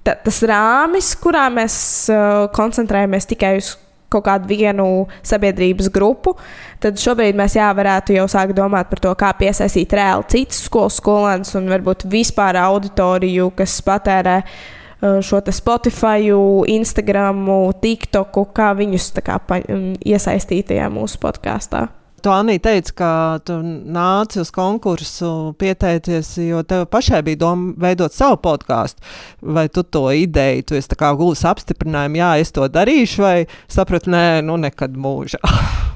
Tas 0.03 0.43
rāmis, 0.49 1.13
kurā 1.23 1.47
mēs 1.55 1.75
uh, 2.11 2.49
koncentrējamies 2.55 3.29
tikai 3.31 3.55
uz 3.61 3.77
kaut 4.13 4.27
kādu 4.29 4.51
vienu 4.51 4.87
sabiedrības 5.27 5.89
grupu, 5.95 6.37
tad 6.83 7.01
šobrīd 7.01 7.39
mēs 7.39 7.57
jā, 7.59 7.71
varētu 7.77 8.17
jau 8.17 8.29
sākt 8.31 8.57
domāt 8.59 8.91
par 8.93 9.03
to, 9.03 9.15
kā 9.19 9.33
piesaistīt 9.39 9.97
reāli 9.97 10.29
citus 10.33 10.63
skolas 10.69 11.01
skolēnus 11.01 11.57
un 11.59 11.73
varbūt 11.73 12.07
vispār 12.13 12.61
auditoriju, 12.63 13.51
kas 13.57 13.79
patērē 13.87 14.39
uh, 14.43 15.19
šo 15.25 15.43
Spotify, 15.51 16.31
Instagram, 16.77 17.47
TikToku, 17.81 18.47
kā 18.55 18.73
viņus 18.79 19.11
kā, 19.25 19.41
pa, 19.47 19.59
iesaistīt 20.05 20.71
tajā 20.71 20.93
mūsu 20.93 21.21
podkāstā. 21.23 21.89
Tu, 22.23 22.31
Anī, 22.31 22.55
teici, 22.63 22.93
ka 22.95 23.41
tu 23.43 23.57
nāci 23.67 24.39
uz 24.39 24.53
konkursu, 24.55 25.57
pieteicies, 25.59 26.29
jo 26.47 26.61
tev 26.63 26.85
pašai 26.93 27.19
bija 27.27 27.41
doma 27.41 27.73
veidot 27.83 28.15
savu 28.15 28.39
podkāstu. 28.45 29.03
Vai 29.43 29.67
tu 29.67 29.83
to 29.83 30.05
ideju, 30.15 30.69
tu 30.69 30.79
esi 30.79 30.99
gluži 30.99 31.49
apstiprinājumu, 31.51 32.21
jā, 32.23 32.31
es 32.45 32.55
to 32.55 32.69
darīšu, 32.71 33.27
vai 33.27 33.37
saprati, 33.67 34.15
nē, 34.15 34.23
nu 34.47 34.61
nekad 34.63 34.95
mūžā. 34.95 35.43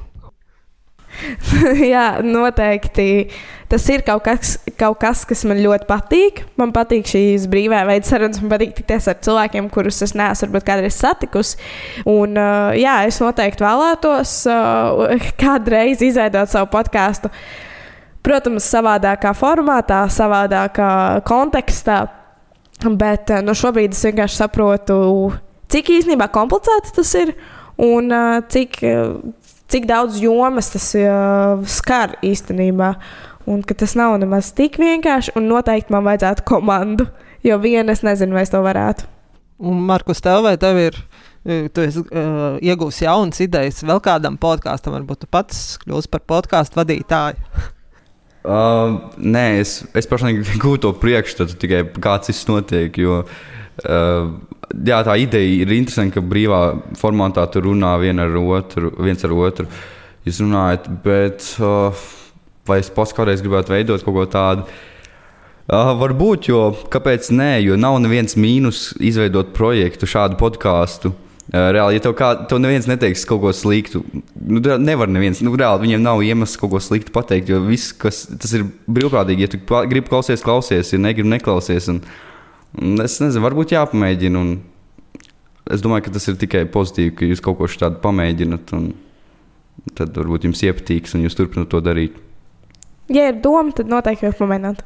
Jā, 1.93 2.07
noteikti. 2.23 3.27
Tas 3.67 3.83
ir 3.91 3.99
kaut 4.07 4.23
kas, 4.23 4.53
kaut 4.79 4.95
kas, 5.01 5.25
kas 5.27 5.41
man 5.47 5.59
ļoti 5.59 5.87
patīk. 5.89 6.37
Man 6.59 6.71
patīk 6.75 7.09
šīs 7.11 7.49
brīvā 7.51 7.81
veida 7.89 8.07
sarunas, 8.07 8.39
man 8.39 8.53
patīk 8.53 8.71
tikties 8.77 9.09
ar 9.11 9.17
cilvēkiem, 9.25 9.67
kurus 9.73 9.99
es 10.05 10.15
neesmu 10.15 10.47
varbūt 10.47 10.67
kādreiz 10.69 10.95
satikusi. 10.95 11.59
Un, 12.07 12.39
uh, 12.39 12.71
jā, 12.79 13.01
es 13.09 13.19
noteikti 13.19 13.65
vēlētos 13.65 14.37
uh, 14.53 15.11
kādreiz 15.43 16.03
izveidot 16.07 16.53
savu 16.53 16.71
podkāstu. 16.77 17.33
Protams, 18.23 18.71
savādākā 18.71 19.35
formātā, 19.35 19.99
savādākā 20.15 20.89
kontekstā. 21.27 22.05
Bet 22.87 23.35
uh, 23.35 23.43
nu, 23.43 23.51
šobrīd 23.51 23.91
es 23.91 24.07
vienkārši 24.07 24.45
saprotu, 24.45 25.01
cik 25.67 25.91
īstenībā 25.99 26.31
komplicēti 26.31 26.95
tas 27.01 27.15
ir 27.19 27.35
un 27.83 28.13
uh, 28.15 28.39
cik. 28.47 28.79
Cik 29.67 29.83
daudz 29.83 30.21
jomas 30.23 30.69
tas 30.71 30.85
uh, 30.95 31.65
skar 31.67 32.13
īstenībā. 32.23 32.93
Un 33.47 33.61
ka 33.63 33.77
tas 33.79 33.93
nav 33.95 34.17
nemaz 34.19 34.49
tik 34.55 34.75
vienkārši, 34.81 35.31
un 35.39 35.47
noteikti 35.47 35.93
man 35.93 36.03
vajadzētu 36.03 36.43
komandu, 36.47 37.05
jo 37.47 37.55
viena 37.63 37.93
es 37.95 38.03
nezinu, 38.03 38.35
vai 38.35 38.43
es 38.43 38.51
to 38.51 38.59
varētu. 38.63 39.07
Un, 39.63 39.79
Markus, 39.87 40.19
tev 40.21 40.43
vai 40.43 40.57
tev 40.59 40.77
ir? 40.81 40.97
Tu 41.47 41.85
esi 41.85 42.01
uh, 42.03 42.57
iegūmis 42.59 42.99
jaunas 43.05 43.39
idejas 43.39 43.79
vēl 43.87 44.01
kādam 44.03 44.35
podkāstam, 44.41 44.97
varbūt 44.97 45.21
tu 45.23 45.29
pats 45.31 45.77
kļūsi 45.79 46.11
par 46.11 46.25
podkāstu 46.27 46.81
vadītāju. 46.81 47.39
Uh, 48.43 48.97
nē, 49.35 49.45
es, 49.61 49.79
es 49.95 50.09
personīgi 50.11 50.57
gūtu 50.63 50.83
to 50.89 50.91
priekšstatu 50.99 51.55
tikai 51.61 51.85
kāds 52.03 52.27
tas 52.27 52.43
notiek. 52.51 52.99
Jo, 52.99 53.21
uh, 53.23 54.27
jā, 54.75 54.99
tā 55.07 55.15
ideja 55.23 55.63
ir 55.63 55.71
interesanta, 55.77 56.17
ka 56.17 56.27
brīvā 56.35 56.61
formātā 56.99 57.47
tur 57.53 57.69
runā 57.69 57.95
viena 58.03 58.27
ar 58.27 58.35
otru, 58.43 58.91
viens 58.99 59.23
ar 59.23 59.39
otru. 59.39 59.71
Jūs 60.27 60.43
runājat, 60.43 60.91
bet 61.07 61.47
uh, 61.63 62.07
vai 62.67 62.81
es 62.83 62.91
pats 62.93 63.15
kādreiz 63.15 63.43
gribētu 63.43 63.73
veidot 63.73 64.05
kaut 64.05 64.17
ko 64.17 64.25
tādu? 64.31 64.67
Uh, 65.67 65.91
varbūt, 65.99 66.47
jo 66.47 66.61
kāpēc 66.93 67.31
nē, 67.35 67.57
jo 67.65 67.75
nav 67.79 67.97
neviens 67.99 68.37
mīnus 68.39 68.93
izveidot 69.03 69.51
projektu, 69.55 70.07
šādu 70.07 70.39
podkāstu. 70.39 71.11
Uh, 71.47 71.71
reāli, 71.75 71.97
ja 71.97 72.03
tev, 72.03 72.15
kā, 72.19 72.29
tev 72.47 72.61
neviens 72.63 72.87
neteiks 72.87 73.25
kaut 73.27 73.41
ko 73.43 73.51
sliktu, 73.55 74.03
nu, 74.35 74.61
nevar 74.83 75.11
neviens, 75.11 75.43
nu, 75.43 75.51
reāli 75.59 75.87
viņiem 75.87 76.03
nav 76.03 76.23
iemesls 76.23 76.59
kaut 76.59 76.71
ko 76.75 76.83
sliktu 76.83 77.11
pateikt, 77.15 77.51
jo 77.51 77.59
viss, 77.67 77.91
kas 77.95 78.25
tas 78.31 78.55
ir 78.55 78.63
brīvprātīgi, 78.87 79.43
ja 79.43 79.51
tu 79.51 79.59
gribi 79.91 80.07
klausies, 80.07 80.43
klausies, 80.43 80.93
ja 80.95 81.03
negribi 81.03 81.35
neklausies. 81.35 81.91
Un, 81.91 82.01
Un 82.75 82.99
es 83.01 83.17
nezinu, 83.23 83.43
varbūt 83.45 83.73
jāpamēģina. 83.73 84.43
Es 85.73 85.83
domāju, 85.83 86.07
ka 86.07 86.13
tas 86.17 86.27
ir 86.29 86.37
tikai 86.39 86.65
pozitīvi, 86.71 87.13
ka 87.17 87.29
jūs 87.29 87.43
kaut 87.43 87.59
ko 87.59 87.69
tādu 87.71 88.01
pamēģināt. 88.03 88.73
Tad 89.97 90.17
varbūt 90.17 90.47
jums 90.47 90.63
iepatiks 90.65 91.15
un 91.15 91.25
jūs 91.25 91.37
turpināt 91.37 91.71
to 91.71 91.81
darīt. 91.83 92.17
Ja 93.13 93.29
ir 93.31 93.39
doma, 93.43 93.71
tad 93.75 93.89
noteikti 93.91 94.27
jūs 94.27 94.37
pamēģināt. 94.39 94.83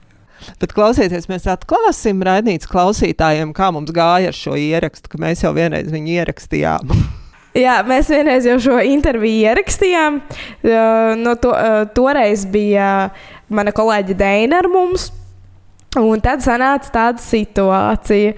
Bet 0.60 0.74
klausieties, 0.76 1.26
mēs 1.30 1.46
atklāsim 1.48 2.22
raidītas 2.26 2.68
klausītājiem, 2.70 3.54
kā 3.56 3.70
mums 3.74 3.92
gāja 3.94 4.30
ar 4.30 4.36
šo 4.36 4.58
ierakstu, 4.60 5.10
ka 5.12 5.20
mēs 5.22 5.44
jau 5.44 5.54
vienreiz 5.56 5.90
viņu 5.92 6.18
ierakstījām. 6.18 6.94
Jā, 7.64 7.78
mēs 7.86 8.10
vienreiz 8.10 8.46
jau 8.48 8.56
šo 8.62 8.80
interviju 8.82 9.44
ierakstījām. 9.46 10.18
No 11.20 11.34
to, 11.38 11.52
toreiz 11.94 12.42
bija 12.50 12.88
mana 13.46 13.70
kolēģe 13.74 14.16
Dēna 14.18 14.58
ar 14.58 14.70
mums. 14.72 15.12
Un 15.94 16.18
tad 16.18 16.42
sanāca 16.42 16.90
tāda 16.90 17.22
situācija, 17.22 18.32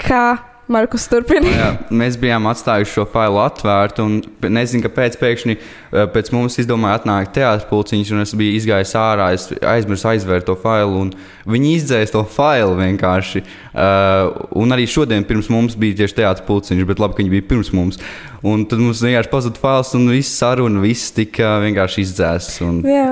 ka 0.00 0.22
Markus 0.70 1.08
turpina. 1.10 1.50
Jā, 1.50 1.70
mēs 1.90 2.14
bijām 2.20 2.46
atstājuši 2.46 2.92
šo 2.94 3.04
failu 3.10 3.40
atvērtu, 3.42 4.04
un 4.06 4.52
nezinu, 4.54 4.84
kāpēc 4.84 5.16
pēkšņi 5.18 5.56
eh, 5.56 6.04
pēc 6.14 6.30
mums 6.34 6.60
izdomāja 6.62 7.00
atnākt 7.00 7.34
teātris 7.34 7.66
pulciņš, 7.66 8.12
un 8.14 8.22
es 8.22 8.34
biju 8.38 8.54
izgājis 8.60 8.94
ārā, 9.00 9.32
es 9.34 9.48
aizmirsu 9.58 10.12
aizvērt 10.12 10.46
to 10.46 10.54
failu, 10.60 11.06
un 11.06 11.12
viņi 11.50 11.74
izdzēs 11.80 12.14
to 12.14 12.22
failu 12.36 12.78
vienkārši. 12.78 13.42
Uh, 13.70 14.32
un 14.58 14.74
arī 14.74 14.86
šodien 14.90 15.22
pirms 15.26 15.46
mums 15.50 15.76
bija 15.78 16.00
tieši 16.02 16.16
teātris 16.20 16.46
pulciņš, 16.46 16.86
bet 16.86 17.02
labi, 17.02 17.16
ka 17.16 17.22
viņi 17.22 17.34
bija 17.36 17.48
pirms 17.50 17.70
mums. 17.74 18.00
Un 18.46 18.62
tad 18.64 18.80
mums 18.80 19.02
vienkārši 19.04 19.28
pazuda 19.28 19.60
fails, 19.60 19.90
un 19.98 20.06
viss 20.08 20.38
saruna, 20.40 20.80
viss 20.80 21.12
tika 21.12 21.58
vienkārši 21.60 22.04
izdzēsts. 22.06 22.62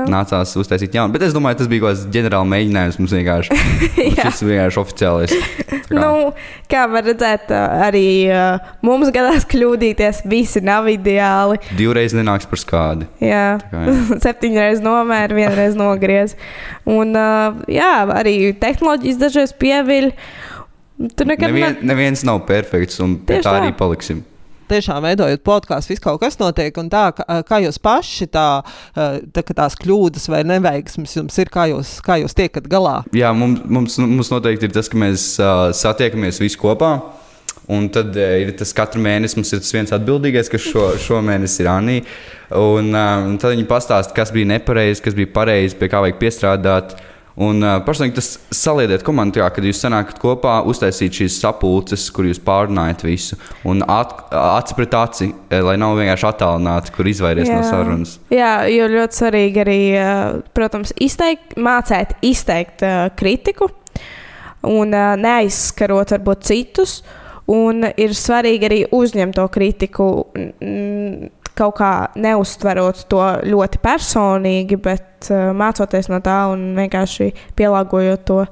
Nācās 0.08 0.54
uztaisīt 0.56 0.96
jaunu. 0.96 1.12
Bet 1.12 1.26
es 1.26 1.36
domāju, 1.36 1.60
tas 1.60 1.68
bija 1.68 1.84
kaut 1.84 1.92
kāds 1.92 2.06
ģenerāls 2.14 2.48
mēģinājums 2.48 2.98
mums 3.02 3.14
vienkārši. 3.18 3.58
šis 4.22 4.40
vienkārši 4.48 4.80
oficiālais. 4.80 5.36
Kā. 5.68 5.98
Nu, 5.98 6.32
kā 6.68 6.86
var 6.88 7.04
redzēt, 7.08 7.47
bet 7.48 7.56
uh, 7.56 7.86
arī 7.88 8.28
uh, 8.30 8.70
mums 8.84 9.10
gadās 9.14 9.46
kļūdīties. 9.48 10.22
Visi 10.28 10.62
nav 10.64 10.88
ideāli. 10.90 11.58
Divreiz 11.78 12.14
nenāks 12.16 12.48
par 12.48 12.60
skādi. 12.60 13.08
Jā, 13.20 13.58
kā 13.70 13.84
jā. 13.86 13.96
septiņreiz 14.26 14.82
nomēra, 14.84 15.36
vienreiz 15.36 15.76
nogriez. 15.78 16.36
Un 16.88 17.16
uh, 17.16 17.58
jā, 17.70 17.92
arī 18.14 18.54
tehnoloģijas 18.60 19.20
dažreiz 19.20 19.54
pieviļ. 19.58 20.10
Tur 21.14 21.30
nekad 21.30 21.52
Nevien, 21.52 21.78
ne... 21.78 21.92
neviens 21.92 22.24
nav 22.26 22.42
perfekts, 22.48 22.98
un 23.04 23.20
pie 23.22 23.38
Tieši 23.38 23.46
tā 23.46 23.60
arī 23.60 23.70
paliksim. 23.78 24.24
Tiešām 24.68 25.00
veidojot 25.00 25.40
podkāstu, 25.46 25.94
viss 25.94 26.02
kaut 26.04 26.18
kas 26.20 26.34
notiek, 26.36 26.76
un 26.76 26.90
tā, 26.92 27.06
kā, 27.16 27.60
jūs 27.64 27.78
paši 27.80 28.26
tā, 28.28 28.60
eh, 28.92 29.14
tā 29.32 29.40
kā 29.40 29.54
tās 29.56 29.78
kļūdas 29.80 30.28
vai 30.28 30.42
neveiksmes 30.44 31.14
jums 31.16 31.38
ir, 31.40 31.48
kā 31.54 31.70
jūs, 31.70 31.94
kā 32.04 32.18
jūs 32.20 32.36
tiekat 32.36 32.68
galā. 32.68 32.98
Jā, 33.16 33.30
mums, 33.32 33.62
mums, 33.64 33.96
mums 34.02 34.28
noteikti 34.34 34.68
ir 34.68 34.74
tas, 34.76 34.90
ka 34.92 35.00
mēs 35.00 35.30
uh, 35.40 35.70
satiekamies 35.72 36.42
visi 36.42 36.60
kopā. 36.60 36.98
Un 37.68 37.90
tad 37.92 38.16
uh, 38.16 38.38
ir 38.40 38.54
tas 38.56 38.72
katru 38.76 39.02
mēnesi 39.04 39.36
mums 39.36 39.52
ir 39.52 39.60
tas 39.60 39.74
viens 39.76 39.92
atbildīgais, 39.92 40.48
kas 40.48 40.64
šo, 40.64 40.86
šo 41.04 41.20
mēnesi 41.24 41.60
ir 41.60 41.68
Anī. 41.68 41.98
Un, 42.56 42.94
uh, 42.94 43.26
un 43.28 43.36
tad 43.40 43.52
viņi 43.52 43.68
pastāsta, 43.68 44.16
kas 44.16 44.32
bija 44.32 44.48
nepareizi, 44.54 45.04
kas 45.04 45.16
bija 45.18 45.28
pareizi, 45.34 45.76
pie 45.76 45.90
kā 45.92 46.00
vajag 46.04 46.16
piestrādāt. 46.22 46.96
Un 47.38 47.60
uh, 47.62 47.76
personīgi 47.86 48.16
tas 48.16 48.32
saliediet 48.56 49.04
komandā, 49.06 49.44
kad 49.54 49.62
jūs 49.62 49.78
sanākat 49.84 50.16
kopā, 50.18 50.56
uztaisīt 50.66 51.20
šīs 51.20 51.36
sapulces, 51.38 52.08
kur 52.14 52.26
jūs 52.26 52.40
pārunājat 52.42 53.04
visu. 53.06 53.38
Un 53.68 53.84
at, 53.84 54.16
aci 54.34 54.74
pret 54.74 54.96
aci, 54.98 55.28
lai 55.52 55.76
nav 55.78 55.94
vienkārši 56.00 56.28
attālināti, 56.32 56.96
kur 56.96 57.12
izvairīties 57.12 57.52
no 57.52 57.60
sarunas. 57.68 58.16
Jā, 58.34 58.64
jo 58.72 58.88
ļoti 58.96 59.20
svarīgi 59.20 59.62
arī, 59.62 59.78
uh, 60.00 60.40
protams, 60.56 60.96
izteikt, 61.04 61.54
mācīt 61.60 62.16
izteikt 62.26 62.82
uh, 62.82 63.06
kritiku 63.14 63.70
un 64.66 64.96
uh, 64.96 65.14
neaizskarot 65.20 66.16
varbūt 66.16 66.48
citus. 66.48 67.02
Un 67.48 67.86
ir 67.96 68.12
svarīgi 68.12 68.68
arī 68.68 68.78
uzņemt 68.92 69.38
to 69.38 69.46
kritiku, 69.48 70.08
kaut 71.58 71.78
kā 71.78 71.92
neuztverot 72.18 73.06
to 73.10 73.22
ļoti 73.48 73.80
personīgi, 73.82 74.78
bet 74.82 75.30
uh, 75.32 75.50
mācoties 75.56 76.10
no 76.12 76.20
tā 76.24 76.42
un 76.52 76.70
vienkārši 76.78 77.32
pielāgojot 77.58 78.24
to 78.28 78.44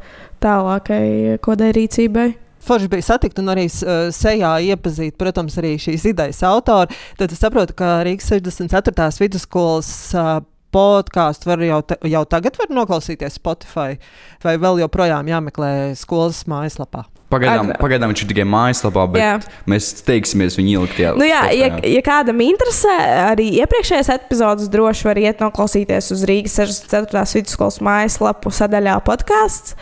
tālākai 0.43 1.39
kodai 1.45 1.71
rīcībai. 1.77 2.27
Forši 2.67 2.91
bija 2.91 3.07
satikt 3.13 3.39
un 3.39 3.53
arī 3.53 3.69
uh, 3.69 4.09
sejā 4.15 4.57
iepazīt, 4.73 5.15
protams, 5.21 5.59
arī 5.61 5.77
šīs 5.79 6.09
idejas 6.11 6.43
autori. 6.49 6.97
Tad 7.21 7.35
es 7.37 7.43
saprotu, 7.43 7.77
ka 7.79 8.01
Rīgas 8.07 8.33
64. 8.33 9.11
vidusskolas 9.23 9.91
uh, 10.17 10.39
podkāstu 10.75 11.53
var 11.53 11.63
jau, 11.63 11.83
ta, 11.87 12.01
jau 12.11 12.25
tagad 12.29 12.59
var 12.59 12.73
noklausīties 12.81 13.39
Spotify, 13.39 14.01
vai 14.45 14.57
vēl 14.61 14.83
joprojām 14.83 15.31
jāmeklē 15.31 15.71
skolas 15.99 16.43
mājaslapā. 16.51 17.07
Pagaidām, 17.27 17.73
Agrāk. 17.73 17.81
pagaidām 17.83 18.13
viņš 18.13 18.21
ir 18.23 18.29
tikai 18.31 18.45
mājaslapā, 18.47 19.05
bet 19.11 19.23
Jā. 19.25 19.31
mēs 19.67 19.89
steigsimies 19.99 20.55
viņu 20.61 20.77
ielikt. 20.77 20.99
Jā, 21.03 21.15
Nu 21.19 21.27
jā, 21.27 21.43
ja, 21.59 21.73
ja 21.83 22.03
kādam 22.07 22.39
interesē, 22.45 22.95
arī 23.33 23.49
iepriekšējais 23.65 24.13
epizodes 24.15 24.71
droši 24.71 25.09
var 25.09 25.19
iet 25.19 25.43
noklausīties 25.43 26.13
uz 26.15 26.23
Rīgas 26.29 26.55
64. 26.61 27.25
vidusskolas 27.35 27.81
mājaslapu 27.83 28.55
sadaļā 28.55 29.01
podkāsts. 29.09 29.75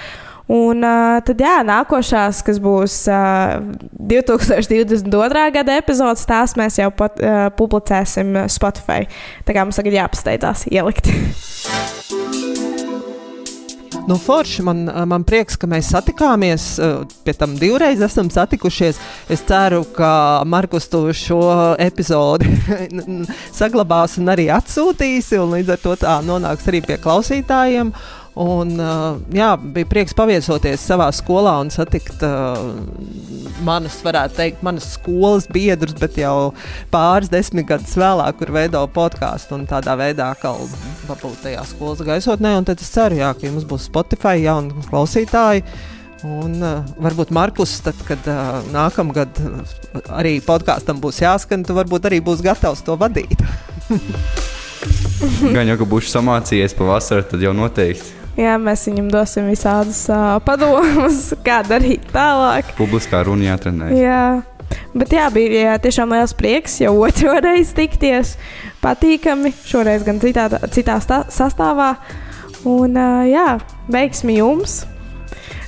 Un 0.49 0.85
uh, 0.85 1.19
tad, 1.25 1.41
jā, 1.41 1.59
nākošās, 1.65 2.43
kas 2.45 2.59
būs 2.61 2.97
uh, 3.09 3.61
2022. 3.97 5.45
gada 5.57 5.79
epizodes, 5.81 6.27
tās 6.29 6.53
mēs 6.61 6.77
jau 6.81 6.91
pat, 6.93 7.17
uh, 7.21 7.47
publicēsim 7.57 8.45
Spotify. 8.53 9.07
Tā 9.49 9.57
kā 9.57 9.65
mums 9.65 9.81
tagad 9.81 9.97
jāpasteidzās 10.01 10.67
ielikt. 10.73 11.09
Nu, 14.07 14.19
forši 14.21 14.63
man, 14.63 14.85
man 15.09 15.23
prieks, 15.25 15.57
ka 15.57 15.69
mēs 15.71 15.89
satikāmies. 15.95 16.65
eh, 16.79 17.05
Pie 17.25 17.33
tam 17.41 17.55
divreiz 17.57 18.03
esam 18.05 18.29
satikušies. 18.31 18.99
Es 19.33 19.41
ceru, 19.49 19.85
ka 19.97 20.43
Markus 20.45 20.89
to 20.93 21.07
šo 21.17 21.41
epizodi 21.81 22.51
saglabās 23.61 24.19
un 24.21 24.29
arī 24.29 24.51
atsūtīs. 24.53 25.33
Un 25.41 25.57
līdz 25.57 25.73
ar 25.73 25.81
to 25.87 25.97
tā 26.05 26.19
nonāks 26.27 26.69
arī 26.69 26.83
pie 26.85 26.99
klausītājiem. 27.01 27.95
Un, 28.35 28.73
uh, 28.83 29.15
jā, 29.31 29.53
bija 29.55 29.87
prieks 29.87 30.15
paviesoties 30.19 30.83
savā 30.83 31.07
skolā 31.15 31.53
un 31.63 31.69
satikt 31.71 32.19
uh, 32.27 32.57
manus, 33.63 34.01
varētu 34.03 34.35
teikt, 34.35 34.65
manas 34.67 34.89
skolas 34.97 35.47
biedrus, 35.55 35.95
bet 36.01 36.19
jau 36.19 36.51
pāris 36.91 37.31
desmit 37.31 37.69
gadus 37.69 37.95
vēlāk, 37.95 38.41
kur 38.41 38.51
veido 38.57 38.81
podkāstu 38.91 39.55
un 39.55 39.69
tādā 39.71 39.95
veidā 40.01 40.33
atkal 40.35 40.59
pabūt 41.07 41.45
tajā 41.45 41.63
skolas 41.71 42.03
gaisotnē. 42.03 42.57
Un 42.59 42.67
tad 42.67 42.83
es 42.83 42.91
ceru, 42.91 43.21
jā, 43.23 43.29
ka 43.39 43.47
jums 43.47 43.69
būs 43.71 43.87
Spotify 43.87 44.43
jauni 44.43 44.83
klausītāji. 44.89 45.63
Un 46.27 46.59
uh, 46.59 46.83
varbūt 47.07 47.31
Markus, 47.37 47.77
tad, 47.87 48.03
kad 48.09 48.27
uh, 48.33 48.67
nākamgad 48.75 49.31
uh, 49.45 49.79
arī 50.19 50.41
podkāstam 50.43 50.99
būs 50.99 51.23
jāskan, 51.23 51.63
tu 51.63 51.79
varbūt 51.79 52.11
arī 52.11 52.19
būs 52.25 52.43
gatavs 52.43 52.83
to 52.83 52.99
vadīt. 52.99 53.39
Gan 55.55 55.71
jau, 55.71 55.79
ka 55.79 55.87
būšu 55.87 56.11
samācījies 56.17 56.75
pavasarī, 56.75 57.23
tad 57.31 57.45
jau 57.45 57.55
noteikti 57.55 58.24
Jā, 58.35 58.57
mēs 58.59 58.83
viņam 58.89 59.13
dosim 59.13 59.47
visādus 59.47 60.01
uh, 60.11 60.41
padomus, 60.43 61.29
kā 61.47 61.61
darīt 61.67 62.09
tālāk. 62.15 62.73
publiskā 62.79 63.23
runa 63.29 63.53
jātrenē. 63.53 63.93
Jā, 63.95 64.43
bet 64.97 65.13
jā, 65.15 65.29
bija 65.35 65.61
jā, 65.69 65.75
tiešām 65.85 66.15
liels 66.17 66.35
prieks 66.35 66.81
jau 66.83 66.97
otro 67.07 67.37
reizi 67.45 67.77
tikties. 67.79 68.35
Patīkami, 68.83 69.55
šoreiz 69.65 70.03
gan 70.05 70.19
citā, 70.21 70.49
citā 70.75 70.99
stā, 71.05 71.23
sastāvā. 71.31 71.93
Un 72.67 72.97
uh, 72.99 73.23
jā, 73.29 73.55
veiksmi 73.93 74.41
jums! 74.41 74.83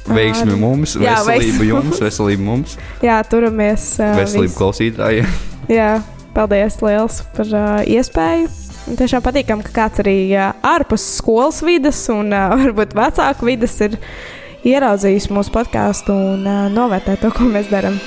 Veiksmi 0.07 0.55
mums, 0.55 0.93
Jā, 1.03 1.17
veselība 1.27 1.33
veiksmi 1.33 1.67
jums, 1.67 1.87
mums. 1.89 2.03
veselība 2.05 2.45
mums, 2.47 2.77
Jā, 3.03 3.17
turamies! 3.27 3.89
Uh, 3.99 4.13
veselība 4.21 4.47
visi. 4.53 4.59
klausītājiem. 4.61 5.33
Jā, 5.79 5.89
paldies 6.37 6.79
liels 6.83 7.23
par 7.35 7.51
uh, 7.51 7.83
iespēju! 7.91 8.47
Tiešām 8.87 9.23
patīkam, 9.25 9.63
ka 9.67 9.73
kāds 9.75 9.99
arī 10.05 10.19
ārpus 10.39 11.03
skolas 11.17 11.59
vidas 11.67 12.05
un 12.13 12.31
varbūt 12.63 12.95
vecāku 12.95 13.49
vidas 13.49 13.75
ir 13.83 13.99
ieraudzījis 14.67 15.27
mūsu 15.35 15.51
podkāstu 15.55 16.15
un 16.15 16.47
novērtē 16.75 17.19
to, 17.19 17.33
ko 17.35 17.49
mēs 17.51 17.73
darām. 17.73 17.99